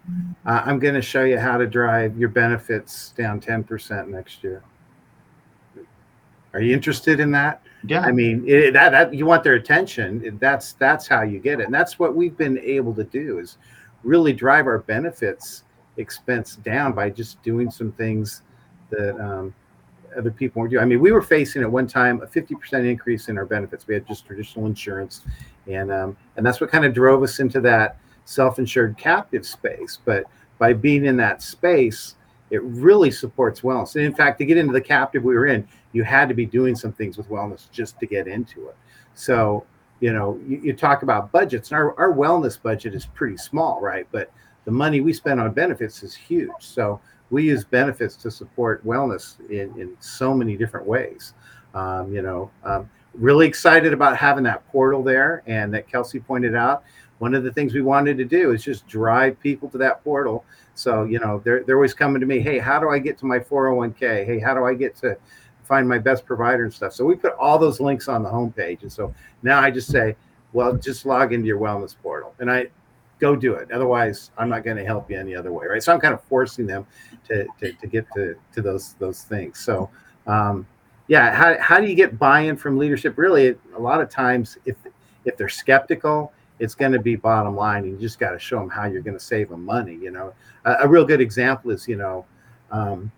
uh, 0.44 0.62
I'm 0.64 0.78
going 0.78 0.94
to 0.94 1.02
show 1.02 1.22
you 1.22 1.38
how 1.38 1.56
to 1.56 1.66
drive 1.66 2.18
your 2.18 2.28
benefits 2.28 3.11
down 3.16 3.40
10% 3.40 4.09
next 4.09 4.42
year. 4.42 4.62
Are 6.52 6.61
you 6.61 6.74
interested 6.74 7.20
in 7.20 7.30
that? 7.32 7.62
Yeah. 7.86 8.00
I 8.00 8.11
mean, 8.11 8.44
it, 8.48 8.72
that, 8.72 8.90
that 8.90 9.14
you 9.14 9.24
want 9.26 9.44
their 9.44 9.54
attention. 9.54 10.36
That's 10.40 10.72
that's 10.72 11.06
how 11.06 11.22
you 11.22 11.38
get 11.38 11.61
it, 11.61 11.66
and 11.66 11.74
that's 11.74 11.98
what 11.98 12.16
we've 12.16 12.36
been 12.36 12.59
able 12.59 12.92
to 12.94 13.04
do 13.04 13.38
is 13.38 13.59
really 14.02 14.32
drive 14.32 14.66
our 14.66 14.78
benefits 14.78 15.62
expense 15.99 16.57
down 16.57 16.92
by 16.92 17.11
just 17.11 17.42
doing 17.42 17.70
some 17.70 17.92
things 17.92 18.42
that 18.90 19.20
um, 19.20 19.55
other 20.16 20.30
people 20.30 20.61
weren't 20.61 20.72
doing. 20.72 20.82
I 20.82 20.86
mean, 20.86 21.01
we 21.01 21.12
were 21.12 21.22
facing 21.22 21.62
at 21.62 21.70
one 21.70 21.86
time 21.86 22.22
a 22.22 22.26
50% 22.26 22.88
increase 22.88 23.28
in 23.28 23.36
our 23.36 23.44
benefits. 23.44 23.86
We 23.86 23.94
had 23.94 24.07
just 24.07 24.26
traditional 24.26 24.66
insurance, 24.66 25.22
and 25.66 25.92
um, 25.92 26.16
and 26.36 26.46
that's 26.46 26.61
what 26.61 26.70
kind 26.70 26.84
of 26.84 26.94
drove 26.94 27.22
us 27.22 27.40
into 27.40 27.61
that 27.62 27.99
self-insured 28.24 28.96
captive 28.96 29.46
space. 29.46 29.99
But 30.05 30.24
by 30.59 30.72
being 30.72 31.05
in 31.05 31.16
that 31.18 31.42
space, 31.42 32.16
it 32.51 32.62
really 32.62 33.11
supports 33.11 33.61
wellness. 33.61 33.96
And 33.96 34.05
in 34.05 34.14
fact, 34.14 34.38
to 34.38 34.44
get 34.44 34.57
into 34.57 34.72
the 34.72 34.80
captive 34.80 35.22
we 35.22 35.34
were 35.34 35.46
in, 35.46 35.66
you 35.92 36.05
had 36.05 36.28
to 36.28 36.34
be 36.34 36.46
doing 36.46 36.74
some 36.74 36.92
things 36.92 37.16
with 37.16 37.28
wellness 37.28 37.70
just 37.70 37.99
to 38.01 38.07
get 38.07 38.26
into 38.26 38.68
it. 38.68 38.76
So, 39.14 39.66
you 40.01 40.12
know, 40.12 40.40
you, 40.46 40.61
you 40.62 40.72
talk 40.72 41.03
about 41.03 41.32
budgets, 41.32 41.70
and 41.70 41.78
our, 41.78 41.99
our 41.99 42.12
wellness 42.12 42.61
budget 42.61 42.94
is 42.94 43.07
pretty 43.07 43.36
small, 43.36 43.80
right? 43.80 44.07
But 44.12 44.30
the 44.64 44.70
money 44.70 45.00
we 45.00 45.12
spend 45.12 45.40
on 45.40 45.52
benefits 45.52 46.02
is 46.02 46.14
huge. 46.14 46.50
So 46.61 47.00
we 47.30 47.44
use 47.44 47.64
benefits 47.64 48.16
to 48.16 48.30
support 48.30 48.84
wellness 48.86 49.38
in, 49.50 49.80
in 49.80 49.96
so 50.00 50.34
many 50.34 50.56
different 50.56 50.86
ways. 50.86 51.34
Um, 51.74 52.12
you 52.12 52.22
know, 52.22 52.50
um, 52.64 52.88
really 53.14 53.46
excited 53.46 53.92
about 53.92 54.16
having 54.16 54.44
that 54.44 54.66
portal 54.68 55.02
there 55.02 55.42
and 55.46 55.72
that 55.74 55.88
Kelsey 55.88 56.20
pointed 56.20 56.54
out 56.54 56.82
one 57.18 57.34
of 57.34 57.42
the 57.42 57.52
things 57.52 57.74
we 57.74 57.82
wanted 57.82 58.16
to 58.18 58.24
do 58.24 58.52
is 58.52 58.62
just 58.62 58.86
drive 58.86 59.38
people 59.40 59.68
to 59.70 59.78
that 59.78 60.02
portal. 60.04 60.44
So, 60.74 61.04
you 61.04 61.18
know, 61.18 61.40
they're, 61.44 61.64
they're 61.64 61.76
always 61.76 61.94
coming 61.94 62.20
to 62.20 62.26
me, 62.26 62.40
hey, 62.40 62.59
how 62.59 62.78
do 62.78 62.88
I 62.88 62.98
get 62.98 63.18
to 63.18 63.26
my 63.26 63.38
401k? 63.38 64.24
Hey, 64.24 64.38
how 64.38 64.54
do 64.54 64.64
I 64.64 64.74
get 64.74 64.94
to 64.96 65.16
find 65.64 65.88
my 65.88 65.98
best 65.98 66.24
provider 66.24 66.62
and 66.64 66.72
stuff? 66.72 66.92
So 66.92 67.04
we 67.04 67.16
put 67.16 67.34
all 67.34 67.59
those 67.59 67.80
links 67.80 68.09
on 68.09 68.22
the 68.22 68.30
homepage. 68.30 68.82
And 68.82 68.92
so 68.92 69.12
now 69.42 69.61
I 69.61 69.70
just 69.70 69.90
say, 69.90 70.16
well, 70.52 70.74
just 70.76 71.04
log 71.04 71.32
into 71.32 71.46
your 71.46 71.59
wellness 71.59 71.94
portal 72.00 72.34
and 72.38 72.50
I 72.50 72.68
go 73.19 73.37
do 73.37 73.55
it. 73.55 73.71
Otherwise, 73.73 74.31
I'm 74.39 74.49
not 74.49 74.64
going 74.64 74.77
to 74.77 74.85
help 74.85 75.11
you 75.11 75.19
any 75.19 75.35
other 75.35 75.53
way. 75.53 75.66
Right. 75.66 75.83
So 75.83 75.93
I'm 75.93 76.01
kind 76.01 76.14
of 76.14 76.23
forcing 76.25 76.66
them 76.66 76.87
to, 77.29 77.47
to, 77.61 77.73
to 77.73 77.87
get 77.87 78.07
to, 78.14 78.37
to 78.55 78.62
those, 78.62 78.95
those 78.95 79.23
things. 79.23 79.59
So, 79.59 79.91
um, 80.27 80.66
yeah, 81.09 81.35
how, 81.35 81.57
how 81.59 81.81
do 81.81 81.87
you 81.87 81.95
get 81.95 82.19
buy-in 82.19 82.57
from 82.57 82.77
leadership? 82.77 83.16
Really, 83.16 83.57
a 83.75 83.81
lot 83.81 84.01
of 84.01 84.11
times, 84.11 84.59
if 84.66 84.77
if 85.25 85.37
they're 85.37 85.49
skeptical, 85.49 86.33
it's 86.59 86.75
going 86.75 86.93
to 86.93 86.99
be 86.99 87.16
bottom 87.16 87.57
line. 87.57 87.85
And 87.85 87.93
You 87.93 87.99
just 87.99 88.19
got 88.19 88.33
to 88.33 88.39
show 88.39 88.59
them 88.59 88.69
how 88.69 88.85
you're 88.85 89.03
going 89.03 89.16
to 89.16 89.25
save 89.25 89.49
them 89.49 89.64
money. 89.64 89.95
You 89.95 90.11
know, 90.11 90.35
a, 90.66 90.77
a 90.83 90.89
real 90.89 91.07
good 91.07 91.21
example 91.21 91.71
is 91.71 91.89
you 91.89 91.97
know, 91.97 92.27
um, 92.71 93.11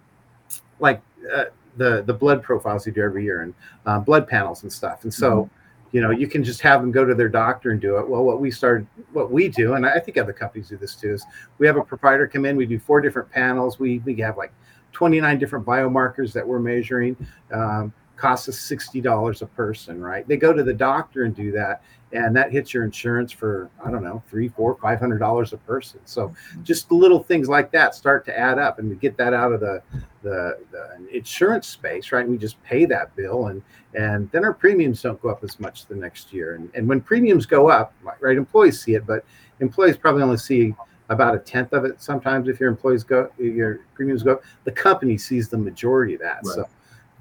like 0.78 1.02
uh, 1.34 1.46
the 1.76 2.02
the 2.02 2.14
blood 2.14 2.42
profiles 2.44 2.86
you 2.86 2.92
do 2.92 3.02
every 3.02 3.24
year 3.24 3.42
and 3.42 3.54
uh, 3.86 3.98
blood 3.98 4.28
panels 4.28 4.62
and 4.62 4.72
stuff. 4.72 5.02
And 5.02 5.12
so, 5.12 5.30
mm-hmm. 5.30 5.54
You 5.92 6.00
know, 6.00 6.10
you 6.10 6.28
can 6.28 6.44
just 6.44 6.60
have 6.60 6.80
them 6.80 6.92
go 6.92 7.04
to 7.04 7.14
their 7.14 7.28
doctor 7.28 7.70
and 7.70 7.80
do 7.80 7.98
it. 7.98 8.08
Well, 8.08 8.22
what 8.22 8.40
we 8.40 8.50
started, 8.50 8.86
what 9.12 9.30
we 9.30 9.48
do, 9.48 9.74
and 9.74 9.86
I 9.86 9.98
think 9.98 10.18
other 10.18 10.32
companies 10.32 10.68
do 10.68 10.76
this 10.76 10.94
too, 10.94 11.14
is 11.14 11.24
we 11.58 11.66
have 11.66 11.76
a 11.76 11.82
provider 11.82 12.28
come 12.28 12.44
in. 12.44 12.56
We 12.56 12.66
do 12.66 12.78
four 12.78 13.00
different 13.00 13.30
panels. 13.30 13.78
We 13.78 13.98
we 14.00 14.14
have 14.16 14.36
like 14.36 14.52
29 14.92 15.38
different 15.38 15.66
biomarkers 15.66 16.32
that 16.32 16.46
we're 16.46 16.60
measuring. 16.60 17.16
Um, 17.52 17.92
costs 18.20 18.50
us 18.50 18.56
$60 18.56 19.42
a 19.42 19.46
person, 19.46 19.98
right? 19.98 20.28
They 20.28 20.36
go 20.36 20.52
to 20.52 20.62
the 20.62 20.74
doctor 20.74 21.24
and 21.24 21.34
do 21.34 21.50
that 21.52 21.82
and 22.12 22.34
that 22.34 22.50
hits 22.50 22.74
your 22.74 22.84
insurance 22.84 23.30
for 23.30 23.70
i 23.84 23.90
don't 23.90 24.02
know 24.02 24.22
three 24.28 24.48
four 24.48 24.76
five 24.76 24.98
hundred 24.98 25.18
dollars 25.18 25.52
a 25.52 25.56
person. 25.58 26.00
So 26.04 26.34
just 26.62 26.90
little 26.90 27.22
things 27.22 27.48
like 27.48 27.70
that 27.72 27.94
start 27.94 28.24
to 28.26 28.38
add 28.38 28.58
up 28.58 28.78
and 28.78 28.88
we 28.88 28.96
get 28.96 29.16
that 29.18 29.32
out 29.32 29.52
of 29.52 29.60
the, 29.60 29.82
the 30.22 30.58
the, 30.72 31.16
insurance 31.16 31.66
space 31.66 32.12
right? 32.12 32.22
And 32.22 32.30
we 32.30 32.38
just 32.38 32.62
pay 32.62 32.84
that 32.86 33.14
bill 33.16 33.48
and 33.48 33.62
and 33.94 34.30
then 34.30 34.44
our 34.44 34.54
premiums 34.54 35.02
don't 35.02 35.20
go 35.20 35.28
up 35.28 35.42
as 35.42 35.58
much 35.58 35.86
the 35.86 35.96
next 35.96 36.32
year. 36.32 36.54
And, 36.54 36.70
and 36.74 36.88
when 36.88 37.00
premiums 37.00 37.46
go 37.46 37.68
up 37.68 37.92
right 38.20 38.36
employees 38.36 38.80
see 38.80 38.94
it 38.94 39.06
but 39.06 39.24
employees 39.60 39.96
probably 39.96 40.22
only 40.22 40.36
see 40.36 40.74
about 41.08 41.34
a 41.34 41.38
tenth 41.38 41.72
of 41.72 41.84
it 41.84 42.00
sometimes 42.00 42.48
if 42.48 42.60
your 42.60 42.68
employees 42.68 43.04
go 43.04 43.30
your 43.38 43.80
premiums 43.94 44.22
go 44.22 44.34
up. 44.34 44.42
The 44.64 44.72
company 44.72 45.18
sees 45.18 45.48
the 45.48 45.58
majority 45.58 46.14
of 46.14 46.20
that. 46.20 46.40
Right. 46.44 46.54
so 46.54 46.68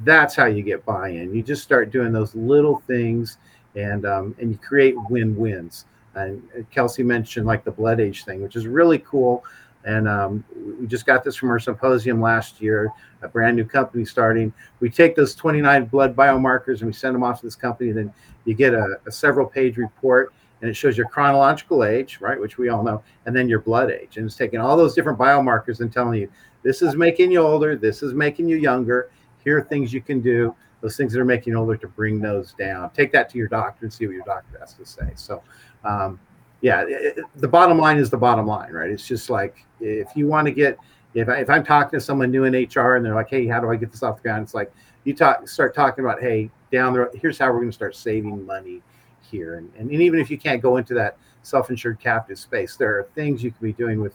that's 0.04 0.36
how 0.36 0.46
you 0.46 0.64
get 0.64 0.86
buy-in. 0.86 1.34
You 1.34 1.44
just 1.44 1.62
start 1.62 1.92
doing 1.92 2.14
those 2.14 2.34
little 2.34 2.82
things 2.88 3.38
and 3.76 4.06
um, 4.06 4.36
and 4.40 4.52
you 4.52 4.58
create 4.58 4.96
win-wins. 5.10 5.86
And 6.16 6.42
Kelsey 6.72 7.04
mentioned 7.04 7.46
like 7.46 7.64
the 7.64 7.72
blood 7.72 8.00
age 8.00 8.26
thing, 8.26 8.42
which 8.42 8.56
is 8.56 8.68
really 8.68 9.00
cool. 9.00 9.44
And 9.86 10.08
um, 10.08 10.44
we 10.80 10.88
just 10.88 11.06
got 11.06 11.24
this 11.24 11.36
from 11.36 11.50
our 11.50 11.60
symposium 11.60 12.20
last 12.20 12.62
year, 12.62 12.92
a 13.22 13.28
brand 13.28 13.56
new 13.56 13.64
company 13.64 14.04
starting. 14.04 14.52
We 14.82 14.90
take 14.90 15.16
those 15.16 15.36
29 15.36 15.86
blood 15.86 16.16
biomarkers 16.16 16.80
and 16.80 16.88
we 16.88 16.94
send 16.94 17.16
them 17.16 17.24
off 17.24 17.40
to 17.40 17.48
this 17.48 17.56
company. 17.56 17.92
Then 17.92 18.14
you 18.44 18.54
get 18.56 18.74
a, 18.74 19.00
a 19.06 19.12
several 19.12 19.46
page 19.46 19.78
report 19.78 20.34
and 20.62 20.70
it 20.70 20.74
shows 20.74 20.98
your 20.98 21.08
chronological 21.08 21.86
age, 21.86 22.18
right, 22.20 22.40
which 22.40 22.58
we 22.58 22.68
all 22.68 22.84
know, 22.84 23.02
and 23.26 23.34
then 23.34 23.48
your 23.48 23.62
blood 23.62 23.90
age. 23.90 24.18
And 24.18 24.26
it's 24.26 24.36
taking 24.36 24.60
all 24.60 24.76
those 24.76 24.94
different 24.94 25.18
biomarkers 25.18 25.80
and 25.80 25.92
telling 25.92 26.20
you 26.20 26.30
this 26.64 26.82
is 26.82 26.96
making 26.96 27.32
you 27.32 27.40
older, 27.40 27.78
this 27.78 28.04
is 28.04 28.14
making 28.14 28.50
you 28.50 28.58
younger. 28.58 29.10
Here 29.46 29.58
are 29.58 29.64
things 29.64 29.94
you 29.94 30.02
can 30.02 30.20
do 30.20 30.54
those 30.82 30.96
things 30.96 31.14
that 31.14 31.20
are 31.20 31.26
making 31.26 31.54
you 31.54 31.60
older 31.60 31.78
to 31.78 31.88
bring 31.88 32.20
those 32.20 32.54
down. 32.54 32.90
Take 32.92 33.12
that 33.12 33.30
to 33.30 33.38
your 33.38 33.48
doctor 33.48 33.86
and 33.86 33.94
see 33.94 34.08
what 34.08 34.14
your 34.14 34.26
doctor 34.26 34.58
has 34.60 34.74
to 34.76 34.86
say. 34.86 35.12
So, 35.16 35.44
um, 35.84 36.20
yeah, 36.62 36.84
it, 36.88 37.20
the 37.36 37.48
bottom 37.48 37.78
line 37.78 37.98
is 37.98 38.10
the 38.10 38.18
bottom 38.18 38.48
line, 38.48 38.72
right? 38.72 38.90
It's 38.90 39.08
just 39.08 39.30
like 39.30 39.66
if 39.80 40.08
you 40.16 40.28
want 40.28 40.46
to 40.46 40.52
get, 40.52 40.78
if, 41.14 41.28
I, 41.28 41.38
if 41.38 41.50
I'm 41.50 41.64
talking 41.64 42.00
to 42.00 42.04
someone 42.04 42.32
new 42.32 42.46
in 42.46 42.54
HR 42.54 42.96
and 42.96 43.06
they're 43.06 43.16
like, 43.16 43.30
hey, 43.30 43.48
how 43.48 43.60
do 43.60 43.70
I 43.70 43.76
get 43.76 43.92
this 43.92 44.04
off 44.04 44.18
the 44.18 44.22
ground? 44.24 44.44
It's 44.44 44.54
like 44.54 44.72
you 45.04 45.14
talk, 45.14 45.48
start 45.48 45.74
talking 45.74 46.04
about, 46.04 46.22
hey, 46.22 46.50
down 46.72 46.94
the 46.94 47.00
road, 47.00 47.10
here's 47.20 47.38
how 47.38 47.48
we're 47.48 47.60
going 47.60 47.70
to 47.70 47.74
start 47.74 47.96
saving 47.96 48.46
money 48.46 48.82
here. 49.22 49.56
And, 49.56 49.72
and, 49.78 49.90
and 49.90 50.02
even 50.02 50.20
if 50.20 50.30
you 50.30 50.38
can't 50.38 50.62
go 50.62 50.78
into 50.78 50.94
that 50.96 51.18
self-insured 51.44 52.00
captive 52.00 52.38
space, 52.38 52.76
there 52.76 53.00
are 53.00 53.04
things 53.16 53.44
you 53.44 53.52
can 53.52 53.66
be 53.66 53.74
doing 53.74 54.02
with 54.02 54.14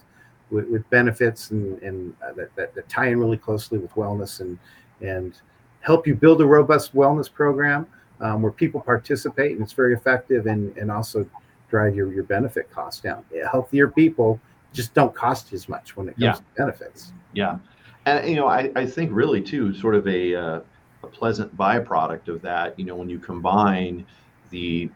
with, 0.50 0.68
with 0.68 0.88
benefits 0.90 1.50
and, 1.50 1.80
and 1.82 2.14
uh, 2.22 2.32
that, 2.34 2.54
that, 2.54 2.74
that 2.74 2.88
tie 2.88 3.08
in 3.08 3.18
really 3.18 3.38
closely 3.38 3.78
with 3.78 3.92
wellness 3.94 4.40
and 4.40 4.58
and 5.00 5.40
help 5.84 6.06
you 6.06 6.14
build 6.14 6.40
a 6.40 6.46
robust 6.46 6.94
wellness 6.94 7.30
program 7.30 7.86
um, 8.20 8.40
where 8.40 8.50
people 8.50 8.80
participate 8.80 9.52
and 9.52 9.60
it's 9.60 9.74
very 9.74 9.92
effective 9.92 10.46
and, 10.46 10.74
and 10.78 10.90
also 10.90 11.28
drive 11.68 11.94
your, 11.94 12.10
your 12.12 12.24
benefit 12.24 12.70
costs 12.70 13.02
down. 13.02 13.22
Healthier 13.50 13.88
people 13.88 14.40
just 14.72 14.94
don't 14.94 15.14
cost 15.14 15.52
as 15.52 15.68
much 15.68 15.94
when 15.94 16.08
it 16.08 16.12
comes 16.12 16.22
yeah. 16.22 16.32
to 16.32 16.42
benefits. 16.56 17.12
Yeah. 17.34 17.58
And, 18.06 18.26
you 18.26 18.36
know, 18.36 18.46
I, 18.46 18.70
I 18.74 18.86
think 18.86 19.10
really 19.12 19.42
too, 19.42 19.74
sort 19.74 19.94
of 19.94 20.06
a, 20.08 20.34
uh, 20.34 20.60
a 21.02 21.06
pleasant 21.06 21.54
byproduct 21.54 22.28
of 22.28 22.40
that, 22.42 22.78
you 22.78 22.86
know, 22.86 22.96
when 22.96 23.10
you 23.10 23.18
combine 23.18 24.06
the, 24.48 24.90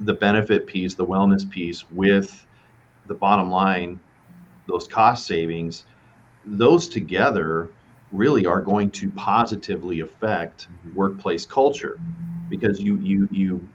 the 0.00 0.14
benefit 0.14 0.66
piece, 0.66 0.94
the 0.94 1.06
wellness 1.06 1.48
piece 1.50 1.90
with 1.90 2.46
the 3.06 3.14
bottom 3.14 3.50
line, 3.50 3.98
those 4.68 4.86
cost 4.86 5.26
savings, 5.26 5.84
those 6.44 6.88
together 6.88 7.70
really 8.16 8.46
are 8.46 8.60
going 8.60 8.90
to 8.90 9.10
positively 9.10 10.00
affect 10.00 10.68
workplace 10.94 11.44
culture 11.44 11.98
because 12.48 12.80
you 12.80 12.96
you 12.98 13.28
you 13.30 13.68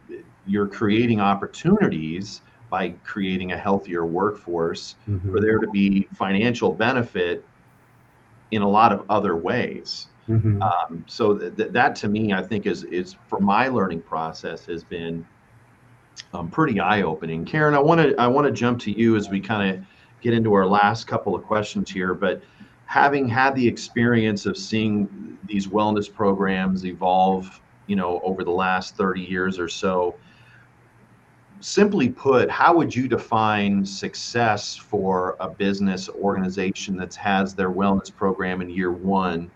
you're 0.47 0.67
creating 0.67 1.19
opportunities 1.19 2.41
by 2.69 2.89
creating 3.03 3.51
a 3.51 3.57
healthier 3.57 4.05
workforce 4.05 4.95
mm-hmm. 5.07 5.31
for 5.31 5.41
there 5.41 5.59
to 5.59 5.67
be 5.67 6.07
financial 6.15 6.71
benefit 6.73 7.45
in 8.51 8.61
a 8.61 8.67
lot 8.67 8.91
of 8.91 9.05
other 9.09 9.35
ways. 9.35 10.07
Mm-hmm. 10.29 10.61
Um, 10.61 11.03
so 11.07 11.37
th- 11.37 11.71
that 11.71 11.95
to 11.97 12.07
me, 12.07 12.33
I 12.33 12.41
think 12.41 12.65
is 12.65 12.83
is 12.85 13.15
for 13.27 13.39
my 13.39 13.67
learning 13.67 14.01
process 14.01 14.65
has 14.65 14.83
been 14.83 15.25
um, 16.33 16.49
pretty 16.49 16.79
eye 16.79 17.01
opening. 17.01 17.43
Karen, 17.45 17.73
I 17.73 17.79
want 17.79 18.01
to 18.01 18.15
I 18.17 18.27
want 18.27 18.47
to 18.47 18.51
jump 18.51 18.79
to 18.81 18.91
you 18.91 19.15
as 19.15 19.29
we 19.29 19.39
kind 19.39 19.75
of 19.75 19.85
get 20.21 20.33
into 20.33 20.53
our 20.53 20.65
last 20.65 21.07
couple 21.07 21.35
of 21.35 21.43
questions 21.43 21.89
here, 21.89 22.13
but 22.13 22.41
having 22.91 23.25
had 23.25 23.55
the 23.55 23.65
experience 23.65 24.45
of 24.45 24.57
seeing 24.57 25.37
these 25.45 25.65
wellness 25.65 26.13
programs 26.13 26.85
evolve, 26.85 27.61
you 27.87 27.95
know, 27.95 28.19
over 28.21 28.43
the 28.43 28.51
last 28.51 28.97
30 28.97 29.21
years 29.21 29.57
or 29.57 29.69
so, 29.69 30.13
simply 31.61 32.09
put, 32.09 32.49
how 32.49 32.75
would 32.75 32.93
you 32.93 33.07
define 33.07 33.85
success 33.85 34.75
for 34.75 35.37
a 35.39 35.47
business 35.47 36.09
organization 36.09 36.97
that 36.97 37.15
has 37.15 37.55
their 37.55 37.71
wellness 37.71 38.13
program 38.13 38.59
in 38.61 38.69
year 38.69 38.91
one? 38.91 39.49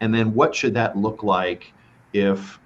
And 0.00 0.14
then 0.14 0.32
what 0.32 0.54
should 0.54 0.72
that 0.72 0.96
look 0.96 1.22
like 1.22 1.74
if 2.14 2.58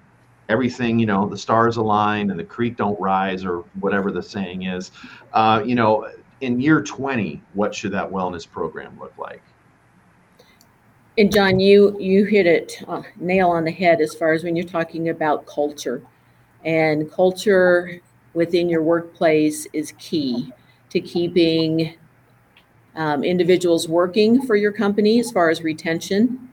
everything, 0.49 1.01
you 1.01 1.07
know, 1.07 1.29
the 1.29 1.37
stars 1.37 1.79
align 1.79 2.31
and 2.31 2.39
the 2.39 2.45
creek 2.45 2.77
don't 2.77 2.99
rise 3.01 3.45
or 3.45 3.65
whatever 3.81 4.13
the 4.13 4.23
saying 4.23 4.67
is? 4.67 4.93
Uh, 5.33 5.65
you 5.67 5.75
know, 5.75 6.09
in 6.43 6.61
year 6.61 6.81
20, 6.81 7.43
what 7.55 7.75
should 7.75 7.91
that 7.91 8.09
wellness 8.09 8.49
program 8.49 8.97
look 9.01 9.19
like? 9.19 9.43
And 11.19 11.33
John, 11.33 11.59
you 11.59 11.97
you 11.99 12.25
hit 12.25 12.47
it 12.47 12.83
uh, 12.87 13.03
nail 13.17 13.49
on 13.49 13.65
the 13.65 13.71
head 13.71 14.03
as 14.03 14.15
far 14.15 14.33
as 14.33 14.45
when 14.45 14.55
you're 14.55 14.67
talking 14.67 15.09
about 15.09 15.47
culture, 15.47 16.03
and 16.65 17.11
culture 17.11 18.01
within 18.35 18.69
your 18.69 18.83
workplace 18.83 19.67
is 19.73 19.95
key 19.99 20.53
to 20.91 21.01
keeping 21.01 21.95
um, 22.97 23.25
individuals 23.25 23.89
working 23.89 24.43
for 24.47 24.57
your 24.57 24.73
company 24.73 25.19
as 25.19 25.31
far 25.33 25.49
as 25.49 25.63
retention, 25.63 26.51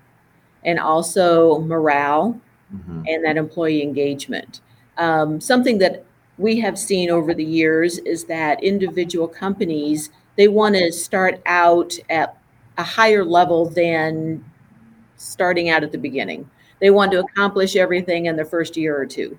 and 0.63 0.79
also 0.79 1.59
morale 1.59 2.39
mm-hmm. 2.73 3.03
and 3.05 3.25
that 3.25 3.35
employee 3.35 3.83
engagement. 3.83 4.61
Um, 4.97 5.41
something 5.41 5.77
that 5.79 6.05
we 6.37 6.61
have 6.61 6.79
seen 6.79 7.09
over 7.09 7.33
the 7.33 7.43
years 7.43 7.97
is 7.99 8.23
that 8.25 8.63
individual 8.63 9.27
companies 9.27 10.09
they 10.35 10.47
want 10.47 10.75
to 10.75 10.91
start 10.91 11.41
out 11.45 11.93
at 12.09 12.37
a 12.77 12.83
higher 12.83 13.23
level 13.23 13.69
than 13.69 14.43
starting 15.23 15.69
out 15.69 15.83
at 15.83 15.91
the 15.91 15.97
beginning. 15.97 16.49
They 16.79 16.89
want 16.89 17.11
to 17.13 17.19
accomplish 17.19 17.75
everything 17.75 18.25
in 18.25 18.35
the 18.35 18.45
first 18.45 18.75
year 18.75 18.97
or 18.99 19.05
two, 19.05 19.37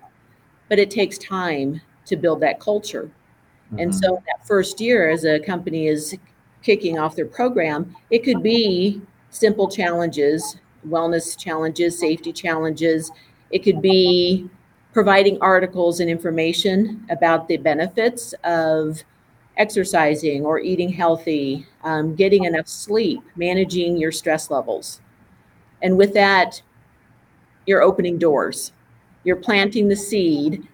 but 0.69 0.79
it 0.79 0.89
takes 0.89 1.17
time 1.17 1.81
to 2.05 2.15
build 2.15 2.41
that 2.41 2.59
culture. 2.59 3.03
Mm-hmm. 3.67 3.79
And 3.79 3.95
so, 3.95 4.21
that 4.25 4.47
first 4.47 4.79
year, 4.79 5.09
as 5.09 5.25
a 5.25 5.39
company 5.39 5.87
is 5.87 6.17
kicking 6.63 6.97
off 6.97 7.15
their 7.15 7.25
program, 7.25 7.95
it 8.09 8.23
could 8.23 8.41
be 8.41 9.01
simple 9.29 9.69
challenges, 9.69 10.57
wellness 10.87 11.37
challenges, 11.37 11.99
safety 11.99 12.31
challenges. 12.31 13.11
It 13.51 13.59
could 13.59 13.81
be 13.81 14.49
providing 14.93 15.37
articles 15.41 15.99
and 15.99 16.09
information 16.09 17.05
about 17.09 17.47
the 17.47 17.57
benefits 17.57 18.33
of 18.43 19.03
exercising 19.57 20.45
or 20.45 20.59
eating 20.59 20.89
healthy, 20.89 21.65
um, 21.83 22.15
getting 22.15 22.45
enough 22.45 22.67
sleep, 22.67 23.21
managing 23.35 23.97
your 23.97 24.11
stress 24.11 24.49
levels. 24.49 25.01
And 25.81 25.97
with 25.97 26.13
that, 26.13 26.61
you're 27.65 27.81
opening 27.81 28.17
doors. 28.17 28.71
You're 29.23 29.35
planting 29.35 29.87
the 29.87 29.95
seed 29.95 30.67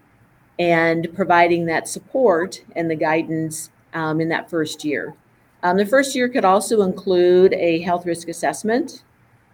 and 0.58 1.08
providing 1.14 1.66
that 1.66 1.88
support 1.88 2.62
and 2.76 2.90
the 2.90 2.96
guidance 2.96 3.70
um, 3.94 4.20
in 4.20 4.28
that 4.28 4.50
first 4.50 4.84
year. 4.84 5.14
Um, 5.62 5.76
the 5.76 5.86
first 5.86 6.14
year 6.14 6.28
could 6.28 6.44
also 6.44 6.82
include 6.82 7.54
a 7.54 7.80
health 7.82 8.04
risk 8.04 8.28
assessment. 8.28 9.04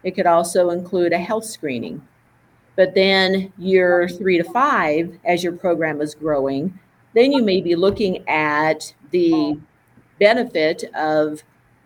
It 0.03 0.12
could 0.12 0.26
also 0.26 0.70
include 0.70 1.12
a 1.12 1.18
health 1.18 1.44
screening. 1.44 2.07
But 2.76 2.94
then 2.94 3.53
year 3.59 4.09
three 4.09 4.38
to 4.38 4.44
five, 4.44 5.18
as 5.24 5.42
your 5.42 5.53
program 5.53 6.01
is 6.01 6.14
growing, 6.14 6.78
then 7.14 7.32
you 7.32 7.42
may 7.42 7.61
be 7.61 7.74
looking 7.74 8.26
at 8.28 8.94
the 9.11 9.59
benefit 10.18 10.84
of 10.94 11.42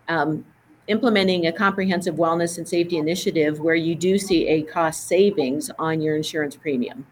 um, 0.07 0.45
implementing 0.87 1.47
a 1.47 1.51
comprehensive 1.51 2.15
wellness 2.15 2.57
and 2.57 2.67
safety 2.67 2.97
initiative 2.97 3.59
where 3.59 3.75
you 3.75 3.95
do 3.95 4.17
see 4.17 4.47
a 4.47 4.63
cost 4.63 5.07
savings 5.07 5.71
on 5.79 6.01
your 6.01 6.15
insurance 6.15 6.55
premium. 6.55 7.05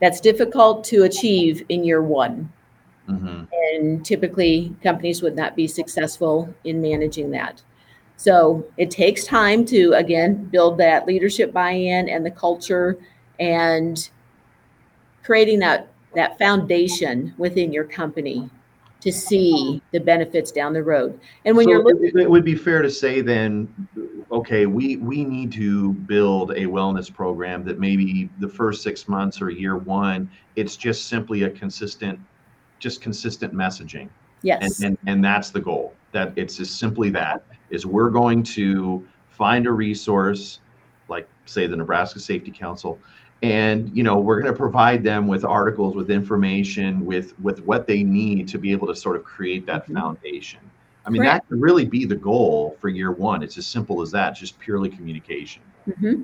That's 0.00 0.20
difficult 0.20 0.84
to 0.84 1.04
achieve 1.04 1.64
in 1.68 1.84
year 1.84 2.02
one. 2.02 2.52
Mm-hmm. 3.08 3.44
And 3.52 4.04
typically, 4.04 4.74
companies 4.82 5.22
would 5.22 5.34
not 5.34 5.56
be 5.56 5.66
successful 5.66 6.52
in 6.64 6.82
managing 6.82 7.30
that. 7.30 7.62
So 8.16 8.66
it 8.76 8.90
takes 8.90 9.24
time 9.24 9.64
to, 9.66 9.92
again, 9.92 10.44
build 10.46 10.76
that 10.78 11.06
leadership 11.06 11.52
buy 11.52 11.70
in 11.70 12.08
and 12.08 12.26
the 12.26 12.30
culture 12.30 12.98
and 13.40 14.10
creating 15.22 15.60
that, 15.60 15.88
that 16.14 16.38
foundation 16.38 17.32
within 17.38 17.72
your 17.72 17.84
company 17.84 18.50
to 19.00 19.12
see 19.12 19.80
the 19.92 20.00
benefits 20.00 20.50
down 20.50 20.72
the 20.72 20.82
road. 20.82 21.18
And 21.44 21.56
when 21.56 21.64
so 21.66 21.70
you're 21.70 21.84
looking, 21.84 22.18
it 22.18 22.28
would 22.28 22.44
be 22.44 22.54
fair 22.54 22.82
to 22.82 22.90
say 22.90 23.20
then, 23.20 23.72
okay, 24.32 24.66
we 24.66 24.96
we 24.96 25.24
need 25.24 25.52
to 25.52 25.92
build 25.92 26.50
a 26.52 26.62
wellness 26.62 27.12
program 27.12 27.64
that 27.64 27.78
maybe 27.78 28.28
the 28.38 28.48
first 28.48 28.82
six 28.82 29.08
months 29.08 29.40
or 29.40 29.50
year 29.50 29.76
one, 29.76 30.30
it's 30.56 30.76
just 30.76 31.06
simply 31.06 31.44
a 31.44 31.50
consistent, 31.50 32.18
just 32.78 33.00
consistent 33.00 33.54
messaging. 33.54 34.08
Yes. 34.42 34.80
And 34.80 34.98
and, 34.98 35.08
and 35.08 35.24
that's 35.24 35.50
the 35.50 35.60
goal. 35.60 35.94
That 36.12 36.32
it's 36.36 36.56
just 36.56 36.78
simply 36.78 37.10
that 37.10 37.44
is 37.70 37.86
we're 37.86 38.10
going 38.10 38.42
to 38.42 39.06
find 39.30 39.66
a 39.66 39.72
resource 39.72 40.60
like 41.08 41.28
say 41.46 41.66
the 41.66 41.76
Nebraska 41.76 42.20
Safety 42.20 42.50
Council 42.50 42.98
and 43.42 43.96
you 43.96 44.02
know 44.02 44.18
we're 44.18 44.40
going 44.40 44.52
to 44.52 44.56
provide 44.56 45.04
them 45.04 45.26
with 45.26 45.44
articles 45.44 45.94
with 45.94 46.10
information 46.10 47.04
with 47.04 47.38
with 47.40 47.60
what 47.64 47.86
they 47.86 48.02
need 48.02 48.48
to 48.48 48.58
be 48.58 48.72
able 48.72 48.86
to 48.86 48.96
sort 48.96 49.16
of 49.16 49.22
create 49.22 49.64
that 49.66 49.84
mm-hmm. 49.84 49.96
foundation 49.96 50.60
i 51.06 51.10
mean 51.10 51.22
that 51.22 51.46
could 51.48 51.60
really 51.60 51.84
be 51.84 52.04
the 52.04 52.16
goal 52.16 52.76
for 52.80 52.88
year 52.88 53.12
one 53.12 53.42
it's 53.42 53.56
as 53.56 53.66
simple 53.66 54.02
as 54.02 54.10
that 54.10 54.32
just 54.32 54.58
purely 54.58 54.88
communication 54.88 55.62
mm-hmm. 55.88 56.22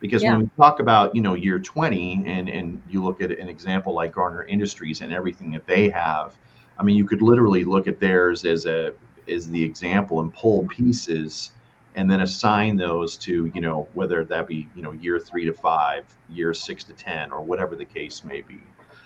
because 0.00 0.22
yeah. 0.22 0.32
when 0.32 0.40
we 0.40 0.50
talk 0.56 0.80
about 0.80 1.14
you 1.14 1.22
know 1.22 1.34
year 1.34 1.58
20 1.58 2.24
and 2.26 2.48
and 2.48 2.82
you 2.88 3.02
look 3.02 3.20
at 3.20 3.30
an 3.30 3.48
example 3.48 3.94
like 3.94 4.12
garner 4.12 4.44
industries 4.44 5.02
and 5.02 5.12
everything 5.12 5.52
that 5.52 5.66
they 5.66 5.88
have 5.88 6.34
i 6.78 6.82
mean 6.82 6.96
you 6.96 7.06
could 7.06 7.22
literally 7.22 7.62
look 7.62 7.86
at 7.86 8.00
theirs 8.00 8.44
as 8.44 8.66
a 8.66 8.92
as 9.28 9.48
the 9.50 9.62
example 9.62 10.20
and 10.20 10.34
pull 10.34 10.66
pieces 10.66 11.52
and 11.96 12.10
then 12.10 12.20
assign 12.20 12.76
those 12.76 13.16
to 13.16 13.50
you 13.54 13.60
know 13.60 13.88
whether 13.94 14.24
that 14.24 14.46
be 14.46 14.68
you 14.76 14.82
know 14.82 14.92
year 14.92 15.18
three 15.18 15.44
to 15.44 15.52
five 15.52 16.04
year 16.28 16.54
six 16.54 16.84
to 16.84 16.92
ten 16.92 17.32
or 17.32 17.42
whatever 17.42 17.74
the 17.74 17.84
case 17.84 18.22
may 18.22 18.42
be. 18.42 18.60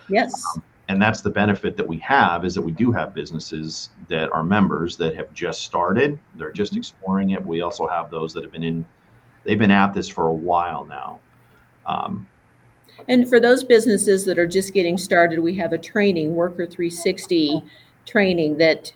Yes. 0.09 0.45
Um, 0.55 0.63
and 0.89 1.01
that's 1.01 1.21
the 1.21 1.31
benefit 1.31 1.77
that 1.77 1.87
we 1.87 1.99
have 1.99 2.45
is 2.45 2.53
that 2.57 2.63
we 2.63 2.73
do 2.73 2.91
have 2.91 3.15
businesses 3.15 3.91
that 4.09 4.31
are 4.33 4.43
members 4.43 4.97
that 4.97 5.15
have 5.15 5.33
just 5.33 5.63
started. 5.63 6.19
They're 6.35 6.51
just 6.51 6.73
mm-hmm. 6.73 6.81
exploring 6.81 7.31
it. 7.31 7.47
We 7.47 7.63
also 7.63 7.87
have 7.87 8.11
those 8.11 8.35
that 8.35 8.43
have 8.43 8.53
been 8.53 8.65
in 8.65 8.85
they've 9.45 9.59
been 9.59 9.71
at 9.71 9.95
this 9.95 10.09
for 10.09 10.27
a 10.27 10.35
while 10.35 10.85
now. 10.85 11.21
Um, 11.87 12.27
and 13.09 13.29
for 13.29 13.41
those 13.41 13.63
businesses 13.65 14.25
that 14.25 14.39
are 14.39 14.47
just 14.47 14.75
getting 14.75 14.99
started 14.99 15.39
we 15.39 15.55
have 15.55 15.73
a 15.73 15.79
training 15.79 16.35
worker 16.35 16.67
360 16.67 17.63
training 18.05 18.59
that 18.59 18.93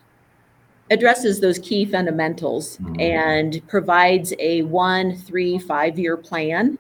addresses 0.91 1.41
those 1.41 1.59
key 1.59 1.85
fundamentals 1.85 2.77
mm-hmm. 2.79 3.01
and 3.01 3.67
provides 3.69 4.33
a 4.39 4.63
one, 4.63 5.17
three, 5.17 5.59
five 5.59 5.99
year 5.99 6.17
plan 6.17 6.79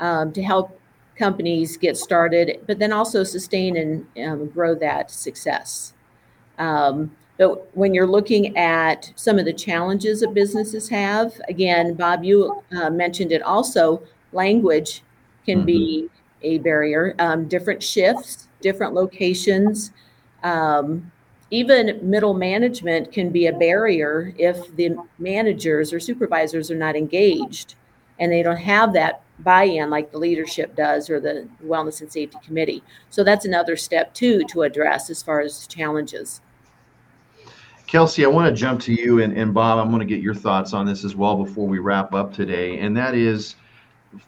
um, 0.00 0.32
to 0.32 0.42
help 0.42 0.80
companies 1.16 1.76
get 1.76 1.96
started, 1.96 2.60
but 2.66 2.78
then 2.78 2.92
also 2.92 3.24
sustain 3.24 3.76
and 3.76 4.06
um, 4.26 4.46
grow 4.48 4.74
that 4.74 5.10
success. 5.10 5.92
Um, 6.58 7.14
but 7.36 7.74
when 7.76 7.94
you're 7.94 8.06
looking 8.06 8.56
at 8.56 9.12
some 9.14 9.38
of 9.38 9.44
the 9.44 9.52
challenges 9.52 10.20
that 10.20 10.34
businesses 10.34 10.88
have, 10.88 11.40
again, 11.48 11.94
Bob, 11.94 12.24
you 12.24 12.62
uh, 12.72 12.90
mentioned 12.90 13.30
it 13.32 13.42
also, 13.42 14.02
language 14.32 15.02
can 15.46 15.58
mm-hmm. 15.58 15.66
be 15.66 16.08
a 16.42 16.58
barrier, 16.58 17.14
um, 17.18 17.46
different 17.48 17.82
shifts, 17.82 18.48
different 18.60 18.94
locations. 18.94 19.92
Um, 20.42 21.10
even 21.50 21.98
middle 22.02 22.34
management 22.34 23.12
can 23.12 23.30
be 23.30 23.46
a 23.46 23.52
barrier 23.52 24.34
if 24.38 24.74
the 24.76 24.96
managers 25.18 25.92
or 25.92 26.00
supervisors 26.00 26.70
are 26.70 26.76
not 26.76 26.96
engaged 26.96 27.74
and 28.18 28.30
they 28.30 28.42
don't 28.42 28.56
have 28.56 28.92
that 28.92 29.22
buy-in 29.40 29.88
like 29.90 30.10
the 30.10 30.18
leadership 30.18 30.74
does 30.74 31.08
or 31.08 31.20
the 31.20 31.48
wellness 31.64 32.00
and 32.00 32.12
safety 32.12 32.36
committee. 32.44 32.82
So 33.10 33.22
that's 33.22 33.44
another 33.44 33.76
step 33.76 34.12
too 34.12 34.44
to 34.48 34.62
address 34.62 35.10
as 35.10 35.22
far 35.22 35.40
as 35.40 35.66
challenges. 35.66 36.40
Kelsey 37.86 38.26
i 38.26 38.28
want 38.28 38.54
to 38.54 38.54
jump 38.54 38.82
to 38.82 38.92
you 38.92 39.22
and, 39.22 39.32
and 39.32 39.54
bob 39.54 39.78
i'm 39.78 39.88
going 39.88 40.06
to 40.06 40.14
get 40.14 40.20
your 40.20 40.34
thoughts 40.34 40.74
on 40.74 40.84
this 40.84 41.06
as 41.06 41.16
well 41.16 41.42
before 41.42 41.66
we 41.66 41.78
wrap 41.78 42.12
up 42.12 42.34
today 42.34 42.78
and 42.80 42.94
that 42.94 43.14
is 43.14 43.56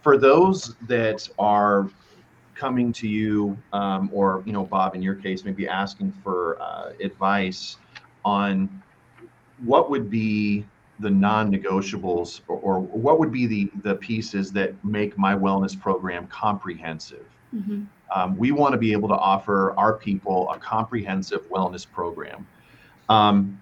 for 0.00 0.16
those 0.16 0.76
that 0.88 1.28
are 1.38 1.90
coming 2.60 2.92
to 2.92 3.08
you, 3.08 3.56
um, 3.72 4.10
or 4.12 4.42
you 4.44 4.52
know, 4.52 4.64
Bob, 4.64 4.94
in 4.94 5.00
your 5.00 5.14
case, 5.14 5.44
maybe 5.44 5.66
asking 5.66 6.12
for 6.22 6.60
uh, 6.60 6.92
advice 7.00 7.78
on 8.22 8.68
what 9.64 9.88
would 9.88 10.10
be 10.10 10.66
the 10.98 11.08
non-negotiables, 11.08 12.42
or, 12.46 12.58
or, 12.58 12.80
what 12.80 13.18
would 13.18 13.32
be 13.32 13.46
the 13.46 13.70
the 13.82 13.94
pieces 13.94 14.52
that 14.52 14.72
make 14.84 15.16
my 15.16 15.34
wellness 15.34 15.78
program 15.80 16.26
comprehensive. 16.26 17.24
Mm-hmm. 17.54 17.84
Um, 18.14 18.36
we 18.36 18.52
want 18.52 18.72
to 18.72 18.78
be 18.78 18.92
able 18.92 19.08
to 19.08 19.14
offer 19.14 19.72
our 19.78 19.94
people 19.94 20.50
a 20.50 20.58
comprehensive 20.58 21.48
wellness 21.48 21.90
program. 21.90 22.46
Um, 23.08 23.58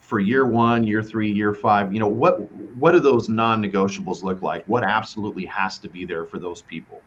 for 0.00 0.20
year 0.20 0.46
one, 0.46 0.84
year 0.84 1.02
three, 1.02 1.32
year 1.32 1.52
five, 1.52 1.92
you 1.92 1.98
know, 1.98 2.06
what 2.06 2.40
what 2.76 2.92
do 2.92 3.00
those 3.00 3.28
non-negotiables 3.28 4.22
look 4.22 4.40
like? 4.40 4.64
What 4.66 4.84
absolutely 4.84 5.46
has 5.46 5.78
to 5.78 5.88
be 5.88 6.04
there 6.04 6.24
for 6.24 6.38
those 6.38 6.62
people? 6.62 7.02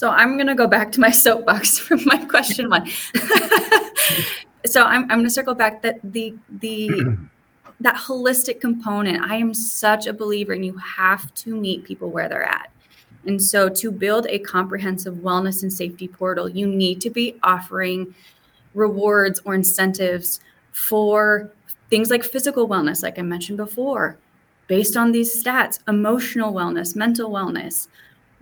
So 0.00 0.08
I'm 0.08 0.38
going 0.38 0.46
to 0.46 0.54
go 0.54 0.66
back 0.66 0.92
to 0.92 1.00
my 1.00 1.10
soapbox 1.24 1.78
from 1.78 2.00
my 2.06 2.16
question 2.24 2.70
one. 2.70 2.88
so 4.64 4.84
I'm, 4.84 5.02
I'm 5.02 5.18
going 5.18 5.24
to 5.24 5.30
circle 5.30 5.54
back 5.54 5.82
that 5.82 6.00
the 6.02 6.34
the 6.48 7.18
that 7.80 7.96
holistic 7.96 8.62
component. 8.62 9.22
I 9.22 9.34
am 9.36 9.52
such 9.52 10.06
a 10.06 10.14
believer, 10.14 10.54
and 10.54 10.64
you 10.64 10.78
have 10.78 11.34
to 11.34 11.54
meet 11.54 11.84
people 11.84 12.08
where 12.08 12.30
they're 12.30 12.48
at. 12.48 12.70
And 13.26 13.42
so, 13.42 13.68
to 13.68 13.92
build 13.92 14.26
a 14.30 14.38
comprehensive 14.38 15.16
wellness 15.16 15.62
and 15.62 15.70
safety 15.70 16.08
portal, 16.08 16.48
you 16.48 16.66
need 16.66 17.02
to 17.02 17.10
be 17.10 17.36
offering 17.42 18.14
rewards 18.72 19.42
or 19.44 19.54
incentives 19.54 20.40
for 20.72 21.52
things 21.90 22.08
like 22.08 22.24
physical 22.24 22.66
wellness, 22.66 23.02
like 23.02 23.18
I 23.18 23.22
mentioned 23.22 23.58
before, 23.58 24.16
based 24.66 24.96
on 24.96 25.12
these 25.12 25.44
stats, 25.44 25.78
emotional 25.86 26.54
wellness, 26.54 26.96
mental 26.96 27.30
wellness, 27.30 27.88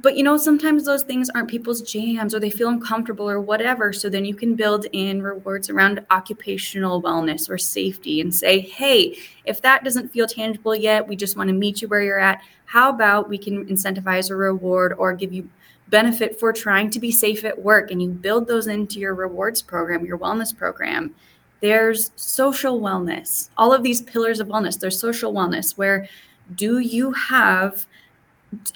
but 0.00 0.16
you 0.16 0.22
know 0.22 0.36
sometimes 0.36 0.84
those 0.84 1.02
things 1.02 1.28
aren't 1.30 1.50
people's 1.50 1.82
jams 1.82 2.34
or 2.34 2.38
they 2.38 2.50
feel 2.50 2.68
uncomfortable 2.68 3.28
or 3.28 3.40
whatever. 3.40 3.92
So 3.92 4.08
then 4.08 4.24
you 4.24 4.34
can 4.34 4.54
build 4.54 4.86
in 4.92 5.22
rewards 5.22 5.68
around 5.70 6.04
occupational 6.10 7.02
wellness 7.02 7.50
or 7.50 7.58
safety 7.58 8.20
and 8.20 8.34
say 8.34 8.60
hey 8.60 9.18
if 9.44 9.60
that 9.62 9.82
doesn't 9.82 10.12
feel 10.12 10.26
tangible 10.26 10.74
yet 10.76 11.08
we 11.08 11.16
just 11.16 11.36
want 11.36 11.48
to 11.48 11.54
meet 11.54 11.82
you 11.82 11.88
where 11.88 12.02
you're 12.02 12.20
at. 12.20 12.42
How 12.66 12.90
about 12.90 13.28
we 13.28 13.38
can 13.38 13.66
incentivize 13.66 14.30
a 14.30 14.36
reward 14.36 14.94
or 14.98 15.12
give 15.14 15.32
you 15.32 15.48
benefit 15.88 16.38
for 16.38 16.52
trying 16.52 16.90
to 16.90 17.00
be 17.00 17.10
safe 17.10 17.44
at 17.44 17.60
work? 17.60 17.90
And 17.90 18.00
you 18.00 18.10
build 18.10 18.46
those 18.46 18.68
into 18.68 19.00
your 19.00 19.14
rewards 19.14 19.62
program 19.62 20.06
your 20.06 20.18
wellness 20.18 20.56
program. 20.56 21.14
There's 21.60 22.12
social 22.14 22.80
wellness 22.80 23.48
all 23.56 23.72
of 23.72 23.82
these 23.82 24.02
pillars 24.02 24.38
of 24.38 24.46
wellness. 24.46 24.78
There's 24.78 25.00
social 25.00 25.34
wellness 25.34 25.76
where 25.76 26.08
do 26.54 26.78
you 26.78 27.12
have 27.12 27.87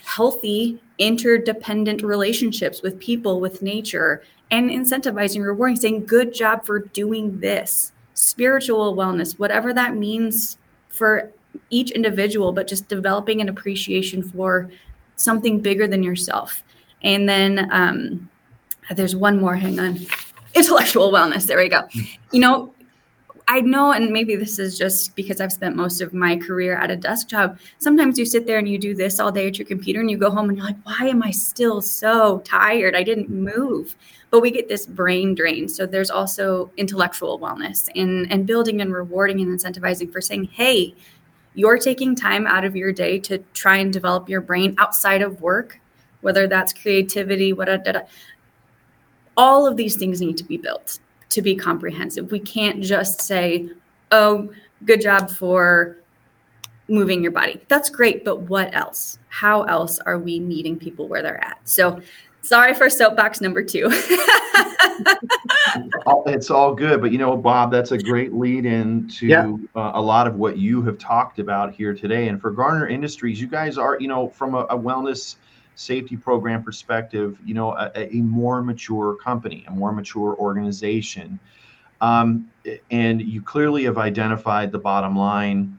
healthy 0.05 0.81
interdependent 0.99 2.03
relationships 2.03 2.83
with 2.83 2.99
people 2.99 3.41
with 3.41 3.63
nature 3.63 4.23
and 4.51 4.71
incentivizing 4.71 5.45
rewarding 5.45 5.77
saying 5.77 6.05
good 6.05 6.35
job 6.35 6.65
for 6.65 6.81
doing 6.81 7.41
this. 7.41 7.93
Spiritual 8.15 8.95
wellness 8.95 9.39
whatever 9.39 9.73
that 9.73 9.97
means 9.97 10.59
for 10.89 11.31
each 11.71 11.91
individual 11.91 12.53
but 12.53 12.67
just 12.67 12.89
developing 12.89 13.41
an 13.41 13.49
appreciation 13.49 14.23
for 14.23 14.71
something 15.17 15.61
bigger 15.61 15.87
than 15.87 16.03
yourself. 16.03 16.63
And 17.03 17.29
then 17.29 17.69
um, 17.73 18.29
there's 18.95 19.17
one 19.17 19.41
more 19.41 19.57
hang 19.57 19.81
on 19.81 19.99
intellectual 20.55 21.11
wellness 21.11 21.47
there 21.47 21.57
we 21.57 21.69
go. 21.69 21.83
You 22.31 22.41
know 22.41 22.75
I 23.49 23.61
know, 23.61 23.93
and 23.93 24.11
maybe 24.11 24.37
this 24.37 24.59
is 24.59 24.79
just 24.79 25.15
because 25.17 25.41
I've 25.41 25.53
spent 25.53 25.77
most 25.77 26.01
of 26.01 26.15
my 26.15 26.37
career 26.37 26.77
at 26.77 26.91
a 26.91 26.97
desk 26.97 27.29
job. 27.29 27.59
Sometimes 27.79 28.19
you 28.19 28.25
sit 28.25 28.47
there 28.47 28.59
and 28.59 28.69
you 28.69 28.79
do 28.79 28.95
this 28.95 29.19
all 29.19 29.33
day 29.33 29.49
at 29.49 29.59
your 29.59 29.67
computer 29.67 30.01
and 30.01 30.11
you 30.11 30.17
go 30.17 30.31
home 30.31 30.49
and 30.49 30.57
you're 30.57 30.67
like, 30.67 30.77
why 30.85 31.09
am 31.09 31.23
I 31.23 31.31
still 31.31 31.81
so 31.81 32.39
tired? 32.41 32.95
I 32.95 33.03
didn't 33.03 33.31
move. 33.31 33.97
But 34.31 34.41
we 34.41 34.51
get 34.51 34.69
this 34.69 34.87
brain 34.87 35.35
drain. 35.35 35.69
So 35.69 35.87
there's 35.87 36.11
also 36.11 36.71
intellectual 36.77 37.39
wellness 37.39 37.89
and, 37.95 38.31
and 38.33 38.47
building 38.47 38.81
and 38.81 38.93
rewarding 38.93 39.41
and 39.41 39.59
incentivizing 39.59 40.11
for 40.13 40.21
saying, 40.21 40.45
hey, 40.45 40.95
you're 41.55 41.79
taking 41.79 42.15
time 42.15 42.47
out 42.47 42.65
of 42.65 42.75
your 42.75 42.93
day 42.93 43.19
to 43.21 43.39
try 43.53 43.77
and 43.77 43.93
develop 43.93 44.29
your 44.29 44.41
brain 44.41 44.75
outside 44.79 45.21
of 45.21 45.43
work, 45.43 45.81
whether 46.23 46.47
that's 46.47 46.73
creativity, 46.73 47.53
what 47.53 47.69
all 49.37 49.67
of 49.67 49.77
these 49.77 49.97
things 49.97 50.21
need 50.21 50.37
to 50.39 50.45
be 50.45 50.57
built 50.57 51.01
to 51.33 51.43
be 51.43 51.57
comprehensive. 51.57 52.31
We 52.31 52.41
can't 52.41 52.83
just 52.83 53.21
say, 53.21 53.71
oh, 54.11 54.53
good 54.85 55.01
job 55.01 55.31
for 55.31 55.97
moving 56.89 57.23
your 57.23 57.33
body. 57.33 57.61
That's 57.69 57.91
great, 57.91 58.25
but 58.25 58.41
what 58.43 58.75
else? 58.75 59.19
How 59.29 59.63
else 59.63 59.99
are 60.01 60.19
we 60.19 60.41
meeting 60.41 60.79
people 60.79 61.09
where 61.09 61.23
they're 61.23 61.43
at? 61.43 61.59
So, 61.65 62.01
sorry 62.43 62.75
for 62.75 62.91
soapbox 62.91 63.41
number 63.41 63.63
two. 63.63 63.89
it's 66.27 66.51
all 66.51 66.75
good, 66.75 67.01
but 67.01 67.13
you 67.13 67.19
know, 67.19 67.37
Bob, 67.37 67.71
that's 67.71 67.93
a 67.93 67.99
great 67.99 68.35
lead 68.35 68.67
in 68.67 69.09
to 69.09 69.27
yeah. 69.27 69.53
uh, 69.75 69.93
a 69.95 70.01
lot 70.01 70.27
of 70.27 70.37
what 70.37 70.59
you 70.59 70.83
have 70.83 70.99
talked 70.99 71.39
about 71.39 71.73
here 71.73 71.95
today. 71.95 72.29
And 72.29 72.41
for 72.41 72.51
Garner 72.51 72.89
Industries, 72.89 73.41
you 73.41 73.47
guys 73.47 73.79
are, 73.79 73.99
you 73.99 74.09
know, 74.09 74.29
from 74.29 74.55
a, 74.55 74.61
a 74.65 74.79
wellness 74.79 75.37
safety 75.83 76.17
program 76.17 76.63
perspective, 76.63 77.39
you 77.45 77.55
know, 77.55 77.73
a, 77.73 77.91
a 77.97 78.21
more 78.21 78.63
mature 78.63 79.17
company, 79.17 79.65
a 79.69 79.71
more 79.71 79.93
mature 79.93 80.37
organization. 80.37 81.39
Um, 82.01 82.51
and 82.91 83.23
you 83.23 83.43
clearly 83.43 83.85
have 83.85 83.99
identified 83.99 84.73
the 84.73 84.79
bottom 84.79 85.17
line, 85.17 85.79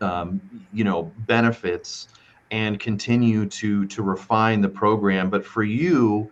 um, 0.00 0.40
you 0.72 0.84
know, 0.84 1.10
benefits 1.26 2.08
and 2.50 2.78
continue 2.78 3.46
to 3.46 3.86
to 3.86 4.02
refine 4.02 4.60
the 4.60 4.68
program. 4.68 5.30
But 5.30 5.44
for 5.44 5.64
you, 5.64 6.30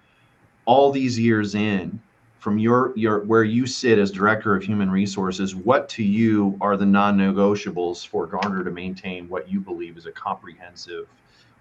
all 0.65 0.93
these 0.93 1.19
years 1.19 1.55
in, 1.55 2.01
from 2.39 2.59
your 2.59 2.93
your 2.97 3.21
where 3.25 3.43
you 3.43 3.67
sit 3.67 3.99
as 3.99 4.11
director 4.11 4.55
of 4.55 4.63
human 4.63 4.91
resources, 4.91 5.55
what 5.55 5.89
to 5.89 6.05
you 6.05 6.57
are 6.61 6.77
the 6.77 6.87
non-negotiables 6.87 8.07
for 8.07 8.27
Garner 8.27 8.63
to 8.63 8.71
maintain 8.71 9.29
what 9.29 9.49
you 9.49 9.61
believe 9.61 9.97
is 9.97 10.07
a 10.07 10.13
comprehensive 10.13 11.09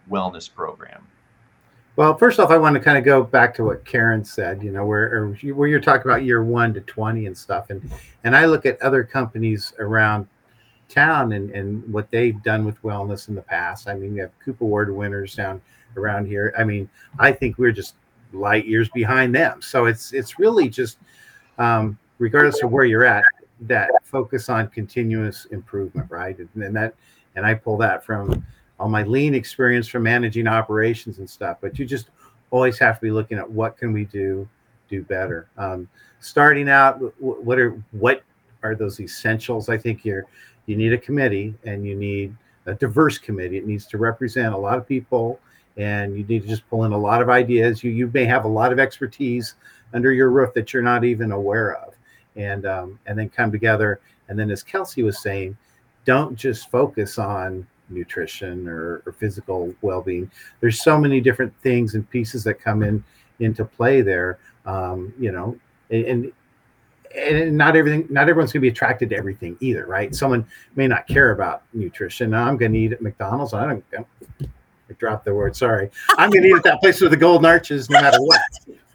wellness 0.10 0.54
program? 0.54 1.08
Well, 1.96 2.18
first 2.18 2.40
off, 2.40 2.50
I 2.50 2.58
want 2.58 2.74
to 2.74 2.80
kind 2.80 2.98
of 2.98 3.04
go 3.04 3.24
back 3.24 3.54
to 3.56 3.64
what 3.64 3.86
Karen 3.86 4.26
said. 4.26 4.64
You 4.64 4.72
know, 4.72 4.86
where 4.86 5.28
where 5.28 5.68
you're 5.68 5.80
talking 5.80 6.10
about 6.10 6.24
year 6.24 6.44
one 6.44 6.74
to 6.74 6.82
twenty 6.82 7.28
and 7.28 7.38
stuff, 7.38 7.70
and 7.70 7.92
and 8.24 8.36
I 8.36 8.46
look 8.46 8.66
at 8.66 8.82
other 8.82 9.04
companies 9.04 9.74
around 9.80 10.28
town 10.90 11.34
and 11.34 11.52
and 11.52 11.92
what 11.94 12.10
they've 12.10 12.42
done 12.42 12.66
with 12.66 12.82
wellness 12.82 13.30
in 13.30 13.36
the 13.36 13.42
past. 13.42 13.88
I 13.88 13.94
mean, 13.94 14.14
we 14.14 14.20
have 14.20 14.32
Cooper 14.40 14.64
Award 14.64 14.96
winners 14.96 15.36
down 15.36 15.62
around 15.96 16.26
here. 16.26 16.54
I 16.58 16.64
mean, 16.64 16.90
I 17.20 17.32
think 17.32 17.60
we're 17.60 17.72
just 17.72 17.96
light 18.32 18.66
years 18.66 18.90
behind 18.90 19.36
them. 19.36 19.62
So 19.62 19.86
it's 19.86 20.14
it's 20.14 20.40
really 20.40 20.70
just, 20.70 20.98
um, 21.60 21.98
regardless 22.18 22.64
of 22.64 22.72
where 22.72 22.86
you're 22.86 23.06
at, 23.06 23.24
that 23.62 23.92
focus 24.04 24.50
on 24.50 24.68
continuous 24.70 25.46
improvement, 25.46 26.10
right? 26.10 26.38
And, 26.38 26.50
and 26.64 26.76
that 26.76 26.96
and 27.36 27.46
I 27.46 27.54
pull 27.54 27.78
that 27.78 28.04
from 28.04 28.46
all 28.84 28.90
my 28.90 29.04
lean 29.04 29.34
experience 29.34 29.88
from 29.88 30.04
managing 30.04 30.46
operations 30.46 31.18
and 31.20 31.30
stuff. 31.30 31.58
But 31.62 31.80
you 31.80 31.86
just 31.86 32.10
always 32.52 32.78
have 32.80 32.96
to 33.00 33.02
be 33.02 33.12
looking 33.12 33.38
at 33.38 33.50
what 33.50 33.78
can 33.78 33.94
we 33.94 34.04
do 34.04 34.48
do 34.90 35.02
better. 35.04 35.48
Um, 35.58 35.88
starting 36.20 36.68
out, 36.68 37.00
what 37.22 37.58
are 37.58 37.82
what 37.92 38.24
are 38.62 38.76
those 38.76 39.00
essentials? 39.00 39.70
I 39.70 39.78
think 39.78 40.04
you're 40.04 40.26
you 40.66 40.76
need 40.76 40.92
a 40.92 40.98
committee 40.98 41.56
and 41.64 41.86
you 41.86 41.96
need 41.96 42.36
a 42.66 42.74
diverse 42.74 43.18
committee. 43.18 43.58
It 43.58 43.66
needs 43.66 43.86
to 43.88 43.98
represent 43.98 44.54
a 44.54 44.58
lot 44.58 44.78
of 44.78 44.86
people, 44.86 45.40
and 45.78 46.18
you 46.18 46.26
need 46.26 46.42
to 46.42 46.48
just 46.50 46.70
pull 46.70 46.84
in 46.84 46.92
a 46.92 46.98
lot 46.98 47.22
of 47.22 47.30
ideas. 47.30 47.86
You 47.86 47.92
you 47.92 48.12
may 48.14 48.26
have 48.26 48.44
a 48.44 48.50
lot 48.50 48.74
of 48.74 48.80
expertise 48.80 49.56
under 49.94 50.12
your 50.12 50.30
roof 50.30 50.54
that 50.56 50.74
you're 50.74 50.84
not 50.84 51.06
even 51.06 51.32
aware 51.32 51.76
of, 51.76 51.94
and 52.36 52.66
um, 52.66 53.00
and 53.06 53.18
then 53.18 53.30
come 53.30 53.50
together. 53.50 54.02
And 54.28 54.38
then, 54.38 54.52
as 54.52 54.62
Kelsey 54.62 55.04
was 55.04 55.22
saying, 55.22 55.56
don't 56.04 56.36
just 56.36 56.70
focus 56.70 57.18
on 57.18 57.66
nutrition 57.90 58.68
or, 58.68 59.04
or 59.06 59.14
physical 59.14 59.74
well-being. 59.82 60.30
There's 60.60 60.82
so 60.82 60.98
many 60.98 61.22
different 61.22 61.54
things 61.62 61.96
and 61.96 62.10
pieces 62.10 62.44
that 62.46 62.56
come 62.56 62.84
in 62.84 63.04
into 63.40 63.66
play 63.66 64.02
there 64.02 64.40
um, 64.66 65.14
you 65.20 65.32
know 65.32 65.58
and, 65.90 66.32
and 67.16 67.58
not 67.58 67.76
everything 67.76 68.08
not 68.10 68.30
everyone's 68.30 68.52
going 68.52 68.62
to 68.62 68.66
be 68.66 68.70
attracted 68.70 69.10
to 69.10 69.16
everything 69.16 69.58
either 69.60 69.86
right? 69.86 70.16
Someone 70.16 70.46
may 70.76 70.88
not 70.88 71.08
care 71.08 71.32
about 71.32 71.64
nutrition. 71.74 72.34
I'm 72.34 72.58
going 72.58 72.74
to 72.74 72.80
eat 72.80 72.94
at 72.94 73.02
mcdonald's. 73.02 73.54
I 73.54 73.66
don't 73.66 73.86
I 74.42 74.94
dropped 74.98 75.26
the 75.26 75.34
word 75.34 75.56
sorry. 75.56 75.90
I'm 76.18 76.30
going 76.30 76.44
to 76.44 76.50
eat 76.50 76.56
at 76.56 76.64
that 76.64 76.80
place 76.82 77.02
with 77.02 77.12
the 77.12 77.18
golden 77.18 77.46
arches 77.46 77.90
no 77.90 78.02
matter 78.02 78.22
what 78.22 78.42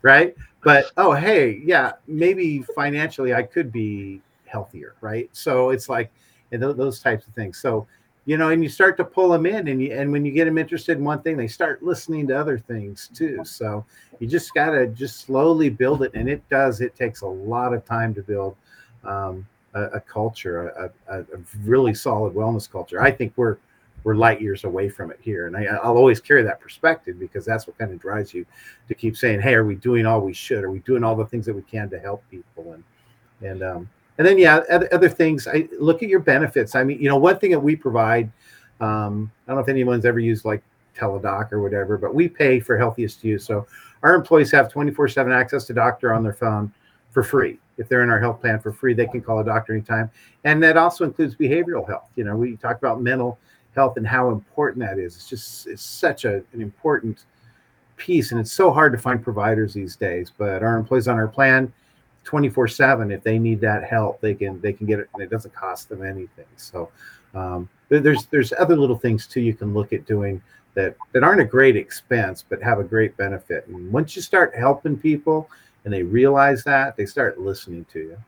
right? 0.02 0.34
But 0.62 0.86
oh 0.96 1.12
hey 1.12 1.60
yeah 1.64 1.92
maybe 2.06 2.62
financially 2.74 3.32
i 3.34 3.42
could 3.42 3.70
be 3.70 4.20
healthier 4.46 4.94
right? 5.00 5.28
So 5.32 5.70
it's 5.70 5.88
like 5.88 6.10
and 6.52 6.62
those 6.62 7.00
types 7.00 7.26
of 7.26 7.34
things. 7.34 7.58
So 7.58 7.86
you 8.28 8.36
know, 8.36 8.50
and 8.50 8.62
you 8.62 8.68
start 8.68 8.98
to 8.98 9.06
pull 9.06 9.30
them 9.30 9.46
in, 9.46 9.68
and 9.68 9.80
you, 9.80 9.90
and 9.90 10.12
when 10.12 10.22
you 10.22 10.30
get 10.30 10.44
them 10.44 10.58
interested 10.58 10.98
in 10.98 11.04
one 11.04 11.22
thing, 11.22 11.34
they 11.38 11.48
start 11.48 11.82
listening 11.82 12.26
to 12.26 12.38
other 12.38 12.58
things 12.58 13.08
too. 13.14 13.42
So 13.42 13.86
you 14.18 14.26
just 14.26 14.52
gotta 14.52 14.86
just 14.88 15.20
slowly 15.20 15.70
build 15.70 16.02
it, 16.02 16.12
and 16.12 16.28
it 16.28 16.46
does. 16.50 16.82
It 16.82 16.94
takes 16.94 17.22
a 17.22 17.26
lot 17.26 17.72
of 17.72 17.86
time 17.86 18.12
to 18.12 18.22
build 18.22 18.54
um, 19.02 19.46
a, 19.72 19.84
a, 19.84 20.00
culture, 20.00 20.68
a, 20.68 20.90
a, 21.10 21.20
a, 21.20 21.38
really 21.64 21.94
solid 21.94 22.34
wellness 22.34 22.70
culture. 22.70 23.00
I 23.00 23.10
think 23.10 23.32
we're 23.36 23.56
we're 24.04 24.14
light 24.14 24.42
years 24.42 24.64
away 24.64 24.90
from 24.90 25.10
it 25.10 25.18
here, 25.22 25.46
and 25.46 25.56
I, 25.56 25.64
I'll 25.64 25.96
always 25.96 26.20
carry 26.20 26.42
that 26.42 26.60
perspective 26.60 27.18
because 27.18 27.46
that's 27.46 27.66
what 27.66 27.78
kind 27.78 27.92
of 27.92 27.98
drives 27.98 28.34
you 28.34 28.44
to 28.88 28.94
keep 28.94 29.16
saying, 29.16 29.40
"Hey, 29.40 29.54
are 29.54 29.64
we 29.64 29.74
doing 29.74 30.04
all 30.04 30.20
we 30.20 30.34
should? 30.34 30.64
Are 30.64 30.70
we 30.70 30.80
doing 30.80 31.02
all 31.02 31.16
the 31.16 31.24
things 31.24 31.46
that 31.46 31.54
we 31.54 31.62
can 31.62 31.88
to 31.88 31.98
help 31.98 32.22
people?" 32.30 32.74
And 32.74 32.84
and 33.40 33.62
um, 33.62 33.90
and 34.18 34.26
then 34.26 34.38
yeah 34.38 34.60
other, 34.70 34.88
other 34.92 35.08
things 35.08 35.46
i 35.46 35.68
look 35.78 36.02
at 36.02 36.08
your 36.08 36.20
benefits. 36.20 36.74
I 36.74 36.84
mean 36.84 37.00
you 37.00 37.08
know 37.08 37.16
one 37.16 37.38
thing 37.38 37.50
that 37.52 37.60
we 37.60 37.76
provide 37.76 38.30
um, 38.80 39.30
i 39.46 39.50
don't 39.50 39.56
know 39.56 39.62
if 39.62 39.68
anyone's 39.68 40.04
ever 40.04 40.18
used 40.18 40.44
like 40.44 40.62
teladoc 40.96 41.52
or 41.52 41.60
whatever 41.60 41.96
but 41.96 42.14
we 42.14 42.28
pay 42.28 42.58
for 42.60 42.76
HealthiestYou. 42.76 43.40
So 43.40 43.66
our 44.02 44.14
employees 44.14 44.50
have 44.52 44.70
24 44.70 45.08
7 45.08 45.32
access 45.32 45.64
to 45.66 45.72
doctor 45.72 46.12
on 46.12 46.22
their 46.22 46.32
phone 46.32 46.72
for 47.10 47.22
free. 47.22 47.58
If 47.78 47.88
they're 47.88 48.02
in 48.02 48.10
our 48.10 48.20
health 48.20 48.40
plan 48.40 48.58
for 48.58 48.72
free 48.72 48.94
they 48.94 49.06
can 49.06 49.20
call 49.20 49.38
a 49.38 49.44
doctor 49.44 49.72
anytime. 49.72 50.10
And 50.44 50.62
that 50.62 50.76
also 50.76 51.04
includes 51.04 51.34
behavioral 51.34 51.86
health. 51.86 52.10
You 52.16 52.24
know 52.24 52.36
we 52.36 52.56
talk 52.56 52.78
about 52.78 53.00
mental 53.00 53.38
health 53.78 53.96
and 53.96 54.06
how 54.06 54.30
important 54.30 54.84
that 54.84 54.98
is. 54.98 55.14
It's 55.14 55.28
just 55.28 55.66
it's 55.68 55.82
such 55.82 56.24
a, 56.24 56.42
an 56.52 56.60
important 56.60 57.24
piece, 57.96 58.32
and 58.32 58.40
it's 58.40 58.52
so 58.52 58.72
hard 58.72 58.92
to 58.92 58.98
find 58.98 59.22
providers 59.22 59.72
these 59.72 59.94
days. 59.96 60.32
But 60.36 60.62
our 60.62 60.76
employees 60.76 61.06
on 61.06 61.16
our 61.16 61.28
plan, 61.28 61.72
24 62.28 62.68
seven, 62.68 63.10
if 63.10 63.22
they 63.22 63.38
need 63.38 63.58
that 63.58 63.84
help, 63.84 64.20
they 64.20 64.34
can 64.34 64.60
they 64.60 64.74
can 64.74 64.86
get 64.86 64.98
it, 64.98 65.08
and 65.14 65.22
it 65.22 65.30
doesn't 65.30 65.54
cost 65.54 65.88
them 65.88 66.04
anything. 66.04 66.44
So 66.56 66.90
um, 67.34 67.70
there's 67.88 68.26
there's 68.26 68.52
other 68.58 68.76
little 68.76 68.98
things 68.98 69.26
too 69.26 69.40
you 69.40 69.54
can 69.54 69.72
look 69.72 69.94
at 69.94 70.04
doing 70.04 70.42
that 70.74 70.94
that 71.12 71.22
aren't 71.22 71.40
a 71.40 71.46
great 71.46 71.74
expense 71.74 72.44
but 72.46 72.62
have 72.62 72.80
a 72.80 72.84
great 72.84 73.16
benefit. 73.16 73.66
And 73.66 73.90
once 73.90 74.14
you 74.14 74.20
start 74.20 74.54
helping 74.54 74.98
people 74.98 75.48
and 75.84 75.92
they 75.92 76.02
realize 76.02 76.62
that, 76.64 76.98
they 76.98 77.06
start 77.06 77.40
listening 77.40 77.86
to 77.94 77.98
you. 77.98 78.18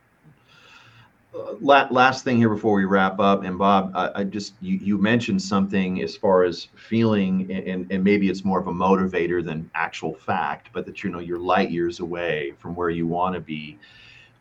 Last 1.32 2.24
thing 2.24 2.38
here 2.38 2.48
before 2.48 2.74
we 2.74 2.84
wrap 2.86 3.20
up, 3.20 3.44
and 3.44 3.56
Bob, 3.56 3.92
I, 3.94 4.10
I 4.16 4.24
just 4.24 4.54
you, 4.60 4.78
you 4.78 4.98
mentioned 4.98 5.40
something 5.40 6.02
as 6.02 6.16
far 6.16 6.42
as 6.42 6.66
feeling, 6.74 7.50
and, 7.52 7.90
and 7.90 8.02
maybe 8.02 8.28
it's 8.28 8.44
more 8.44 8.58
of 8.58 8.66
a 8.66 8.72
motivator 8.72 9.44
than 9.44 9.70
actual 9.74 10.14
fact, 10.14 10.70
but 10.72 10.84
that 10.86 11.04
you 11.04 11.10
know 11.10 11.20
you're 11.20 11.38
light 11.38 11.70
years 11.70 12.00
away 12.00 12.54
from 12.58 12.74
where 12.74 12.90
you 12.90 13.06
want 13.06 13.34
to 13.34 13.40
be. 13.40 13.78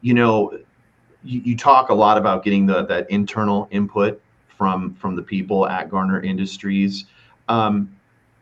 You 0.02 0.16
know, 0.16 0.58
you, 1.24 1.42
you 1.42 1.58
talk 1.58 1.90
a 1.90 1.94
lot 1.94 2.18
about 2.18 2.44
getting 2.44 2.66
the 2.66 2.86
that 2.86 3.10
internal 3.12 3.68
input 3.70 4.20
from 4.48 4.96
from 4.96 5.16
the 5.16 5.24
people 5.24 5.68
at 5.68 5.90
Garner 5.90 6.22
Industries. 6.22 7.06
Um, 7.50 7.96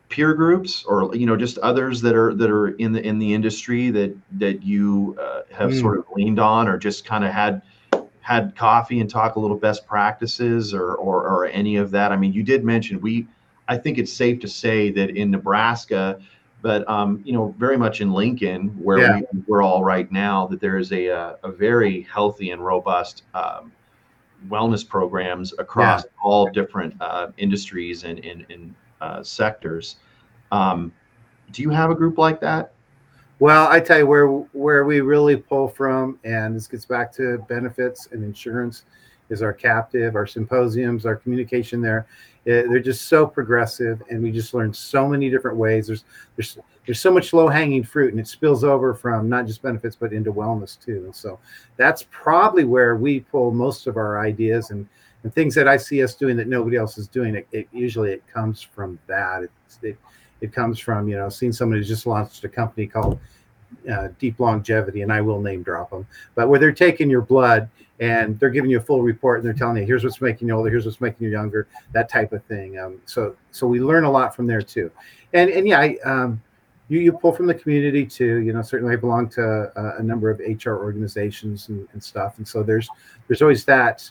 peer 0.10 0.34
groups 0.34 0.86
or 0.86 1.14
you 1.14 1.26
know 1.26 1.36
just 1.36 1.58
others 1.58 2.00
that 2.02 2.16
are 2.16 2.34
that 2.34 2.50
are 2.50 2.70
in 2.78 2.94
the 2.94 3.06
in 3.06 3.20
the 3.20 3.34
industry 3.34 3.90
that 3.90 4.16
that 4.32 4.64
you 4.64 5.18
uh, 5.20 5.42
have 5.52 5.72
mm. 5.72 5.82
sort 5.82 5.98
of 5.98 6.06
leaned 6.16 6.40
on 6.40 6.68
or 6.68 6.78
just 6.78 7.04
kind 7.04 7.26
of 7.26 7.32
had 7.32 7.62
had 8.28 8.54
coffee 8.58 9.00
and 9.00 9.10
talk 9.10 9.38
a 9.38 9.40
little 9.40 9.56
best 9.56 9.88
practices 9.88 10.74
or, 10.74 10.96
or, 10.96 11.26
or 11.26 11.46
any 11.46 11.78
of 11.78 11.92
that? 11.92 12.12
I 12.12 12.18
mean, 12.18 12.34
you 12.34 12.44
did 12.44 12.62
mention 12.62 13.00
we. 13.00 13.26
I 13.70 13.78
think 13.78 13.98
it's 13.98 14.12
safe 14.12 14.42
to 14.42 14.50
say 14.50 14.92
that 14.92 15.12
in 15.12 15.32
Nebraska, 15.32 16.20
but 16.62 16.88
um, 16.90 17.22
you 17.24 17.32
know, 17.32 17.56
very 17.58 17.78
much 17.78 18.02
in 18.02 18.12
Lincoln, 18.12 18.68
where 18.84 19.00
yeah. 19.00 19.22
we, 19.32 19.54
are 19.54 19.62
all 19.62 19.82
right 19.82 20.12
now, 20.12 20.46
that 20.48 20.60
there 20.60 20.78
is 20.78 20.92
a 20.92 21.08
a, 21.08 21.38
a 21.44 21.52
very 21.54 22.02
healthy 22.02 22.52
and 22.52 22.66
robust 22.66 23.24
um, 23.34 23.72
wellness 24.50 24.86
programs 24.86 25.54
across 25.58 26.04
yeah. 26.04 26.10
all 26.22 26.50
different 26.50 26.96
uh, 27.00 27.28
industries 27.38 28.04
and 28.04 28.20
in 28.20 28.76
uh, 29.00 29.24
sectors. 29.24 29.96
Um, 30.52 30.92
do 31.52 31.62
you 31.62 31.70
have 31.70 31.92
a 31.92 31.96
group 31.96 32.18
like 32.18 32.42
that? 32.42 32.74
Well, 33.40 33.68
I 33.68 33.80
tell 33.80 34.00
you 34.00 34.08
where 34.08 34.28
where 34.28 34.84
we 34.86 35.02
really 35.02 35.36
pull 35.36 35.68
from, 35.68 36.20
and 36.24 36.56
this 36.56 36.68
gets 36.68 36.86
back 36.86 37.12
to 37.14 37.38
benefits 37.48 38.08
and 38.12 38.24
insurance, 38.24 38.84
is 39.30 39.44
our 39.44 39.54
captive, 39.54 40.16
our 40.16 40.26
symposiums, 40.26 41.06
our 41.06 41.16
communication 41.16 41.80
there. 41.80 42.08
It, 42.46 42.70
they're 42.70 42.80
just 42.80 43.08
so 43.08 43.28
progressive, 43.28 44.02
and 44.10 44.24
we 44.24 44.32
just 44.32 44.56
learn 44.56 44.74
so 44.74 45.08
many 45.08 45.30
different 45.30 45.58
ways. 45.58 45.86
There's 45.86 46.04
there's 46.36 46.58
there's 46.88 47.00
so 47.00 47.12
much 47.12 47.32
low 47.32 47.48
hanging 47.48 47.84
fruit, 47.84 48.12
and 48.12 48.20
it 48.20 48.28
spills 48.28 48.64
over 48.64 48.96
from 48.96 49.30
not 49.30 49.46
just 49.46 49.62
benefits 49.62 49.96
but 49.96 50.14
into 50.14 50.34
wellness 50.34 50.84
too. 50.84 51.12
So 51.14 51.38
that's 51.76 52.08
probably 52.10 52.64
where 52.64 52.96
we 52.96 53.20
pull 53.20 53.52
most 53.52 53.86
of 53.86 53.98
our 53.98 54.20
ideas 54.20 54.72
and 54.72 54.88
and 55.24 55.34
things 55.34 55.54
that 55.56 55.68
I 55.68 55.78
see 55.78 56.02
us 56.02 56.16
doing 56.16 56.38
that 56.38 56.48
nobody 56.48 56.78
else 56.78 56.98
is 56.98 57.08
doing. 57.08 57.36
It, 57.36 57.48
it 57.52 57.68
usually 57.72 58.14
it 58.14 58.24
comes 58.28 58.62
from 58.62 58.98
that. 59.08 59.44
It's, 59.44 59.80
it, 59.84 59.98
it 60.42 60.54
comes 60.54 60.80
from 60.80 61.08
you 61.08 61.16
know 61.16 61.30
seeing 61.30 61.52
somebody 61.52 61.80
who's 61.80 61.88
just 61.88 62.06
launched 62.06 62.44
a 62.44 62.50
company 62.50 62.88
called 62.88 63.20
uh, 63.92 64.10
Deep 64.20 64.40
Longevity, 64.40 65.02
and 65.02 65.12
I 65.12 65.22
will 65.22 65.42
name 65.42 65.64
drop 65.64 65.90
them, 65.90 66.08
but 66.36 66.48
where 66.48 66.60
they're 66.60 66.72
taking 66.72 67.10
your 67.10 67.22
blood 67.22 67.70
and 68.00 68.40
they're 68.40 68.52
giving 68.52 68.70
you 68.70 68.78
a 68.78 68.82
full 68.82 69.02
report 69.02 69.40
and 69.40 69.46
they're 69.46 69.54
telling 69.54 69.78
you 69.78 69.86
here's 69.86 70.04
what's 70.04 70.22
making 70.22 70.48
you 70.48 70.54
older, 70.54 70.70
here's 70.70 70.86
what's 70.86 71.02
making 71.02 71.26
you 71.26 71.32
younger, 71.32 71.68
that 71.94 72.10
type 72.10 72.32
of 72.32 72.44
thing. 72.46 72.78
Um, 72.78 73.02
so 73.06 73.36
so 73.52 73.68
we 73.68 73.80
learn 73.80 74.04
a 74.04 74.12
lot 74.12 74.36
from 74.36 74.48
there 74.48 74.62
too, 74.62 74.92
and 75.34 75.50
and 75.50 75.68
yeah, 75.68 75.80
I, 75.80 75.98
um, 76.06 76.42
you 76.90 77.00
you 77.00 77.12
pull 77.12 77.34
from 77.34 77.48
the 77.48 77.54
community 77.54 78.06
too. 78.06 78.38
You 78.38 78.54
know, 78.54 78.62
certainly 78.62 78.94
I 78.94 78.98
belong 78.98 79.30
to 79.30 79.72
uh, 79.76 79.98
a 79.98 80.04
number 80.04 80.30
of 80.30 80.40
HR 80.40 80.76
organizations 80.76 81.70
and, 81.70 81.88
and 81.94 82.04
stuff, 82.04 82.38
and 82.38 82.48
so 82.48 82.64
there's 82.64 82.90
there's 83.28 83.42
always 83.42 83.66
that 83.66 84.10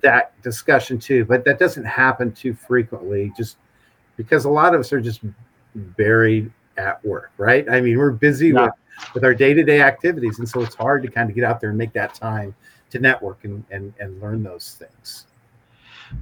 that 0.00 0.40
discussion 0.42 0.98
too, 0.98 1.24
but 1.24 1.44
that 1.44 1.58
doesn't 1.58 1.84
happen 1.84 2.32
too 2.32 2.54
frequently. 2.54 3.32
Just 3.36 3.56
because 4.16 4.44
a 4.44 4.50
lot 4.50 4.74
of 4.74 4.80
us 4.80 4.92
are 4.92 5.00
just 5.00 5.20
buried 5.74 6.50
at 6.76 7.04
work, 7.04 7.32
right? 7.38 7.68
I 7.68 7.80
mean, 7.80 7.98
we're 7.98 8.10
busy 8.10 8.48
yeah. 8.48 8.64
with, 8.64 8.72
with 9.14 9.24
our 9.24 9.34
day 9.34 9.54
to 9.54 9.62
day 9.62 9.80
activities. 9.80 10.38
And 10.38 10.48
so 10.48 10.60
it's 10.62 10.74
hard 10.74 11.02
to 11.02 11.10
kind 11.10 11.28
of 11.28 11.34
get 11.34 11.44
out 11.44 11.60
there 11.60 11.70
and 11.70 11.78
make 11.78 11.92
that 11.92 12.14
time 12.14 12.54
to 12.90 12.98
network 12.98 13.44
and, 13.44 13.64
and, 13.70 13.92
and 14.00 14.20
learn 14.20 14.42
those 14.42 14.76
things. 14.78 15.26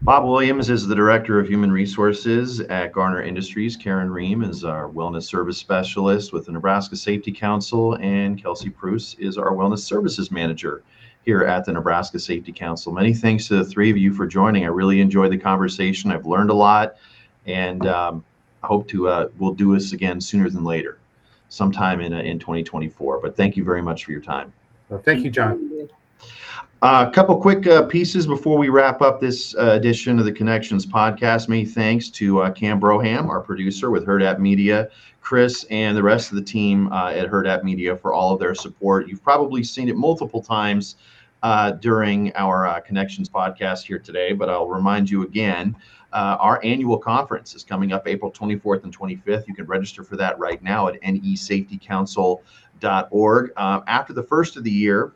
Bob 0.02 0.24
Williams 0.24 0.70
is 0.70 0.86
the 0.86 0.94
Director 0.94 1.40
of 1.40 1.48
Human 1.48 1.72
Resources 1.72 2.60
at 2.60 2.92
Garner 2.92 3.22
Industries. 3.22 3.76
Karen 3.76 4.08
Rehm 4.08 4.48
is 4.48 4.64
our 4.64 4.88
Wellness 4.88 5.24
Service 5.24 5.58
Specialist 5.58 6.32
with 6.32 6.46
the 6.46 6.52
Nebraska 6.52 6.94
Safety 6.96 7.32
Council, 7.32 7.94
and 7.96 8.40
Kelsey 8.40 8.70
Pruss 8.70 9.16
is 9.18 9.36
our 9.36 9.50
Wellness 9.50 9.80
Services 9.80 10.30
Manager 10.30 10.84
here 11.24 11.42
at 11.42 11.64
the 11.64 11.72
Nebraska 11.72 12.18
Safety 12.18 12.52
Council. 12.52 12.92
Many 12.92 13.12
thanks 13.12 13.48
to 13.48 13.56
the 13.56 13.64
three 13.64 13.90
of 13.90 13.96
you 13.96 14.14
for 14.14 14.26
joining. 14.26 14.64
I 14.64 14.68
really 14.68 15.00
enjoyed 15.00 15.32
the 15.32 15.38
conversation. 15.38 16.12
I've 16.12 16.24
learned 16.24 16.50
a 16.50 16.54
lot, 16.54 16.94
and 17.46 17.86
um, 17.86 18.24
hope 18.62 18.88
to 18.88 19.08
uh, 19.08 19.28
we'll 19.38 19.54
do 19.54 19.74
this 19.74 19.92
again 19.92 20.20
sooner 20.20 20.50
than 20.50 20.64
later, 20.64 20.98
sometime 21.48 22.00
in 22.00 22.12
uh, 22.12 22.18
in 22.20 22.38
2024. 22.38 23.20
But 23.20 23.36
thank 23.36 23.56
you 23.56 23.64
very 23.64 23.82
much 23.82 24.04
for 24.04 24.12
your 24.12 24.20
time. 24.20 24.52
Well, 24.88 25.00
thank 25.00 25.24
you, 25.24 25.30
John. 25.30 25.88
Uh, 26.82 27.04
a 27.06 27.12
couple 27.12 27.38
quick 27.38 27.66
uh, 27.66 27.82
pieces 27.82 28.26
before 28.26 28.56
we 28.56 28.70
wrap 28.70 29.02
up 29.02 29.20
this 29.20 29.54
uh, 29.56 29.72
edition 29.72 30.18
of 30.18 30.24
the 30.24 30.32
Connections 30.32 30.86
podcast. 30.86 31.46
Many 31.46 31.66
thanks 31.66 32.08
to 32.08 32.40
uh, 32.40 32.50
Cam 32.52 32.80
Broham, 32.80 33.28
our 33.28 33.40
producer 33.40 33.90
with 33.90 34.06
Hurrdat 34.06 34.38
Media, 34.38 34.88
Chris, 35.20 35.64
and 35.64 35.94
the 35.94 36.02
rest 36.02 36.30
of 36.30 36.36
the 36.36 36.42
team 36.42 36.90
uh, 36.90 37.10
at 37.10 37.46
App 37.46 37.64
Media 37.64 37.94
for 37.94 38.14
all 38.14 38.32
of 38.32 38.40
their 38.40 38.54
support. 38.54 39.08
You've 39.08 39.22
probably 39.22 39.62
seen 39.62 39.90
it 39.90 39.96
multiple 39.96 40.42
times 40.42 40.96
uh, 41.42 41.72
during 41.72 42.34
our 42.34 42.80
Connections 42.80 43.28
podcast 43.28 43.84
here 43.84 43.98
today, 43.98 44.32
but 44.32 44.48
I'll 44.48 44.68
remind 44.68 45.10
you 45.10 45.22
again 45.22 45.76
uh, 46.12 46.36
our 46.40 46.60
annual 46.64 46.98
conference 46.98 47.54
is 47.54 47.62
coming 47.62 47.92
up 47.92 48.08
April 48.08 48.32
24th 48.32 48.84
and 48.84 48.96
25th. 48.96 49.46
You 49.46 49.54
can 49.54 49.66
register 49.66 50.02
for 50.02 50.16
that 50.16 50.38
right 50.38 50.62
now 50.62 50.88
at 50.88 50.98
nesafetycouncil.org. 51.02 53.52
Uh, 53.56 53.80
after 53.86 54.12
the 54.12 54.22
first 54.22 54.56
of 54.56 54.64
the 54.64 54.70
year, 54.70 55.12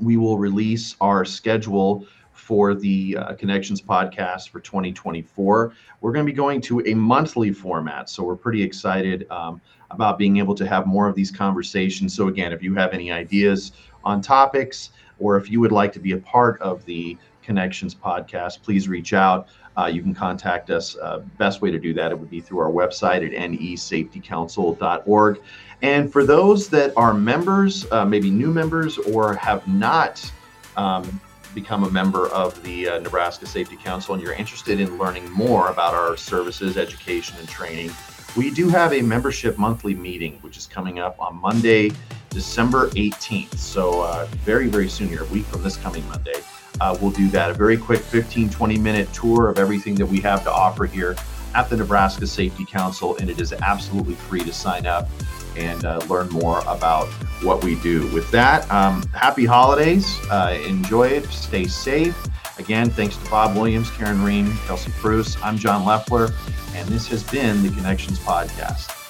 we 0.00 0.16
will 0.16 0.38
release 0.38 0.96
our 1.00 1.24
schedule 1.24 2.06
for 2.32 2.74
the 2.74 3.16
uh, 3.18 3.34
Connections 3.34 3.80
podcast 3.80 4.48
for 4.48 4.58
2024. 4.60 5.72
We're 6.00 6.12
going 6.12 6.26
to 6.26 6.32
be 6.32 6.36
going 6.36 6.60
to 6.62 6.80
a 6.86 6.94
monthly 6.94 7.52
format, 7.52 8.08
so 8.08 8.24
we're 8.24 8.36
pretty 8.36 8.62
excited 8.62 9.26
um, 9.30 9.60
about 9.90 10.18
being 10.18 10.38
able 10.38 10.54
to 10.56 10.66
have 10.66 10.86
more 10.86 11.08
of 11.08 11.14
these 11.14 11.30
conversations. 11.30 12.14
So, 12.14 12.28
again, 12.28 12.52
if 12.52 12.62
you 12.62 12.74
have 12.74 12.92
any 12.92 13.12
ideas 13.12 13.72
on 14.04 14.20
topics, 14.20 14.90
or 15.20 15.36
if 15.36 15.50
you 15.50 15.60
would 15.60 15.70
like 15.70 15.92
to 15.92 16.00
be 16.00 16.12
a 16.12 16.18
part 16.18 16.60
of 16.60 16.84
the 16.84 17.16
Connections 17.42 17.94
podcast, 17.94 18.62
please 18.62 18.88
reach 18.88 19.12
out. 19.12 19.48
Uh, 19.76 19.86
you 19.86 20.02
can 20.02 20.14
contact 20.14 20.70
us. 20.70 20.96
Uh, 20.96 21.20
best 21.38 21.62
way 21.62 21.70
to 21.70 21.78
do 21.78 21.94
that 21.94 22.12
it 22.12 22.18
would 22.18 22.30
be 22.30 22.40
through 22.40 22.58
our 22.58 22.70
website 22.70 23.26
at 23.26 23.32
nesafetycouncil.org. 23.32 25.40
And 25.82 26.12
for 26.12 26.24
those 26.24 26.68
that 26.68 26.92
are 26.96 27.14
members, 27.14 27.90
uh, 27.90 28.04
maybe 28.04 28.30
new 28.30 28.52
members, 28.52 28.98
or 28.98 29.34
have 29.34 29.66
not 29.66 30.30
um, 30.76 31.20
become 31.54 31.84
a 31.84 31.90
member 31.90 32.28
of 32.28 32.62
the 32.62 32.88
uh, 32.88 32.98
Nebraska 33.00 33.46
Safety 33.46 33.76
Council, 33.76 34.14
and 34.14 34.22
you're 34.22 34.34
interested 34.34 34.80
in 34.80 34.98
learning 34.98 35.30
more 35.30 35.68
about 35.68 35.94
our 35.94 36.16
services, 36.16 36.76
education, 36.76 37.36
and 37.38 37.48
training, 37.48 37.90
we 38.36 38.50
do 38.50 38.68
have 38.68 38.92
a 38.92 39.02
membership 39.02 39.58
monthly 39.58 39.94
meeting, 39.94 40.38
which 40.40 40.56
is 40.56 40.66
coming 40.66 40.98
up 40.98 41.20
on 41.20 41.36
Monday, 41.36 41.92
December 42.30 42.88
18th. 42.90 43.58
So, 43.58 44.00
uh, 44.00 44.26
very, 44.44 44.68
very 44.68 44.88
soon 44.88 45.08
here, 45.08 45.22
a 45.22 45.26
week 45.26 45.44
from 45.46 45.62
this 45.62 45.76
coming 45.76 46.06
Monday 46.08 46.42
uh, 46.80 46.96
we'll 47.00 47.10
do 47.10 47.28
that. 47.28 47.50
A 47.50 47.54
very 47.54 47.76
quick 47.76 48.00
15, 48.00 48.50
20 48.50 48.78
minute 48.78 49.12
tour 49.12 49.48
of 49.48 49.58
everything 49.58 49.94
that 49.96 50.06
we 50.06 50.20
have 50.20 50.42
to 50.44 50.52
offer 50.52 50.86
here 50.86 51.16
at 51.54 51.68
the 51.68 51.76
Nebraska 51.76 52.26
Safety 52.26 52.64
Council, 52.64 53.16
and 53.18 53.28
it 53.28 53.40
is 53.40 53.52
absolutely 53.52 54.14
free 54.14 54.40
to 54.40 54.52
sign 54.52 54.86
up 54.86 55.08
and 55.56 55.84
uh, 55.84 55.98
learn 56.08 56.28
more 56.30 56.60
about 56.60 57.08
what 57.42 57.62
we 57.62 57.74
do. 57.76 58.06
With 58.12 58.30
that, 58.30 58.70
um, 58.70 59.02
happy 59.08 59.44
holidays. 59.44 60.18
Uh, 60.30 60.58
enjoy 60.66 61.08
it. 61.08 61.26
Stay 61.26 61.66
safe. 61.66 62.16
Again, 62.58 62.90
thanks 62.90 63.16
to 63.16 63.30
Bob 63.30 63.56
Williams, 63.56 63.90
Karen 63.90 64.18
Rehm, 64.18 64.54
Kelsey 64.66 64.90
Pruss. 64.92 65.36
I'm 65.42 65.58
John 65.58 65.84
Lefler, 65.84 66.32
and 66.74 66.88
this 66.88 67.06
has 67.08 67.22
been 67.24 67.62
the 67.62 67.70
Connections 67.70 68.18
Podcast. 68.18 69.01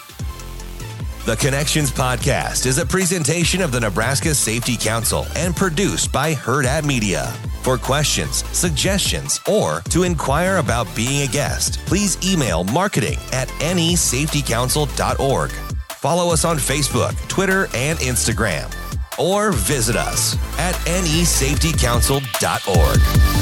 The 1.25 1.37
Connections 1.37 1.93
Podcast 1.93 2.67
is 2.67 2.79
a 2.79 2.87
presentation 2.87 3.63
of 3.63 3.71
the 3.71 3.79
Nebraska 3.79 4.35
Safety 4.35 4.77
Council 4.77 5.25
and 5.37 5.55
produced 5.55 6.11
by 6.11 6.35
Hurrdat 6.35 6.85
Media. 6.85 7.27
For 7.63 7.79
questions, 7.79 8.45
suggestions, 8.49 9.41
or 9.49 9.83
to 9.91 10.03
inquire 10.03 10.57
about 10.57 10.89
being 10.97 11.23
a 11.23 11.29
guest, 11.29 11.79
please 11.87 12.19
email 12.29 12.65
marketing 12.65 13.21
at 13.33 13.47
nesafetycouncil.org. 13.61 15.53
Follow 15.91 16.33
us 16.33 16.45
on 16.45 16.57
Facebook, 16.57 17.17
Twitter, 17.29 17.69
and 17.73 18.01
Instagram, 18.01 18.69
or 19.17 19.53
visit 19.53 19.95
us 19.95 20.35
at 20.59 20.75
nesafetycouncil.org. 20.87 23.42